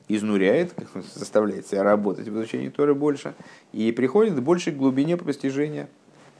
изнуряет, 0.08 0.74
заставляет 1.14 1.66
себя 1.66 1.82
работать 1.82 2.28
в 2.28 2.36
изучении 2.36 2.68
Торы 2.68 2.94
больше, 2.94 3.34
и 3.72 3.90
приходит 3.92 4.34
к 4.34 4.40
большей 4.40 4.72
глубине 4.72 5.16
постижения 5.16 5.88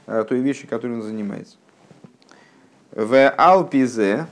э, 0.05 0.23
той 0.27 0.39
вещи, 0.39 0.67
которой 0.67 0.93
он 0.93 1.01
занимается. 1.01 1.57
В 2.91 3.29
Алпизе 3.29 4.27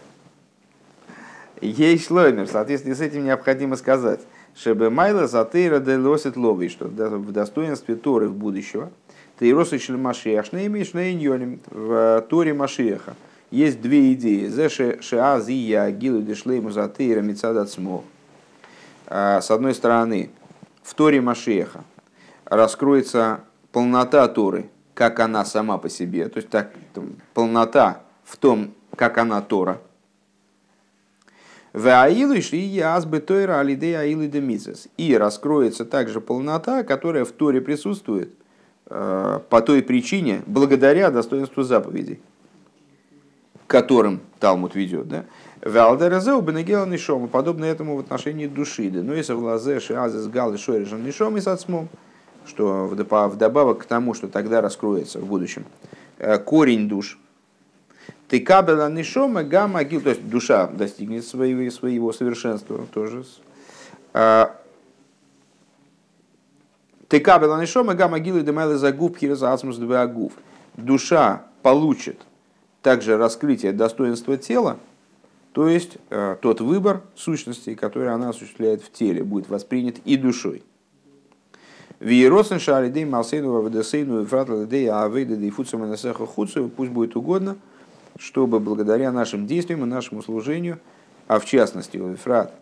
ей 1.61 1.99
шлоймер, 1.99 2.45
в 2.45 2.51
соответствии 2.51 2.93
с 2.93 3.01
этим 3.01 3.25
необходимо 3.25 3.75
сказать, 3.75 4.21
чтобы 4.55 4.89
майла 4.89 5.27
затейра 5.27 5.79
делосит 5.79 6.37
лови, 6.37 6.69
что 6.69 6.85
в 6.87 7.31
достоинстве 7.31 7.95
Торы 7.95 8.29
в 8.29 8.35
будущего, 8.35 8.91
Тейросы 9.37 9.79
Шельмашиях, 9.79 10.45
Шнейми, 10.45 10.83
Шнейньоним, 10.83 11.59
в 11.69 12.25
Торе 12.29 12.53
Машиеха. 12.53 13.15
Есть 13.51 13.81
две 13.81 14.13
идеи. 14.13 14.47
Зеше 14.47 14.99
Шеазия 15.01 15.89
Гилу 15.91 16.21
Дешлейму 16.21 16.71
Затейра 16.71 17.21
Мицадацмо. 17.21 18.03
С 19.07 19.51
одной 19.51 19.75
стороны, 19.75 20.31
в 20.81 20.93
Торе 20.93 21.21
Машиеха 21.21 21.83
раскроется 22.45 23.41
полнота 23.71 24.27
Торы, 24.27 24.69
как 24.93 25.19
она 25.19 25.45
сама 25.45 25.77
по 25.77 25.89
себе, 25.89 26.29
то 26.29 26.37
есть 26.37 26.49
так, 26.49 26.71
там, 26.93 27.17
полнота 27.33 28.01
в 28.23 28.37
том, 28.37 28.73
как 28.95 29.17
она 29.17 29.41
Тора. 29.41 29.81
И 34.95 35.17
раскроется 35.17 35.83
также 35.83 36.21
полнота, 36.21 36.83
которая 36.83 37.25
в 37.25 37.33
Торе 37.33 37.59
присутствует 37.59 38.29
э, 38.89 39.39
по 39.49 39.61
той 39.61 39.83
причине, 39.83 40.41
благодаря 40.45 41.11
достоинству 41.11 41.63
заповедей, 41.63 42.21
которым 43.67 44.21
Талмуд 44.39 44.73
ведет. 44.73 45.09
Да? 45.09 45.25
Валдерезеу 45.61 46.41
бенегела 46.41 46.85
нишома, 46.85 47.27
подобно 47.27 47.65
этому 47.65 47.95
в 47.95 47.99
отношении 47.99 48.47
души. 48.47 48.89
Да, 48.89 49.01
ну 49.01 49.13
если 49.13 49.33
в 49.33 49.43
лазе 49.43 49.79
шиазес 49.79 50.27
гал 50.27 50.53
и 50.53 50.57
шорежан 50.57 51.03
нишом 51.03 51.37
и 51.37 51.41
сацмом, 51.41 51.89
что 52.45 52.85
вдобавок 52.85 53.79
к 53.79 53.85
тому, 53.85 54.13
что 54.13 54.27
тогда 54.27 54.61
раскроется 54.61 55.19
в 55.19 55.25
будущем, 55.25 55.65
э, 56.17 56.37
корень 56.37 56.87
душ. 56.87 57.17
Ты 58.27 58.39
кабела 58.39 58.89
нишома 58.89 59.43
гамма 59.43 59.83
гил, 59.83 60.01
то 60.01 60.09
есть 60.09 60.27
душа 60.27 60.67
достигнет 60.67 61.25
своего, 61.25 61.69
своего 61.71 62.11
совершенства 62.11 62.85
тоже. 62.93 63.23
А, 64.13 64.55
Ты 67.07 67.19
кабела 67.19 67.59
нишома 67.61 67.93
гамма 67.93 68.19
гил 68.19 68.37
и 68.37 68.41
демайлы 68.41 68.77
за 68.77 68.91
губ 68.91 69.17
хирза 69.17 69.53
ацмус 69.53 69.77
гуф. 69.77 70.33
Душа 70.75 71.43
получит 71.61 72.19
также 72.81 73.17
раскрытие 73.17 73.71
достоинства 73.71 74.37
тела, 74.37 74.77
то 75.55 75.69
есть 75.69 75.99
э, 76.09 76.35
тот 76.41 76.59
выбор 76.59 77.03
сущности, 77.15 77.75
который 77.75 78.09
она 78.09 78.27
осуществляет 78.27 78.81
в 78.83 78.91
теле, 78.91 79.23
будет 79.23 79.47
воспринят 79.47 79.95
и 80.03 80.17
душой. 80.17 80.63
Виеросен 82.01 82.59
шаридей 82.59 83.05
малсейну 83.05 83.53
вавдесейну 83.53 84.23
и 84.23 84.85
авейда 84.85 85.35
и 85.35 85.49
фуцаманасеха 85.49 86.25
хуцу, 86.25 86.67
пусть 86.67 86.91
будет 86.91 87.15
угодно, 87.15 87.55
чтобы 88.19 88.59
благодаря 88.59 89.13
нашим 89.13 89.47
действиям 89.47 89.83
и 89.83 89.85
нашему 89.85 90.21
служению, 90.21 90.77
а 91.27 91.39
в 91.39 91.45
частности, 91.45 92.01
Фрат, 92.15 92.53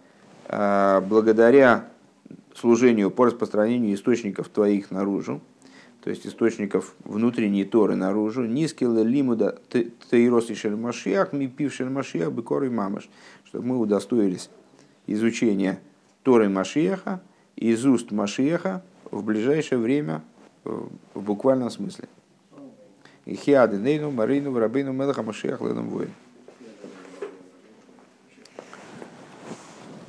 э, 0.50 1.02
благодаря 1.02 1.90
служению 2.56 3.10
по 3.10 3.26
распространению 3.26 3.96
источников 3.96 4.50
твоих 4.50 4.92
наружу, 4.92 5.42
то 6.04 6.10
есть 6.10 6.28
источников 6.28 6.96
внутренней 7.06 7.64
Торы 7.64 7.96
наружу, 7.96 8.44
низкий 8.44 8.86
лимуда 8.86 9.58
тейрос 10.10 10.50
и 10.50 10.54
шельмашиах, 10.54 11.32
ми 11.32 11.48
пив 11.48 11.74
шельмашиах, 11.74 12.34
бекор 12.34 12.66
и 12.66 12.70
мамаш, 12.70 13.10
чтобы 13.46 13.68
мы 13.68 13.78
удостоились 13.80 14.50
изучения 15.08 15.80
Торы 16.24 16.50
Машиаха 16.50 17.22
из 17.56 17.86
уст 17.86 18.12
Машиаха 18.12 18.84
в 19.12 19.24
ближайшее 19.24 19.80
время 19.80 20.22
э, 20.66 20.78
в 21.14 21.22
буквальном 21.22 21.70
смысле. 21.70 22.10
И 23.24 23.36
хиады 23.36 23.78
нейну, 23.78 24.12
марину, 24.12 24.60
рабину, 24.60 24.92
мелаха, 24.92 25.24
Машиах, 25.24 25.62
леном 25.62 25.90
воин. 25.90 26.12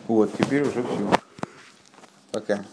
Вот, 0.09 0.33
теперь 0.37 0.63
уже 0.63 0.83
все. 0.83 1.11
Пока. 2.33 2.65